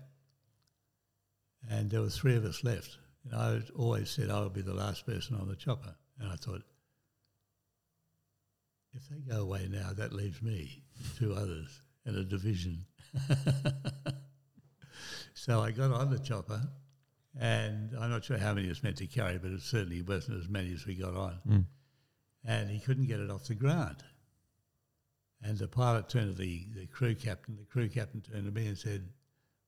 And 1.70 1.89
there 1.89 2.01
were 2.01 2.09
three 2.09 2.36
of 2.36 2.45
us 2.45 2.64
left. 2.64 2.97
And 3.26 3.36
I 3.36 3.62
always 3.76 4.09
said 4.09 4.30
I 4.30 4.41
would 4.41 4.53
be 4.53 4.62
the 4.62 4.74
last 4.74 5.05
person 5.05 5.36
on 5.36 5.47
the 5.47 5.55
chopper. 5.55 5.93
And 6.20 6.32
I 6.32 6.36
thought, 6.36 6.64
if 8.93 9.09
they 9.09 9.19
go 9.19 9.41
away 9.41 9.67
now, 9.69 9.91
that 9.93 10.13
leaves 10.13 10.41
me, 10.41 10.83
two 11.17 11.33
others, 11.33 11.81
and 12.05 12.15
a 12.15 12.23
division. 12.23 12.85
so 15.33 15.61
I 15.61 15.71
got 15.71 15.91
on 15.91 16.09
the 16.09 16.19
chopper 16.19 16.61
and 17.39 17.91
I'm 17.99 18.09
not 18.09 18.25
sure 18.25 18.37
how 18.37 18.53
many 18.53 18.67
it 18.67 18.69
was 18.69 18.83
meant 18.83 18.97
to 18.97 19.07
carry, 19.07 19.37
but 19.37 19.51
it 19.51 19.61
certainly 19.61 20.01
wasn't 20.01 20.39
as 20.39 20.49
many 20.49 20.73
as 20.73 20.85
we 20.85 20.95
got 20.95 21.15
on. 21.15 21.37
Mm. 21.47 21.65
And 22.45 22.69
he 22.69 22.79
couldn't 22.79 23.05
get 23.05 23.19
it 23.19 23.29
off 23.29 23.45
the 23.45 23.55
ground. 23.55 24.03
And 25.43 25.57
the 25.57 25.67
pilot 25.67 26.09
turned 26.09 26.35
to 26.35 26.39
the, 26.39 26.65
the 26.75 26.87
crew 26.87 27.15
captain. 27.15 27.57
The 27.57 27.65
crew 27.65 27.87
captain 27.87 28.21
turned 28.21 28.45
to 28.45 28.51
me 28.51 28.67
and 28.67 28.77
said, 28.77 29.07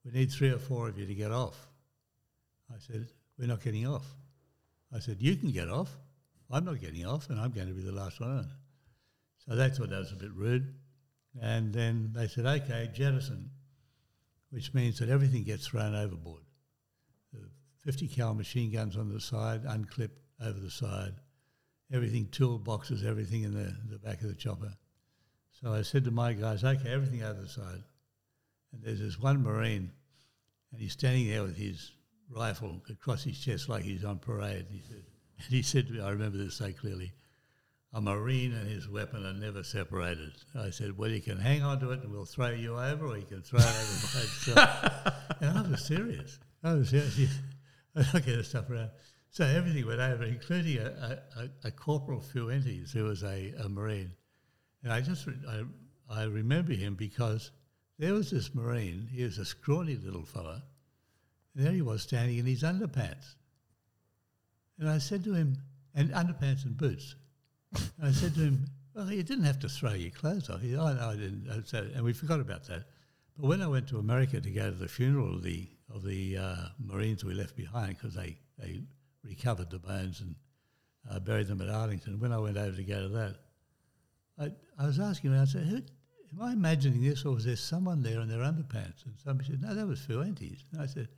We 0.03 0.11
need 0.11 0.32
three 0.32 0.49
or 0.49 0.59
four 0.59 0.89
of 0.89 0.97
you 0.97 1.05
to 1.05 1.15
get 1.15 1.32
off. 1.32 1.67
I 2.71 2.78
said, 2.80 3.07
We're 3.39 3.47
not 3.47 3.63
getting 3.63 3.88
off. 3.88 4.05
I 4.93 4.99
said, 4.99 5.17
You 5.19 5.36
can 5.36 5.51
get 5.51 5.69
off. 5.69 5.89
I'm 6.51 6.65
not 6.65 6.82
getting 6.82 7.05
off, 7.05 7.30
and 7.30 7.39
I'm 7.39 7.51
going 7.51 7.67
to 7.67 7.74
be 7.74 7.82
the 7.82 7.91
last 7.91 8.19
one 8.19 8.30
on. 8.30 8.47
So 9.48 9.56
they 9.56 9.70
thought 9.70 9.89
that 9.89 10.00
was 10.00 10.12
a 10.12 10.16
bit 10.16 10.34
rude. 10.34 10.74
And 11.41 11.74
then 11.74 12.12
they 12.16 12.28
said, 12.28 12.46
Okay, 12.46 12.89
jettison, 12.94 13.50
which 14.52 14.74
means 14.74 15.00
that 15.00 15.10
everything 15.10 15.44
gets 15.44 15.68
thrown 15.68 15.96
overboard. 15.96 16.44
50 17.84 18.08
cal 18.08 18.34
machine 18.34 18.72
guns 18.72 18.96
on 18.96 19.10
the 19.10 19.20
side, 19.20 19.64
unclipped 19.66 20.18
over 20.41 20.58
the 20.58 20.72
side, 20.72 21.14
everything, 21.91 22.28
toolboxes, 22.28 23.06
everything 23.06 23.44
in 23.44 23.54
the, 23.54 23.76
the 23.89 24.00
back 24.00 24.22
of 24.22 24.30
the 24.30 24.36
chopper. 24.36 24.74
So 25.52 25.74
I 25.74 25.82
said 25.82 26.06
to 26.06 26.12
my 26.12 26.34
guys, 26.34 26.64
okay, 26.64 26.89
everything 26.89 27.24
over 27.24 27.41
the 27.41 27.50
side. 27.50 27.84
And 28.72 28.82
there's 28.82 29.00
this 29.00 29.20
one 29.20 29.44
Marine, 29.44 29.91
and 30.72 30.82
he's 30.82 30.94
standing 30.94 31.28
there 31.28 31.44
with 31.44 31.58
his 31.58 31.91
rifle 32.30 32.82
across 32.89 33.24
his 33.24 33.39
chest 33.39 33.70
like 33.70 33.84
he's 33.84 34.06
on 34.06 34.18
parade. 34.18 34.66
And 34.70 34.80
He 34.80 34.82
said, 34.88 35.04
and 35.39 35.48
he 35.50 35.62
said 35.62 35.88
to 35.88 35.94
me, 35.94 36.02
I 36.02 36.10
remember 36.10 36.38
this 36.38 36.56
so 36.56 36.72
clearly, 36.72 37.12
a 37.94 38.02
Marine 38.02 38.54
and 38.54 38.68
his 38.68 38.89
weapon 38.89 39.24
are 39.26 39.34
never 39.34 39.64
separated. 39.64 40.32
I 40.56 40.72
said, 40.72 40.98
well, 40.98 41.12
you 41.12 41.22
can 41.22 41.38
hang 41.38 41.62
on 41.62 41.80
to 41.82 41.91
it 41.91 42.02
and 42.02 42.12
we'll 42.12 42.26
throw 42.26 42.50
you 42.50 42.78
over, 42.78 43.08
or 43.08 43.18
you 43.18 43.26
can 43.26 43.44
throw 43.44 43.60
it 43.60 43.66
over 43.66 44.08
by 44.14 44.22
itself. 44.22 45.14
and 45.41 45.58
I 45.58 45.62
was 45.70 45.86
serious. 45.86 46.39
I 46.64 46.74
was 46.74 46.89
serious. 46.89 47.38
I 47.96 48.20
get 48.20 48.38
the 48.38 48.44
stuff 48.44 48.70
around. 48.70 48.89
So 49.30 49.46
everything 49.46 49.86
went 49.86 50.00
over, 50.00 50.24
including 50.24 50.80
a, 50.80 51.22
a, 51.38 51.68
a 51.68 51.72
Corporal 51.72 52.20
Fuentes, 52.20 52.91
who 52.91 53.04
was 53.04 53.24
a, 53.24 53.54
a 53.64 53.70
Marine. 53.70 54.12
And 54.84 54.91
I 54.91 55.02
just 55.02 55.28
re- 55.28 55.34
I, 55.48 55.64
I 56.10 56.24
remember 56.24 56.74
him 56.74 56.96
because 56.96 57.52
there 58.00 58.14
was 58.14 58.32
this 58.32 58.56
Marine, 58.56 59.08
he 59.12 59.24
was 59.24 59.38
a 59.38 59.46
scrawny 59.46 59.96
little 59.96 60.26
fella. 60.26 60.64
and 61.56 61.66
there 61.66 61.74
he 61.74 61.84
was 61.84 62.02
standing 62.02 62.39
in 62.39 62.46
his 62.46 62.64
underpants. 62.64 63.36
And 64.80 64.89
I 64.89 64.98
said 64.98 65.24
to 65.26 65.34
him, 65.34 65.58
and 65.94 66.10
underpants 66.12 66.66
and 66.66 66.76
boots. 66.76 67.16
I 68.01 68.11
said 68.11 68.34
to 68.36 68.41
him, 68.41 68.65
well, 68.93 69.11
you 69.11 69.24
didn't 69.24 69.45
have 69.45 69.59
to 69.59 69.69
throw 69.69 69.93
your 69.93 70.11
clothes 70.11 70.49
off. 70.49 70.61
He 70.61 70.69
no, 70.69 70.86
I 70.86 71.15
didn't. 71.15 71.47
I 71.51 71.61
said, 71.65 71.91
and 71.95 72.03
we 72.03 72.13
forgot 72.13 72.39
about 72.39 72.67
that. 72.67 72.86
But 73.38 73.47
when 73.47 73.61
I 73.61 73.67
went 73.67 73.88
to 73.89 73.97
America 73.97 74.39
to 74.39 74.49
go 74.49 74.69
to 74.69 74.76
the 74.76 74.88
funeral 74.88 75.36
of 75.36 75.43
the 75.43 75.67
of 75.93 76.03
the 76.03 76.38
uh, 76.38 76.55
Marines 76.84 77.24
we 77.24 77.34
left 77.34 77.55
behind 77.55 77.97
because 77.97 78.15
they, 78.15 78.38
they 78.57 78.82
recovered 79.24 79.69
the 79.69 79.80
bones 79.80 80.21
and 80.21 80.36
uh, 81.09 81.19
buried 81.19 81.47
them 81.47 81.61
at 81.61 81.69
Arlington. 81.69 82.19
When 82.19 82.32
I 82.32 82.39
went 82.39 82.57
over 82.57 82.76
to 82.76 82.84
go 82.84 83.01
to 83.01 83.09
that, 83.09 83.36
I, 84.39 84.51
I 84.82 84.88
was 84.88 84.99
asking 84.99 85.32
around, 85.32 85.43
I 85.43 85.45
said, 85.45 85.67
Who, 85.67 85.76
am 85.76 86.41
I 86.41 86.53
imagining 86.53 87.03
this 87.03 87.26
or 87.26 87.34
was 87.34 87.45
there 87.45 87.55
someone 87.55 88.01
there 88.01 88.21
in 88.21 88.28
their 88.28 88.39
underpants? 88.39 89.05
And 89.05 89.13
somebody 89.24 89.49
said, 89.49 89.61
no, 89.61 89.76
that 89.76 89.88
was 89.88 89.99
Fuentes. 89.99 90.65
And 90.71 90.82
I 90.82 90.86
said, 90.86 91.09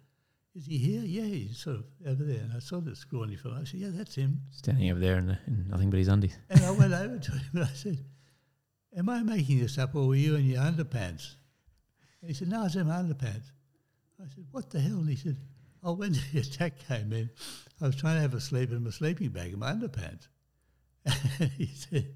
is 0.56 0.66
he 0.66 0.78
here? 0.78 1.02
Yeah, 1.02 1.26
he's 1.26 1.58
sort 1.58 1.78
of 1.78 1.86
over 2.08 2.24
there. 2.24 2.40
And 2.40 2.54
I 2.56 2.60
saw 2.60 2.80
this 2.80 3.00
scrawny 3.00 3.36
fellow. 3.36 3.58
I 3.60 3.66
said, 3.66 3.82
yeah, 3.82 3.90
that's 3.92 4.16
him. 4.16 4.42
Standing 4.52 4.90
over 4.90 5.00
there 5.00 5.18
in, 5.18 5.28
the, 5.28 5.38
in 5.48 5.68
nothing 5.68 5.90
but 5.90 6.00
his 6.00 6.08
undies. 6.08 6.38
And 6.50 6.64
I 6.64 6.72
went 6.72 6.94
over 6.94 7.20
to 7.20 7.32
him 7.32 7.50
and 7.54 7.64
I 7.66 7.74
said, 7.74 7.98
am 8.96 9.10
I 9.10 9.22
making 9.22 9.60
this 9.60 9.78
up 9.78 9.96
or 9.96 10.08
were 10.08 10.16
you 10.16 10.36
in 10.36 10.46
your 10.46 10.62
underpants? 10.62 11.36
And 12.22 12.30
he 12.30 12.34
said, 12.34 12.48
no, 12.48 12.62
I 12.62 12.64
was 12.64 12.76
in 12.76 12.88
my 12.88 12.96
underpants. 12.96 13.52
I 14.20 14.30
said, 14.34 14.46
what 14.52 14.70
the 14.70 14.80
hell? 14.80 15.00
And 15.00 15.10
he 15.10 15.18
said, 15.18 15.38
oh, 15.84 15.94
when 15.94 16.14
the 16.14 16.40
attack 16.40 16.80
came 16.88 17.12
in, 17.12 17.30
I 17.82 17.88
was 17.88 17.96
trying 17.98 18.16
to 18.16 18.22
have 18.22 18.34
a 18.34 18.40
sleep 18.40 18.72
in 18.72 18.84
my 18.84 18.92
sleeping 18.92 19.30
bag 19.30 19.54
in 19.54 19.60
my 19.60 19.72
underpants. 19.72 20.28
And 21.40 21.52
he 21.52 21.68
said, 21.68 22.08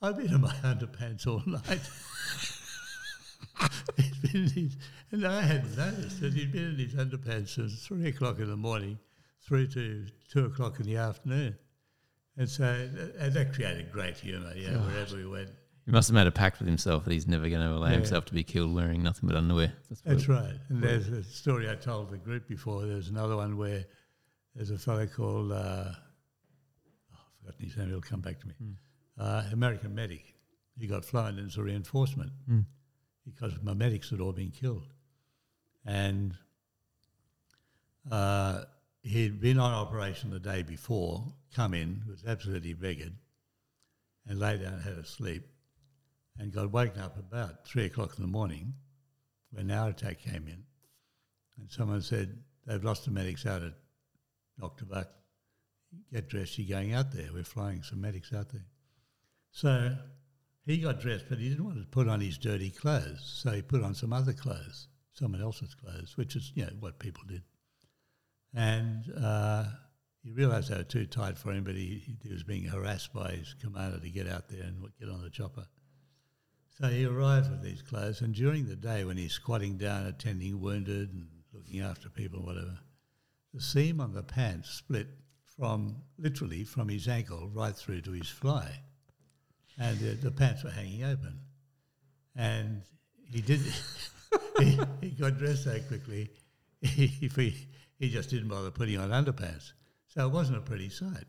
I've 0.00 0.16
been 0.16 0.34
in 0.34 0.40
my 0.40 0.52
underpants 0.64 1.26
all 1.26 1.42
night. 1.46 1.62
he'd 1.66 1.68
been 1.68 1.78
in 1.78 3.41
his, 3.41 3.41
and 5.12 5.26
I 5.26 5.42
hadn't 5.42 5.76
noticed 5.76 6.20
that 6.20 6.32
he'd 6.34 6.52
been 6.52 6.70
in 6.70 6.76
his 6.76 6.94
underpants 6.94 7.50
since 7.50 7.84
three 7.86 8.08
o'clock 8.08 8.38
in 8.38 8.48
the 8.48 8.56
morning 8.56 8.98
through 9.46 9.66
to 9.68 10.06
two 10.30 10.44
o'clock 10.46 10.80
in 10.80 10.86
the 10.86 10.96
afternoon. 10.96 11.56
And 12.36 12.48
so 12.48 12.64
and 13.18 13.32
that 13.34 13.52
created 13.52 13.92
great 13.92 14.16
humour, 14.16 14.52
yeah, 14.56 14.76
wherever 14.78 15.16
we 15.16 15.26
went. 15.26 15.50
He 15.84 15.90
must 15.90 16.08
have 16.08 16.14
made 16.14 16.26
a 16.28 16.30
pact 16.32 16.60
with 16.60 16.68
himself 16.68 17.04
that 17.04 17.12
he's 17.12 17.26
never 17.26 17.48
going 17.48 17.60
to 17.60 17.74
allow 17.74 17.88
Yeah. 17.88 17.94
himself 17.96 18.24
to 18.26 18.34
be 18.34 18.44
killed 18.44 18.72
wearing 18.72 19.02
nothing 19.02 19.28
but 19.28 19.36
underwear. 19.36 19.72
That's, 19.88 20.00
That's 20.02 20.28
right. 20.28 20.54
And 20.68 20.80
there's 20.82 21.08
a 21.08 21.24
story 21.24 21.68
I 21.68 21.74
told 21.74 22.10
the 22.10 22.18
group 22.18 22.46
before. 22.48 22.86
There's 22.86 23.08
another 23.08 23.36
one 23.36 23.56
where 23.56 23.84
there's 24.54 24.70
a 24.70 24.78
fellow 24.78 25.06
called, 25.06 25.50
uh, 25.52 25.56
oh, 25.56 25.94
I've 27.12 27.38
forgotten 27.40 27.64
his 27.66 27.76
name, 27.76 27.88
he'll 27.88 28.00
come 28.00 28.20
back 28.20 28.38
to 28.40 28.46
me, 28.46 28.54
uh, 29.18 29.42
American 29.52 29.92
medic. 29.94 30.34
He 30.78 30.86
got 30.86 31.04
flown 31.04 31.38
in 31.38 31.46
as 31.46 31.56
a 31.58 31.62
reinforcement 31.62 32.30
Mm. 32.50 32.64
Because 33.24 33.52
my 33.62 33.74
medics 33.74 34.10
had 34.10 34.20
all 34.20 34.32
been 34.32 34.50
killed. 34.50 34.86
And 35.84 36.36
uh, 38.10 38.64
he'd 39.02 39.40
been 39.40 39.58
on 39.58 39.72
operation 39.72 40.30
the 40.30 40.40
day 40.40 40.62
before, 40.62 41.24
come 41.54 41.74
in, 41.74 42.02
was 42.08 42.24
absolutely 42.26 42.74
beggared, 42.74 43.14
and 44.28 44.38
lay 44.38 44.58
down 44.58 44.74
and 44.74 44.82
had 44.82 44.98
a 44.98 45.04
sleep, 45.04 45.46
and 46.38 46.52
got 46.52 46.70
woken 46.72 47.00
up 47.00 47.18
about 47.18 47.66
three 47.66 47.84
o'clock 47.84 48.14
in 48.16 48.22
the 48.22 48.30
morning 48.30 48.74
when 49.50 49.70
our 49.70 49.90
attack 49.90 50.20
came 50.20 50.46
in. 50.46 50.64
And 51.58 51.70
someone 51.70 52.02
said, 52.02 52.38
they've 52.66 52.82
lost 52.82 53.04
the 53.04 53.10
medics 53.10 53.44
out 53.44 53.62
at 53.62 53.74
Dr. 54.58 54.84
Buck. 54.84 55.08
Get 56.12 56.28
dressed, 56.28 56.58
you're 56.58 56.78
going 56.78 56.94
out 56.94 57.12
there. 57.12 57.28
We're 57.32 57.44
flying 57.44 57.82
some 57.82 58.00
medics 58.00 58.32
out 58.32 58.50
there. 58.50 58.64
So 59.50 59.94
he 60.66 60.78
got 60.78 61.00
dressed, 61.00 61.26
but 61.28 61.38
he 61.38 61.48
didn't 61.48 61.64
want 61.64 61.78
to 61.78 61.86
put 61.86 62.08
on 62.08 62.20
his 62.20 62.38
dirty 62.38 62.70
clothes. 62.70 63.40
So 63.42 63.50
he 63.50 63.62
put 63.62 63.82
on 63.82 63.94
some 63.94 64.12
other 64.12 64.32
clothes, 64.32 64.88
someone 65.12 65.42
else's 65.42 65.74
clothes, 65.74 66.16
which 66.16 66.36
is, 66.36 66.52
you 66.54 66.64
know, 66.64 66.72
what 66.80 66.98
people 66.98 67.22
did. 67.26 67.42
And 68.54 69.04
uh, 69.20 69.64
he 70.22 70.30
realised 70.30 70.70
they 70.70 70.76
were 70.76 70.84
too 70.84 71.06
tight 71.06 71.36
for 71.36 71.52
him, 71.52 71.64
but 71.64 71.74
he, 71.74 72.16
he 72.22 72.32
was 72.32 72.44
being 72.44 72.64
harassed 72.64 73.12
by 73.12 73.32
his 73.32 73.54
commander 73.60 73.98
to 73.98 74.10
get 74.10 74.28
out 74.28 74.48
there 74.48 74.62
and 74.62 74.84
get 75.00 75.08
on 75.08 75.22
the 75.22 75.30
chopper. 75.30 75.66
So 76.78 76.88
he 76.88 77.04
arrived 77.04 77.50
with 77.50 77.62
these 77.62 77.82
clothes, 77.82 78.22
and 78.22 78.34
during 78.34 78.66
the 78.66 78.76
day 78.76 79.04
when 79.04 79.16
he's 79.16 79.32
squatting 79.32 79.76
down, 79.76 80.06
attending 80.06 80.60
wounded 80.60 81.12
and 81.12 81.26
looking 81.52 81.80
after 81.80 82.08
people, 82.08 82.42
whatever, 82.42 82.78
the 83.52 83.60
seam 83.60 84.00
on 84.00 84.14
the 84.14 84.22
pants 84.22 84.70
split 84.70 85.08
from 85.44 85.96
literally 86.18 86.64
from 86.64 86.88
his 86.88 87.08
ankle 87.08 87.50
right 87.52 87.76
through 87.76 88.00
to 88.02 88.12
his 88.12 88.28
fly, 88.28 88.80
and 89.82 89.98
the, 89.98 90.14
the 90.14 90.30
pants 90.30 90.62
were 90.62 90.70
hanging 90.70 91.02
open. 91.04 91.40
And 92.36 92.82
he 93.30 93.40
did. 93.40 93.60
he, 94.58 94.78
he 95.00 95.10
got 95.10 95.38
dressed 95.38 95.64
so 95.64 95.78
quickly, 95.88 96.30
he, 96.80 97.06
he 97.06 97.66
he 97.98 98.08
just 98.10 98.30
didn't 98.30 98.48
bother 98.48 98.70
putting 98.70 98.98
on 98.98 99.10
underpants. 99.10 99.72
So 100.08 100.26
it 100.26 100.32
wasn't 100.32 100.58
a 100.58 100.62
pretty 100.62 100.88
sight. 100.88 101.26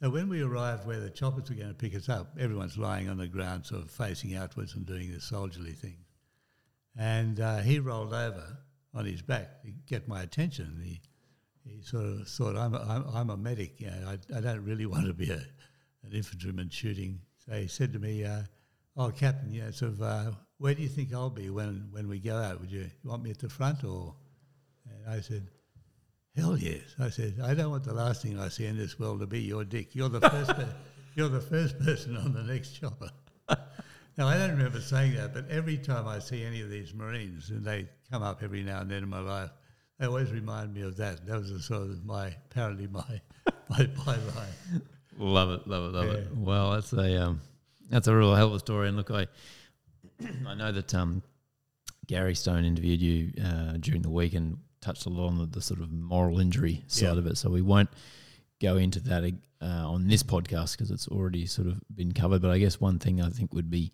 So 0.00 0.08
when 0.08 0.28
we 0.28 0.42
arrived 0.42 0.86
where 0.86 1.00
the 1.00 1.10
choppers 1.10 1.50
were 1.50 1.56
going 1.56 1.68
to 1.68 1.74
pick 1.74 1.94
us 1.94 2.08
up, 2.08 2.34
everyone's 2.38 2.78
lying 2.78 3.08
on 3.08 3.18
the 3.18 3.26
ground, 3.26 3.66
sort 3.66 3.82
of 3.82 3.90
facing 3.90 4.34
outwards 4.34 4.74
and 4.74 4.86
doing 4.86 5.12
the 5.12 5.20
soldierly 5.20 5.72
thing. 5.72 5.98
And 6.98 7.38
uh, 7.38 7.58
he 7.58 7.78
rolled 7.78 8.14
over 8.14 8.58
on 8.94 9.04
his 9.04 9.22
back 9.22 9.62
to 9.62 9.70
get 9.86 10.08
my 10.08 10.22
attention. 10.22 10.80
He, 10.82 11.00
he 11.64 11.82
sort 11.82 12.04
of 12.04 12.28
thought, 12.28 12.56
I'm 12.56 12.74
a, 12.74 12.78
I'm, 12.78 13.04
I'm 13.14 13.30
a 13.30 13.36
medic, 13.36 13.80
you 13.80 13.88
know, 13.88 14.08
I, 14.08 14.38
I 14.38 14.40
don't 14.40 14.64
really 14.64 14.86
want 14.94 15.06
to 15.06 15.12
be 15.12 15.30
a, 15.30 15.42
an 16.02 16.12
infantryman 16.12 16.70
shooting. 16.70 17.20
He 17.52 17.66
said 17.66 17.92
to 17.92 17.98
me, 17.98 18.24
uh, 18.24 18.42
oh, 18.96 19.10
Captain, 19.10 19.52
yeah, 19.52 19.70
sort 19.70 19.92
of, 19.92 20.02
uh, 20.02 20.30
where 20.58 20.74
do 20.74 20.82
you 20.82 20.88
think 20.88 21.12
I'll 21.12 21.30
be 21.30 21.50
when, 21.50 21.88
when 21.90 22.08
we 22.08 22.18
go 22.18 22.36
out? 22.36 22.60
Would 22.60 22.70
you, 22.70 22.90
you 23.02 23.10
want 23.10 23.22
me 23.22 23.30
at 23.30 23.38
the 23.38 23.48
front 23.48 23.84
or? 23.84 24.14
And 24.86 25.14
I 25.14 25.20
said, 25.20 25.48
Hell 26.36 26.56
yes. 26.56 26.94
I 26.98 27.10
said, 27.10 27.40
I 27.42 27.54
don't 27.54 27.70
want 27.70 27.84
the 27.84 27.92
last 27.92 28.22
thing 28.22 28.38
I 28.38 28.48
see 28.48 28.66
in 28.66 28.78
this 28.78 28.98
world 28.98 29.20
to 29.20 29.26
be 29.26 29.40
your 29.40 29.64
dick. 29.64 29.94
You're 29.94 30.08
the 30.08 30.20
first 30.20 30.50
per- 30.50 30.74
you're 31.14 31.28
the 31.28 31.40
first 31.40 31.78
person 31.80 32.16
on 32.16 32.32
the 32.32 32.42
next 32.42 32.70
chopper. 32.80 33.10
now 34.16 34.28
I 34.28 34.38
don't 34.38 34.50
remember 34.50 34.80
saying 34.80 35.14
that, 35.16 35.34
but 35.34 35.48
every 35.50 35.76
time 35.76 36.06
I 36.06 36.20
see 36.20 36.44
any 36.44 36.60
of 36.60 36.70
these 36.70 36.94
Marines, 36.94 37.50
and 37.50 37.64
they 37.64 37.88
come 38.10 38.22
up 38.22 38.42
every 38.42 38.62
now 38.62 38.80
and 38.80 38.90
then 38.90 39.02
in 39.02 39.08
my 39.08 39.20
life, 39.20 39.50
they 39.98 40.06
always 40.06 40.30
remind 40.30 40.72
me 40.72 40.82
of 40.82 40.96
that. 40.98 41.26
That 41.26 41.36
was 41.36 41.64
sort 41.64 41.82
of 41.82 42.04
my 42.04 42.28
apparently 42.50 42.86
my 42.86 43.20
my 43.68 43.86
byline. 43.86 44.82
Love 45.20 45.50
it, 45.50 45.66
love 45.68 45.92
it, 45.94 45.96
love 45.96 46.08
it. 46.08 46.28
Well, 46.34 46.72
that's 46.72 46.92
a 46.94 47.22
um, 47.22 47.40
that's 47.90 48.08
a 48.08 48.16
real 48.16 48.34
hell 48.34 48.48
of 48.48 48.54
a 48.54 48.58
story. 48.58 48.88
And 48.88 48.96
look, 48.96 49.10
I 49.10 49.26
I 50.46 50.54
know 50.54 50.72
that 50.72 50.94
um, 50.94 51.22
Gary 52.06 52.34
Stone 52.34 52.64
interviewed 52.64 53.00
you 53.02 53.32
uh, 53.44 53.74
during 53.78 54.02
the 54.02 54.10
week 54.10 54.34
and 54.34 54.58
touched 54.80 55.04
a 55.06 55.10
lot 55.10 55.26
on 55.28 55.38
the, 55.38 55.46
the 55.46 55.60
sort 55.60 55.80
of 55.80 55.92
moral 55.92 56.40
injury 56.40 56.82
side 56.86 57.12
Yeah. 57.12 57.18
of 57.18 57.26
it. 57.26 57.36
So 57.36 57.50
we 57.50 57.60
won't 57.60 57.90
go 58.62 58.76
into 58.78 58.98
that 59.00 59.24
uh, 59.60 59.64
on 59.90 60.08
this 60.08 60.22
podcast 60.22 60.72
because 60.76 60.90
it's 60.90 61.06
already 61.08 61.44
sort 61.46 61.68
of 61.68 61.80
been 61.94 62.12
covered. 62.12 62.40
But 62.40 62.50
I 62.50 62.58
guess 62.58 62.80
one 62.80 62.98
thing 62.98 63.20
I 63.20 63.28
think 63.28 63.52
would 63.52 63.70
be 63.70 63.92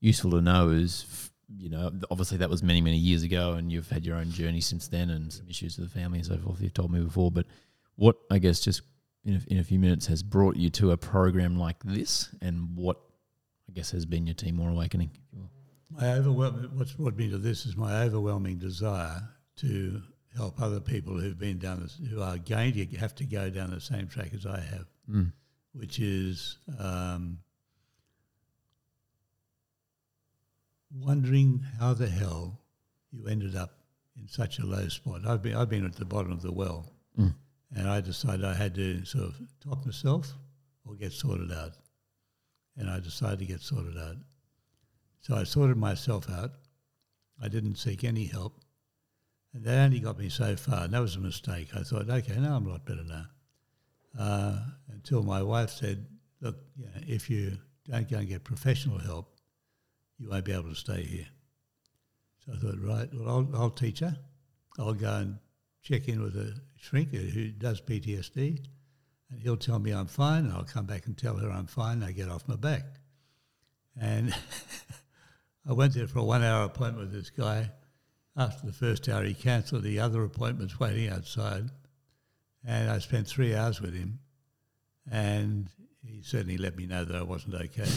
useful 0.00 0.30
to 0.32 0.40
know 0.40 0.68
is, 0.70 1.06
f- 1.10 1.32
you 1.56 1.70
know, 1.70 1.90
obviously 2.10 2.38
that 2.38 2.50
was 2.50 2.62
many 2.62 2.80
many 2.80 2.98
years 2.98 3.24
ago, 3.24 3.54
and 3.54 3.72
you've 3.72 3.88
had 3.88 4.06
your 4.06 4.16
own 4.16 4.30
journey 4.30 4.60
since 4.60 4.86
then 4.86 5.10
and 5.10 5.32
some 5.32 5.48
issues 5.48 5.76
with 5.76 5.92
the 5.92 5.98
family 5.98 6.18
and 6.18 6.26
so 6.26 6.36
forth. 6.38 6.60
You've 6.60 6.74
told 6.74 6.92
me 6.92 7.00
before, 7.00 7.32
but 7.32 7.46
what 7.96 8.16
I 8.30 8.38
guess 8.38 8.60
just 8.60 8.82
in 9.24 9.34
a, 9.36 9.52
in 9.52 9.58
a 9.58 9.64
few 9.64 9.78
minutes 9.78 10.06
has 10.06 10.22
brought 10.22 10.56
you 10.56 10.70
to 10.70 10.92
a 10.92 10.96
program 10.96 11.58
like 11.58 11.82
this, 11.84 12.28
and 12.40 12.76
what 12.76 12.98
I 13.68 13.72
guess 13.72 13.90
has 13.90 14.06
been 14.06 14.26
your 14.26 14.34
Timor 14.34 14.70
awakening. 14.70 15.10
if 15.12 15.20
you 15.32 15.38
will. 15.40 15.50
My 15.90 16.12
overwhelming 16.12 16.70
what's 16.74 16.92
brought 16.92 17.16
me 17.16 17.30
to 17.30 17.38
this 17.38 17.66
is 17.66 17.76
my 17.76 18.02
overwhelming 18.02 18.58
desire 18.58 19.22
to 19.56 20.02
help 20.36 20.60
other 20.60 20.80
people 20.80 21.18
who've 21.18 21.38
been 21.38 21.58
down 21.58 21.80
this, 21.80 21.98
who 22.10 22.22
are 22.22 22.38
going 22.38 22.72
to 22.74 22.84
have 22.98 23.14
to 23.16 23.24
go 23.24 23.50
down 23.50 23.70
the 23.70 23.80
same 23.80 24.06
track 24.06 24.30
as 24.34 24.46
I 24.46 24.60
have. 24.60 24.86
Mm. 25.10 25.32
which 25.72 25.98
is 26.00 26.58
um, 26.78 27.38
wondering 30.94 31.64
how 31.78 31.94
the 31.94 32.08
hell 32.08 32.60
you 33.10 33.26
ended 33.26 33.56
up 33.56 33.78
in 34.18 34.28
such 34.28 34.58
a 34.58 34.66
low 34.66 34.88
spot. 34.88 35.22
I've 35.26 35.42
been 35.42 35.54
I've 35.56 35.68
been 35.70 35.84
at 35.86 35.94
the 35.96 36.04
bottom 36.04 36.32
of 36.32 36.42
the 36.42 36.52
well. 36.52 36.92
And 37.74 37.88
I 37.88 38.00
decided 38.00 38.44
I 38.44 38.54
had 38.54 38.74
to 38.76 39.04
sort 39.04 39.24
of 39.24 39.40
top 39.60 39.84
myself 39.84 40.32
or 40.84 40.94
get 40.94 41.12
sorted 41.12 41.52
out, 41.52 41.72
and 42.76 42.88
I 42.90 43.00
decided 43.00 43.40
to 43.40 43.44
get 43.44 43.60
sorted 43.60 43.96
out. 43.98 44.16
So 45.20 45.34
I 45.34 45.44
sorted 45.44 45.76
myself 45.76 46.30
out. 46.30 46.52
I 47.42 47.48
didn't 47.48 47.76
seek 47.76 48.04
any 48.04 48.24
help, 48.24 48.60
and 49.52 49.64
that 49.64 49.84
only 49.84 50.00
got 50.00 50.18
me 50.18 50.28
so 50.28 50.56
far. 50.56 50.84
And 50.84 50.94
that 50.94 51.00
was 51.00 51.16
a 51.16 51.20
mistake. 51.20 51.68
I 51.74 51.82
thought, 51.82 52.08
okay, 52.08 52.38
now 52.38 52.56
I'm 52.56 52.66
a 52.66 52.70
lot 52.70 52.84
better 52.86 53.04
now 53.04 53.26
uh, 54.18 54.58
until 54.90 55.22
my 55.22 55.42
wife 55.42 55.70
said, 55.70 56.06
"Look, 56.40 56.56
you 56.76 56.86
know, 56.86 57.00
if 57.06 57.28
you 57.30 57.58
don't 57.88 58.08
go 58.08 58.18
and 58.18 58.28
get 58.28 58.44
professional 58.44 58.98
help, 58.98 59.34
you 60.18 60.28
won't 60.28 60.44
be 60.44 60.52
able 60.52 60.70
to 60.70 60.74
stay 60.74 61.02
here." 61.02 61.26
So 62.44 62.52
I 62.52 62.56
thought, 62.56 62.80
right, 62.80 63.08
well, 63.14 63.28
I'll, 63.28 63.62
I'll 63.62 63.70
teach 63.70 64.00
her. 64.00 64.16
I'll 64.78 64.94
go 64.94 65.12
and 65.12 65.38
check 65.82 66.08
in 66.08 66.22
with 66.22 66.36
a 66.36 66.54
shrink 66.76 67.12
who 67.12 67.50
does 67.50 67.80
PTSD, 67.80 68.64
and 69.30 69.42
he'll 69.42 69.56
tell 69.56 69.78
me 69.78 69.92
I'm 69.92 70.06
fine, 70.06 70.44
and 70.44 70.52
I'll 70.52 70.64
come 70.64 70.86
back 70.86 71.06
and 71.06 71.16
tell 71.16 71.36
her 71.36 71.50
I'm 71.50 71.66
fine. 71.66 72.02
And 72.02 72.04
I 72.04 72.12
get 72.12 72.28
off 72.28 72.48
my 72.48 72.56
back, 72.56 72.84
and 74.00 74.34
I 75.68 75.72
went 75.72 75.94
there 75.94 76.06
for 76.06 76.20
a 76.20 76.24
one-hour 76.24 76.64
appointment 76.64 77.10
with 77.10 77.12
this 77.12 77.30
guy. 77.30 77.70
After 78.36 78.66
the 78.66 78.72
first 78.72 79.08
hour, 79.08 79.24
he 79.24 79.34
cancelled 79.34 79.82
the 79.82 79.98
other 79.98 80.22
appointments 80.22 80.78
waiting 80.78 81.08
outside 81.08 81.70
and 82.64 82.90
I 82.90 82.98
spent 82.98 83.26
three 83.26 83.54
hours 83.54 83.80
with 83.80 83.94
him, 83.94 84.18
and 85.10 85.68
he 86.04 86.22
certainly 86.22 86.58
let 86.58 86.76
me 86.76 86.86
know 86.86 87.04
that 87.04 87.16
I 87.16 87.22
wasn't 87.22 87.54
okay. 87.54 87.88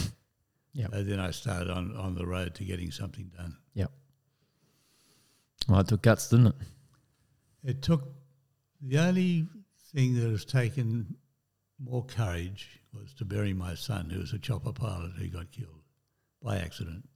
So 0.74 1.02
then 1.02 1.20
I 1.20 1.32
started 1.32 1.68
on, 1.68 1.94
on 1.98 2.14
the 2.14 2.26
road 2.26 2.54
to 2.54 2.64
getting 2.64 2.90
something 2.90 3.30
done. 3.36 3.58
Yep. 3.74 3.92
Well, 5.68 5.80
it 5.80 5.88
took 5.88 6.00
guts, 6.00 6.30
didn't 6.30 6.46
it? 6.46 6.54
It 7.64 7.82
took 7.82 8.08
the 8.80 8.98
only 8.98 9.46
thing 9.94 10.14
that 10.14 10.28
has 10.30 10.44
taken 10.44 11.16
more 11.78 12.04
courage 12.04 12.80
was 12.92 13.12
to 13.14 13.24
bury 13.24 13.52
my 13.52 13.74
son, 13.74 14.10
who 14.10 14.20
was 14.20 14.32
a 14.32 14.38
chopper 14.38 14.72
pilot 14.72 15.12
who 15.18 15.28
got 15.28 15.50
killed 15.50 15.82
by 16.42 16.58
accident. 16.58 17.08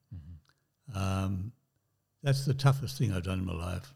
Um, 0.94 1.52
that's 2.22 2.44
the 2.44 2.54
toughest 2.54 2.98
thing 2.98 3.12
I've 3.12 3.24
done 3.24 3.40
in 3.40 3.46
my 3.46 3.54
life. 3.54 3.92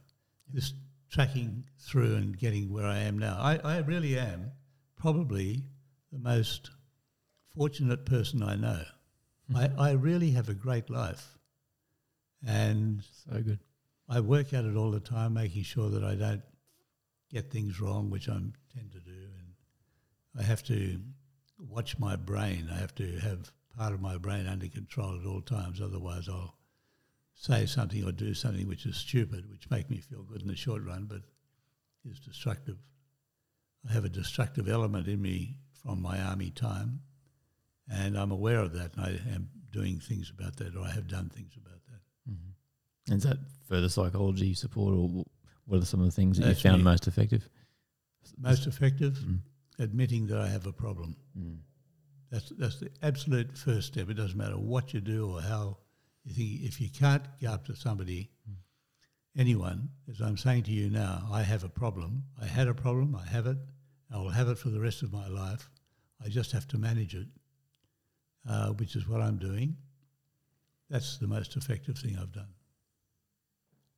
This 0.53 0.73
tracking 1.11 1.65
through 1.79 2.15
and 2.17 2.39
getting 2.39 2.73
where 2.73 2.87
I 2.87 2.99
am 2.99 3.19
now. 3.19 3.37
I, 3.41 3.59
I 3.63 3.79
really 3.79 4.19
am 4.19 4.53
probably 4.97 5.65
the 6.13 6.19
most 6.19 6.71
fortunate 7.57 8.07
person 8.07 8.43
I 8.43 8.55
know. 8.55 8.83
I, 9.55 9.71
I 9.79 9.91
really 9.93 10.31
have 10.33 10.49
a 10.49 10.55
great 10.55 10.89
life. 10.89 11.39
And 12.47 13.03
So 13.27 13.41
good. 13.43 13.59
I 14.11 14.19
work 14.21 14.53
at 14.53 14.65
it 14.65 14.77
all 14.77 14.91
the 14.91 15.01
time, 15.01 15.35
making 15.35 15.63
sure 15.63 15.89
that 15.89 16.03
I 16.03 16.17
don't 16.17 16.43
get 17.31 17.51
things 17.51 17.81
wrong, 17.81 18.11
which 18.11 18.29
I 18.29 18.33
tend 18.33 18.93
to 18.93 19.01
do. 19.01 19.13
And 19.13 19.55
I 20.39 20.43
have 20.43 20.65
to 20.65 21.01
watch 21.59 21.99
my 21.99 22.17
brain. 22.17 22.69
I 22.73 22.79
have 22.79 22.95
to 22.97 23.19
have 23.21 23.53
part 23.77 23.93
of 23.93 24.01
my 24.01 24.19
brain 24.19 24.49
under 24.49 24.67
control 24.67 25.17
at 25.19 25.27
all 25.27 25.41
times, 25.41 25.81
otherwise 25.81 26.29
I'll 26.29 26.57
say 27.35 27.67
something 27.67 28.05
or 28.05 28.11
do 28.11 28.35
something 28.35 28.67
which 28.67 28.85
is 28.85 28.97
stupid, 28.97 29.49
which 29.49 29.71
make 29.71 29.89
me 29.89 29.99
feel 29.99 30.25
good 30.25 30.43
in 30.43 30.49
the 30.49 30.57
short 30.57 30.83
run, 30.85 31.07
but 31.07 31.23
is 32.11 32.19
destructive. 32.19 32.79
I 33.89 33.93
have 33.93 34.05
a 34.05 34.11
destructive 34.11 34.69
element 34.69 35.07
in 35.07 35.23
me 35.23 35.57
from 35.73 36.03
my 36.03 36.21
army 36.21 36.51
time, 36.51 37.01
and 37.89 38.19
I'm 38.19 38.33
aware 38.33 38.59
of 38.59 38.73
that, 38.73 38.97
and 38.97 39.05
I 39.05 39.33
am 39.33 39.51
doing 39.71 40.01
things 40.01 40.31
about 40.37 40.57
that, 40.57 40.77
or 40.77 40.83
I 40.83 40.91
have 40.91 41.07
done 41.07 41.29
things 41.29 41.53
about 41.57 41.81
that. 41.87 42.31
Mm-hmm. 42.31 42.51
Is 43.11 43.23
that 43.25 43.39
further 43.69 43.89
psychology 43.89 44.55
support, 44.55 44.95
or 44.95 45.25
what 45.67 45.83
are 45.83 45.85
some 45.87 46.01
of 46.01 46.07
the 46.07 46.13
things 46.13 46.39
that 46.39 46.47
That's 46.47 46.65
you 46.65 46.71
found 46.71 46.83
me. 46.83 46.85
most 46.85 47.07
effective? 47.07 47.49
Most 48.39 48.67
effective, 48.67 49.15
Mm. 49.19 49.41
admitting 49.79 50.27
that 50.29 50.39
I 50.39 50.49
have 50.49 50.67
a 50.67 50.73
problem. 50.73 51.17
Mm. 51.39 51.59
That's 52.31 52.51
that's 52.51 52.79
the 52.79 52.91
absolute 53.03 53.57
first 53.59 53.89
step. 53.89 54.09
It 54.09 54.15
doesn't 54.15 54.37
matter 54.39 54.57
what 54.59 54.95
you 54.95 55.01
do 55.01 55.31
or 55.33 55.41
how 55.43 55.79
you 56.25 56.33
think. 56.35 56.63
If 56.63 56.81
you 56.81 56.89
can't 56.89 57.25
go 57.41 57.49
up 57.51 57.65
to 57.67 57.75
somebody, 57.75 58.31
anyone, 59.37 59.91
as 60.09 60.21
I'm 60.21 60.37
saying 60.37 60.65
to 60.65 60.71
you 60.71 60.91
now, 60.91 61.29
I 61.33 61.43
have 61.43 61.65
a 61.65 61.69
problem. 61.69 62.25
I 62.41 62.47
had 62.47 62.69
a 62.69 62.75
problem. 62.75 63.17
I 63.17 63.27
have 63.27 63.47
it. 63.47 63.59
I 64.11 64.19
will 64.19 64.31
have 64.31 64.49
it 64.49 64.59
for 64.59 64.71
the 64.71 64.81
rest 64.81 65.03
of 65.03 65.13
my 65.13 65.29
life. 65.29 65.69
I 66.25 66.29
just 66.29 66.53
have 66.53 66.67
to 66.69 66.79
manage 66.79 67.15
it, 67.15 67.29
uh, 68.49 68.71
which 68.75 68.95
is 68.97 69.09
what 69.09 69.21
I'm 69.21 69.39
doing. 69.39 69.77
That's 70.89 71.19
the 71.19 71.27
most 71.29 71.57
effective 71.57 71.97
thing 71.99 72.17
I've 72.19 72.33
done. 72.33 72.53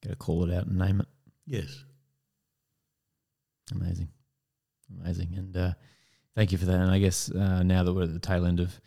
Got 0.03 0.11
to 0.11 0.17
call 0.17 0.49
it 0.49 0.55
out 0.55 0.67
and 0.67 0.79
name 0.79 1.01
it. 1.01 1.07
Yes. 1.47 1.85
Amazing, 3.71 4.09
amazing, 5.01 5.35
and 5.37 5.57
uh, 5.57 5.73
thank 6.35 6.53
you 6.53 6.59
for 6.59 6.67
that. 6.67 6.81
And 6.81 6.91
I 6.91 6.99
guess 6.99 7.31
uh, 7.31 7.63
now 7.63 7.85
that 7.85 7.93
we're 7.93 8.03
at 8.03 8.13
the 8.13 8.19
tail 8.19 8.45
end 8.45 8.61
of 8.61 8.79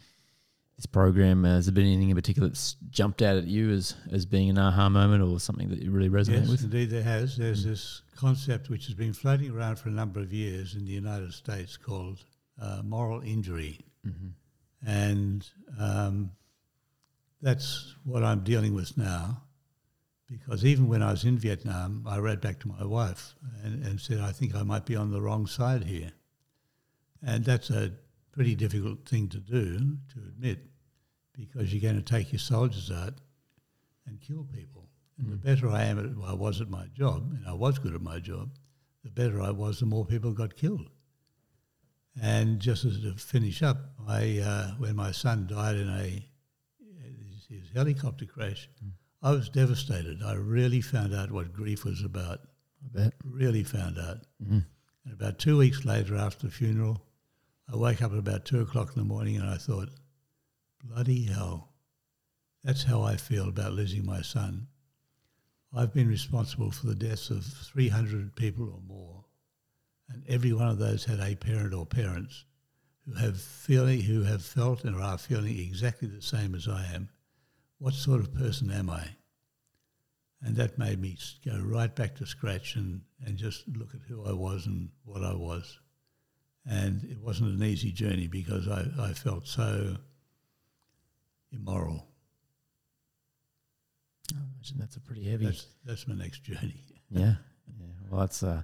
this 0.75 0.85
program, 0.85 1.45
uh, 1.45 1.55
has 1.55 1.65
there 1.65 1.73
been 1.73 1.85
anything 1.87 2.09
in 2.09 2.15
particular 2.15 2.49
that's 2.49 2.75
jumped 2.89 3.21
out 3.21 3.37
at 3.37 3.45
you 3.45 3.71
as 3.71 3.95
as 4.11 4.25
being 4.25 4.49
an 4.49 4.57
aha 4.59 4.89
moment 4.89 5.23
or 5.23 5.39
something 5.39 5.69
that 5.69 5.81
you 5.81 5.89
really 5.89 6.09
resonate 6.09 6.41
Yes, 6.41 6.49
with? 6.49 6.63
indeed 6.65 6.89
there 6.91 7.01
has. 7.01 7.37
There's 7.37 7.63
this 7.63 8.01
concept 8.15 8.69
which 8.69 8.85
has 8.85 8.93
been 8.93 9.13
floating 9.13 9.49
around 9.51 9.77
for 9.77 9.89
a 9.89 9.93
number 9.93 10.19
of 10.19 10.31
years 10.33 10.75
in 10.75 10.85
the 10.85 10.91
United 10.91 11.33
States 11.33 11.77
called 11.77 12.23
uh, 12.61 12.81
moral 12.83 13.21
injury. 13.21 13.79
Mm-hmm. 14.05 14.27
And 14.87 15.49
um, 15.79 16.31
that's 17.41 17.95
what 18.03 18.23
I'm 18.23 18.41
dealing 18.43 18.75
with 18.75 18.97
now. 18.97 19.41
Because 20.27 20.65
even 20.65 20.87
when 20.87 21.03
I 21.03 21.11
was 21.11 21.23
in 21.23 21.37
Vietnam, 21.37 22.03
I 22.07 22.17
wrote 22.17 22.41
back 22.41 22.59
to 22.61 22.67
my 22.67 22.83
wife 22.83 23.35
and, 23.63 23.85
and 23.85 24.01
said, 24.01 24.19
I 24.19 24.31
think 24.31 24.55
I 24.55 24.63
might 24.63 24.85
be 24.85 24.95
on 24.95 25.11
the 25.11 25.21
wrong 25.21 25.45
side 25.45 25.83
here. 25.83 26.11
And 27.23 27.43
that's 27.43 27.69
a 27.69 27.91
pretty 28.31 28.55
difficult 28.55 29.07
thing 29.07 29.29
to 29.29 29.37
do, 29.37 29.77
to 30.13 30.19
admit, 30.27 30.59
because 31.33 31.71
you're 31.73 31.81
going 31.81 32.01
to 32.01 32.13
take 32.13 32.31
your 32.31 32.39
soldiers 32.39 32.91
out 32.91 33.13
and 34.07 34.19
kill 34.19 34.45
people. 34.51 34.89
And 35.17 35.31
the 35.31 35.37
better 35.37 35.69
I 35.69 35.83
am 35.83 35.99
at 35.99 36.27
I 36.27 36.33
was 36.33 36.59
at 36.59 36.69
my 36.69 36.87
job, 36.93 37.31
and 37.31 37.47
I 37.47 37.53
was 37.53 37.79
good 37.79 37.95
at 37.95 38.01
my 38.01 38.19
job, 38.19 38.49
the 39.03 39.09
better 39.11 39.41
I 39.41 39.51
was, 39.51 39.79
the 39.79 39.85
more 39.85 40.05
people 40.05 40.33
got 40.33 40.55
killed. 40.55 40.89
And 42.21 42.59
just 42.59 42.83
as 42.85 43.01
to 43.01 43.13
finish 43.15 43.61
up, 43.61 43.77
I 44.07 44.39
uh, 44.39 44.71
when 44.77 44.95
my 44.95 45.11
son 45.11 45.47
died 45.47 45.75
in 45.75 45.89
a 45.89 46.25
his, 47.03 47.47
his 47.49 47.69
helicopter 47.73 48.25
crash, 48.25 48.69
I 49.21 49.31
was 49.31 49.49
devastated. 49.49 50.21
I 50.23 50.33
really 50.33 50.81
found 50.81 51.13
out 51.13 51.31
what 51.31 51.53
grief 51.53 51.83
was 51.83 52.03
about. 52.03 52.41
I 52.83 52.99
bet. 52.99 53.13
Really 53.23 53.63
found 53.63 53.97
out. 53.97 54.25
Mm-hmm. 54.43 54.59
And 55.05 55.13
about 55.13 55.39
two 55.39 55.57
weeks 55.57 55.85
later, 55.85 56.15
after 56.15 56.47
the 56.47 56.53
funeral, 56.53 57.01
I 57.71 57.75
wake 57.75 58.01
up 58.01 58.11
at 58.11 58.19
about 58.19 58.45
two 58.45 58.61
o'clock 58.61 58.89
in 58.95 59.01
the 59.01 59.07
morning, 59.07 59.37
and 59.37 59.49
I 59.49 59.57
thought, 59.57 59.89
"Bloody 60.83 61.23
hell!" 61.23 61.73
That's 62.63 62.83
how 62.83 63.01
I 63.01 63.15
feel 63.15 63.47
about 63.47 63.73
losing 63.73 64.05
my 64.05 64.21
son. 64.21 64.67
I've 65.73 65.93
been 65.93 66.07
responsible 66.07 66.71
for 66.71 66.87
the 66.87 66.95
deaths 66.95 67.29
of 67.29 67.43
300 67.43 68.35
people 68.35 68.69
or 68.69 68.79
more, 68.87 69.25
and 70.09 70.23
every 70.27 70.53
one 70.53 70.69
of 70.69 70.77
those 70.77 71.05
had 71.05 71.19
a 71.19 71.35
parent 71.35 71.73
or 71.73 71.85
parents 71.85 72.45
who 73.05 73.13
have 73.13 73.39
feeling, 73.39 74.01
who 74.01 74.23
have 74.23 74.43
felt 74.43 74.83
and 74.83 74.95
are 74.95 75.17
feeling 75.17 75.59
exactly 75.59 76.07
the 76.07 76.21
same 76.21 76.55
as 76.55 76.67
I 76.67 76.85
am. 76.93 77.09
What 77.85 77.93
sort 77.93 78.19
of 78.19 78.33
person 78.33 78.71
am 78.71 78.89
I? 78.89 79.07
And 80.41 80.55
that 80.55 80.79
made 80.79 80.99
me 80.99 81.19
go 81.45 81.61
right 81.63 81.95
back 81.95 82.15
to 82.15 82.25
scratch 82.25 82.75
and, 82.77 83.01
and 83.23 83.37
just 83.37 83.63
look 83.67 83.93
at 83.93 84.01
who 84.07 84.25
I 84.25 84.31
was 84.31 84.65
and 84.65 84.89
what 85.03 85.23
I 85.23 85.35
was. 85.35 85.77
And 86.65 87.03
it 87.03 87.19
wasn't 87.21 87.53
an 87.53 87.63
easy 87.63 87.91
journey 87.91 88.25
because 88.25 88.67
I, 88.67 88.87
I 88.99 89.13
felt 89.13 89.47
so 89.47 89.97
immoral. 91.51 92.07
I 94.33 94.39
imagine 94.55 94.77
that's 94.79 94.95
a 94.95 95.01
pretty 95.01 95.29
heavy. 95.29 95.45
That's, 95.45 95.67
that's 95.85 96.07
my 96.07 96.15
next 96.15 96.41
journey. 96.41 96.81
Yeah, 97.11 97.35
yeah. 97.67 97.85
Well, 98.09 98.21
that's 98.21 98.41
uh, 98.41 98.63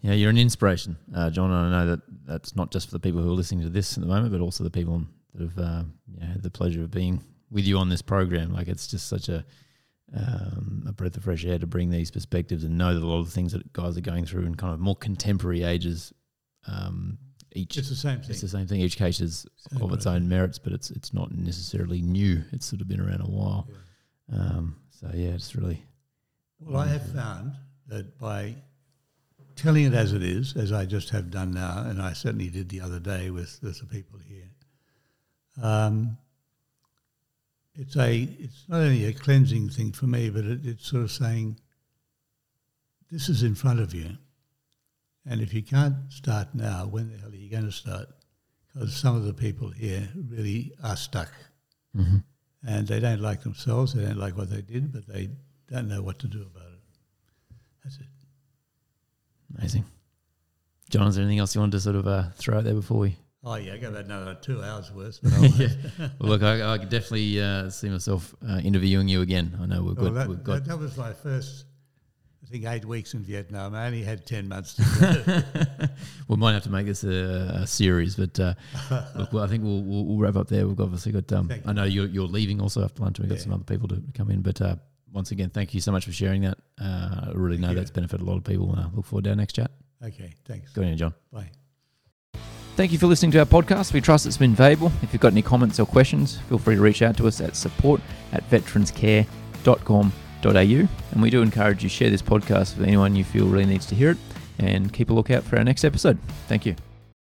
yeah, 0.00 0.14
you're 0.14 0.30
an 0.30 0.36
inspiration, 0.36 0.96
uh, 1.14 1.30
John. 1.30 1.52
And 1.52 1.72
I 1.72 1.78
know 1.78 1.90
that 1.90 2.00
that's 2.26 2.56
not 2.56 2.72
just 2.72 2.88
for 2.88 2.92
the 2.92 3.00
people 3.00 3.22
who 3.22 3.30
are 3.30 3.36
listening 3.36 3.62
to 3.62 3.70
this 3.70 3.96
at 3.96 4.00
the 4.00 4.08
moment, 4.08 4.32
but 4.32 4.40
also 4.40 4.64
the 4.64 4.70
people 4.70 5.04
that 5.32 5.42
have 5.42 5.58
uh, 5.58 5.84
yeah, 6.18 6.26
had 6.26 6.42
the 6.42 6.50
pleasure 6.50 6.82
of 6.82 6.90
being 6.90 7.22
with 7.52 7.64
you 7.64 7.78
on 7.78 7.88
this 7.88 8.02
program. 8.02 8.52
Like 8.52 8.68
it's 8.68 8.86
just 8.86 9.08
such 9.08 9.28
a 9.28 9.44
um, 10.14 10.84
a 10.86 10.92
breath 10.92 11.16
of 11.16 11.24
fresh 11.24 11.44
air 11.44 11.58
to 11.58 11.66
bring 11.66 11.90
these 11.90 12.10
perspectives 12.10 12.64
and 12.64 12.76
know 12.76 12.92
that 12.92 13.02
a 13.02 13.06
lot 13.06 13.20
of 13.20 13.26
the 13.26 13.32
things 13.32 13.52
that 13.52 13.72
guys 13.72 13.96
are 13.96 14.02
going 14.02 14.26
through 14.26 14.44
in 14.44 14.54
kind 14.56 14.74
of 14.74 14.80
more 14.80 14.96
contemporary 14.96 15.62
ages. 15.62 16.12
Um, 16.66 17.18
each 17.54 17.76
It's 17.76 17.88
the 17.88 17.94
same 17.94 18.20
thing. 18.20 18.30
it's 18.30 18.40
the 18.40 18.48
same 18.48 18.66
thing. 18.66 18.80
Each 18.80 18.96
case 18.96 19.20
is 19.20 19.46
Same 19.70 19.82
of 19.82 19.92
its 19.92 20.06
own 20.06 20.28
merits, 20.28 20.58
but 20.58 20.72
it's 20.72 20.90
it's 20.90 21.12
not 21.14 21.32
necessarily 21.32 22.00
new. 22.02 22.42
It's 22.52 22.66
sort 22.66 22.80
of 22.80 22.88
been 22.88 23.00
around 23.00 23.20
a 23.20 23.30
while. 23.30 23.68
Um, 24.32 24.76
so 24.90 25.10
yeah, 25.14 25.30
it's 25.30 25.54
really 25.54 25.84
Well, 26.60 26.80
I 26.80 26.86
have 26.88 27.06
found 27.12 27.52
that 27.88 28.18
by 28.18 28.54
telling 29.56 29.84
it 29.84 29.92
as 29.92 30.12
it 30.14 30.22
is, 30.22 30.56
as 30.56 30.72
I 30.72 30.86
just 30.86 31.10
have 31.10 31.30
done 31.30 31.52
now, 31.52 31.84
and 31.86 32.00
I 32.00 32.14
certainly 32.14 32.48
did 32.48 32.68
the 32.70 32.80
other 32.80 32.98
day 32.98 33.28
with, 33.30 33.58
with 33.62 33.80
the 33.80 33.86
people 33.86 34.18
here, 34.18 34.48
um, 35.62 36.16
it's 37.74 37.96
a 37.96 38.14
it's 38.38 38.64
not 38.68 38.80
only 38.80 39.06
a 39.06 39.12
cleansing 39.12 39.70
thing 39.70 39.92
for 39.92 40.06
me, 40.06 40.30
but 40.30 40.44
it, 40.44 40.64
it's 40.64 40.86
sort 40.86 41.02
of 41.02 41.10
saying, 41.10 41.58
this 43.10 43.28
is 43.28 43.42
in 43.42 43.54
front 43.54 43.80
of 43.80 43.94
you, 43.94 44.18
and 45.26 45.40
if 45.40 45.54
you 45.54 45.62
can't 45.62 45.94
start 46.10 46.48
now, 46.54 46.86
when 46.86 47.10
the 47.10 47.18
hell 47.18 47.30
are 47.30 47.34
you 47.34 47.50
going 47.50 47.64
to 47.64 47.72
start? 47.72 48.08
Because 48.72 48.94
some 48.96 49.16
of 49.16 49.24
the 49.24 49.34
people 49.34 49.70
here 49.70 50.08
really 50.28 50.72
are 50.82 50.96
stuck 50.96 51.30
and 52.66 52.86
they 52.88 53.00
don't 53.00 53.20
like 53.20 53.42
themselves. 53.42 53.92
They 53.92 54.04
don't 54.04 54.18
like 54.18 54.36
what 54.36 54.50
they 54.50 54.62
did, 54.62 54.92
but 54.92 55.06
they 55.06 55.30
don't 55.70 55.88
know 55.88 56.02
what 56.02 56.18
to 56.20 56.28
do 56.28 56.42
about 56.42 56.72
it. 56.72 57.56
That's 57.84 57.96
it. 57.96 58.06
amazing. 59.58 59.84
John, 60.90 61.06
is 61.08 61.16
there 61.16 61.24
anything 61.24 61.38
else 61.38 61.54
you 61.54 61.60
wanted 61.60 61.72
to 61.72 61.80
sort 61.80 61.96
of 61.96 62.06
uh, 62.06 62.30
throw 62.36 62.58
out 62.58 62.64
there 62.64 62.74
before 62.74 62.98
we 62.98 63.16
Oh 63.44 63.56
yeah, 63.56 63.74
I 63.74 63.78
got 63.78 63.90
about 63.90 64.04
another 64.04 64.36
two 64.40 64.62
hours 64.62 64.92
worth. 64.92 65.18
Yeah. 65.58 65.68
Well, 66.20 66.30
look, 66.30 66.42
I, 66.44 66.74
I 66.74 66.78
could 66.78 66.90
definitely 66.90 67.40
uh, 67.42 67.70
see 67.70 67.88
myself 67.88 68.34
uh, 68.48 68.58
interviewing 68.58 69.08
you 69.08 69.20
again. 69.22 69.58
I 69.60 69.66
know 69.66 69.82
we've 69.82 69.96
Well, 69.98 70.12
that, 70.12 70.28
we've 70.28 70.44
got 70.44 70.64
that, 70.64 70.64
that 70.66 70.78
was 70.78 70.96
my 70.96 71.12
first, 71.12 71.64
I 72.44 72.46
think, 72.50 72.64
eight 72.66 72.84
weeks 72.84 73.14
in 73.14 73.20
Vietnam. 73.24 73.74
I 73.74 73.86
only 73.86 74.04
had 74.04 74.24
ten 74.26 74.46
months 74.48 74.74
to 74.74 74.82
go. 75.76 75.86
we 76.28 76.36
might 76.36 76.52
have 76.52 76.62
to 76.64 76.70
make 76.70 76.86
this 76.86 77.02
a, 77.02 77.62
a 77.62 77.66
series, 77.66 78.14
but 78.14 78.38
uh, 78.38 78.54
look, 79.16 79.32
well, 79.32 79.42
I 79.42 79.48
think 79.48 79.64
we'll, 79.64 79.82
we'll, 79.82 80.04
we'll 80.04 80.18
wrap 80.18 80.36
up 80.36 80.46
there. 80.48 80.66
We've 80.68 80.80
obviously 80.80 81.10
got. 81.10 81.32
Um, 81.32 81.50
I 81.66 81.72
know 81.72 81.84
you're, 81.84 82.06
you're 82.06 82.28
leaving 82.28 82.60
also 82.60 82.84
after 82.84 83.02
lunch. 83.02 83.18
We've 83.18 83.28
got 83.28 83.38
Yeah. 83.38 83.42
some 83.44 83.54
other 83.54 83.64
people 83.64 83.88
to 83.88 84.00
come 84.14 84.30
in, 84.30 84.42
but 84.42 84.60
uh, 84.60 84.76
once 85.12 85.32
again, 85.32 85.50
thank 85.50 85.74
you 85.74 85.80
so 85.80 85.90
much 85.90 86.04
for 86.04 86.12
sharing 86.12 86.42
that. 86.42 86.58
Uh, 86.80 87.26
I 87.26 87.30
really 87.34 87.58
know 87.58 87.70
you. 87.70 87.74
that's 87.74 87.90
benefited 87.90 88.24
a 88.24 88.30
lot 88.30 88.36
of 88.36 88.44
people, 88.44 88.70
and 88.72 88.80
I 88.80 88.86
look 88.94 89.04
forward 89.04 89.24
to 89.24 89.30
our 89.30 89.36
next 89.36 89.54
chat. 89.54 89.72
okay, 90.04 90.32
thanks. 90.44 90.72
Good 90.72 90.84
on 90.86 90.96
John. 90.96 91.14
Bye. 91.32 91.50
Thank 92.74 92.90
you 92.90 92.98
for 92.98 93.06
listening 93.06 93.32
to 93.32 93.38
our 93.38 93.44
podcast. 93.44 93.92
We 93.92 94.00
trust 94.00 94.24
it's 94.24 94.38
been 94.38 94.54
valuable. 94.54 94.90
If 95.02 95.12
you've 95.12 95.20
got 95.20 95.32
any 95.32 95.42
comments 95.42 95.78
or 95.78 95.84
questions, 95.84 96.38
feel 96.48 96.58
free 96.58 96.76
to 96.76 96.80
reach 96.80 97.02
out 97.02 97.18
to 97.18 97.28
us 97.28 97.38
at 97.40 97.54
support 97.54 98.00
at 98.32 98.48
veteranscare.com.au. 98.50 100.88
And 101.12 101.22
we 101.22 101.30
do 101.30 101.42
encourage 101.42 101.82
you 101.82 101.90
share 101.90 102.08
this 102.08 102.22
podcast 102.22 102.78
with 102.78 102.88
anyone 102.88 103.14
you 103.14 103.24
feel 103.24 103.46
really 103.46 103.66
needs 103.66 103.84
to 103.86 103.94
hear 103.94 104.12
it 104.12 104.18
and 104.58 104.92
keep 104.92 105.10
a 105.10 105.12
lookout 105.12 105.44
for 105.44 105.58
our 105.58 105.64
next 105.64 105.84
episode. 105.84 106.18
Thank 106.48 106.64
you. 106.64 106.74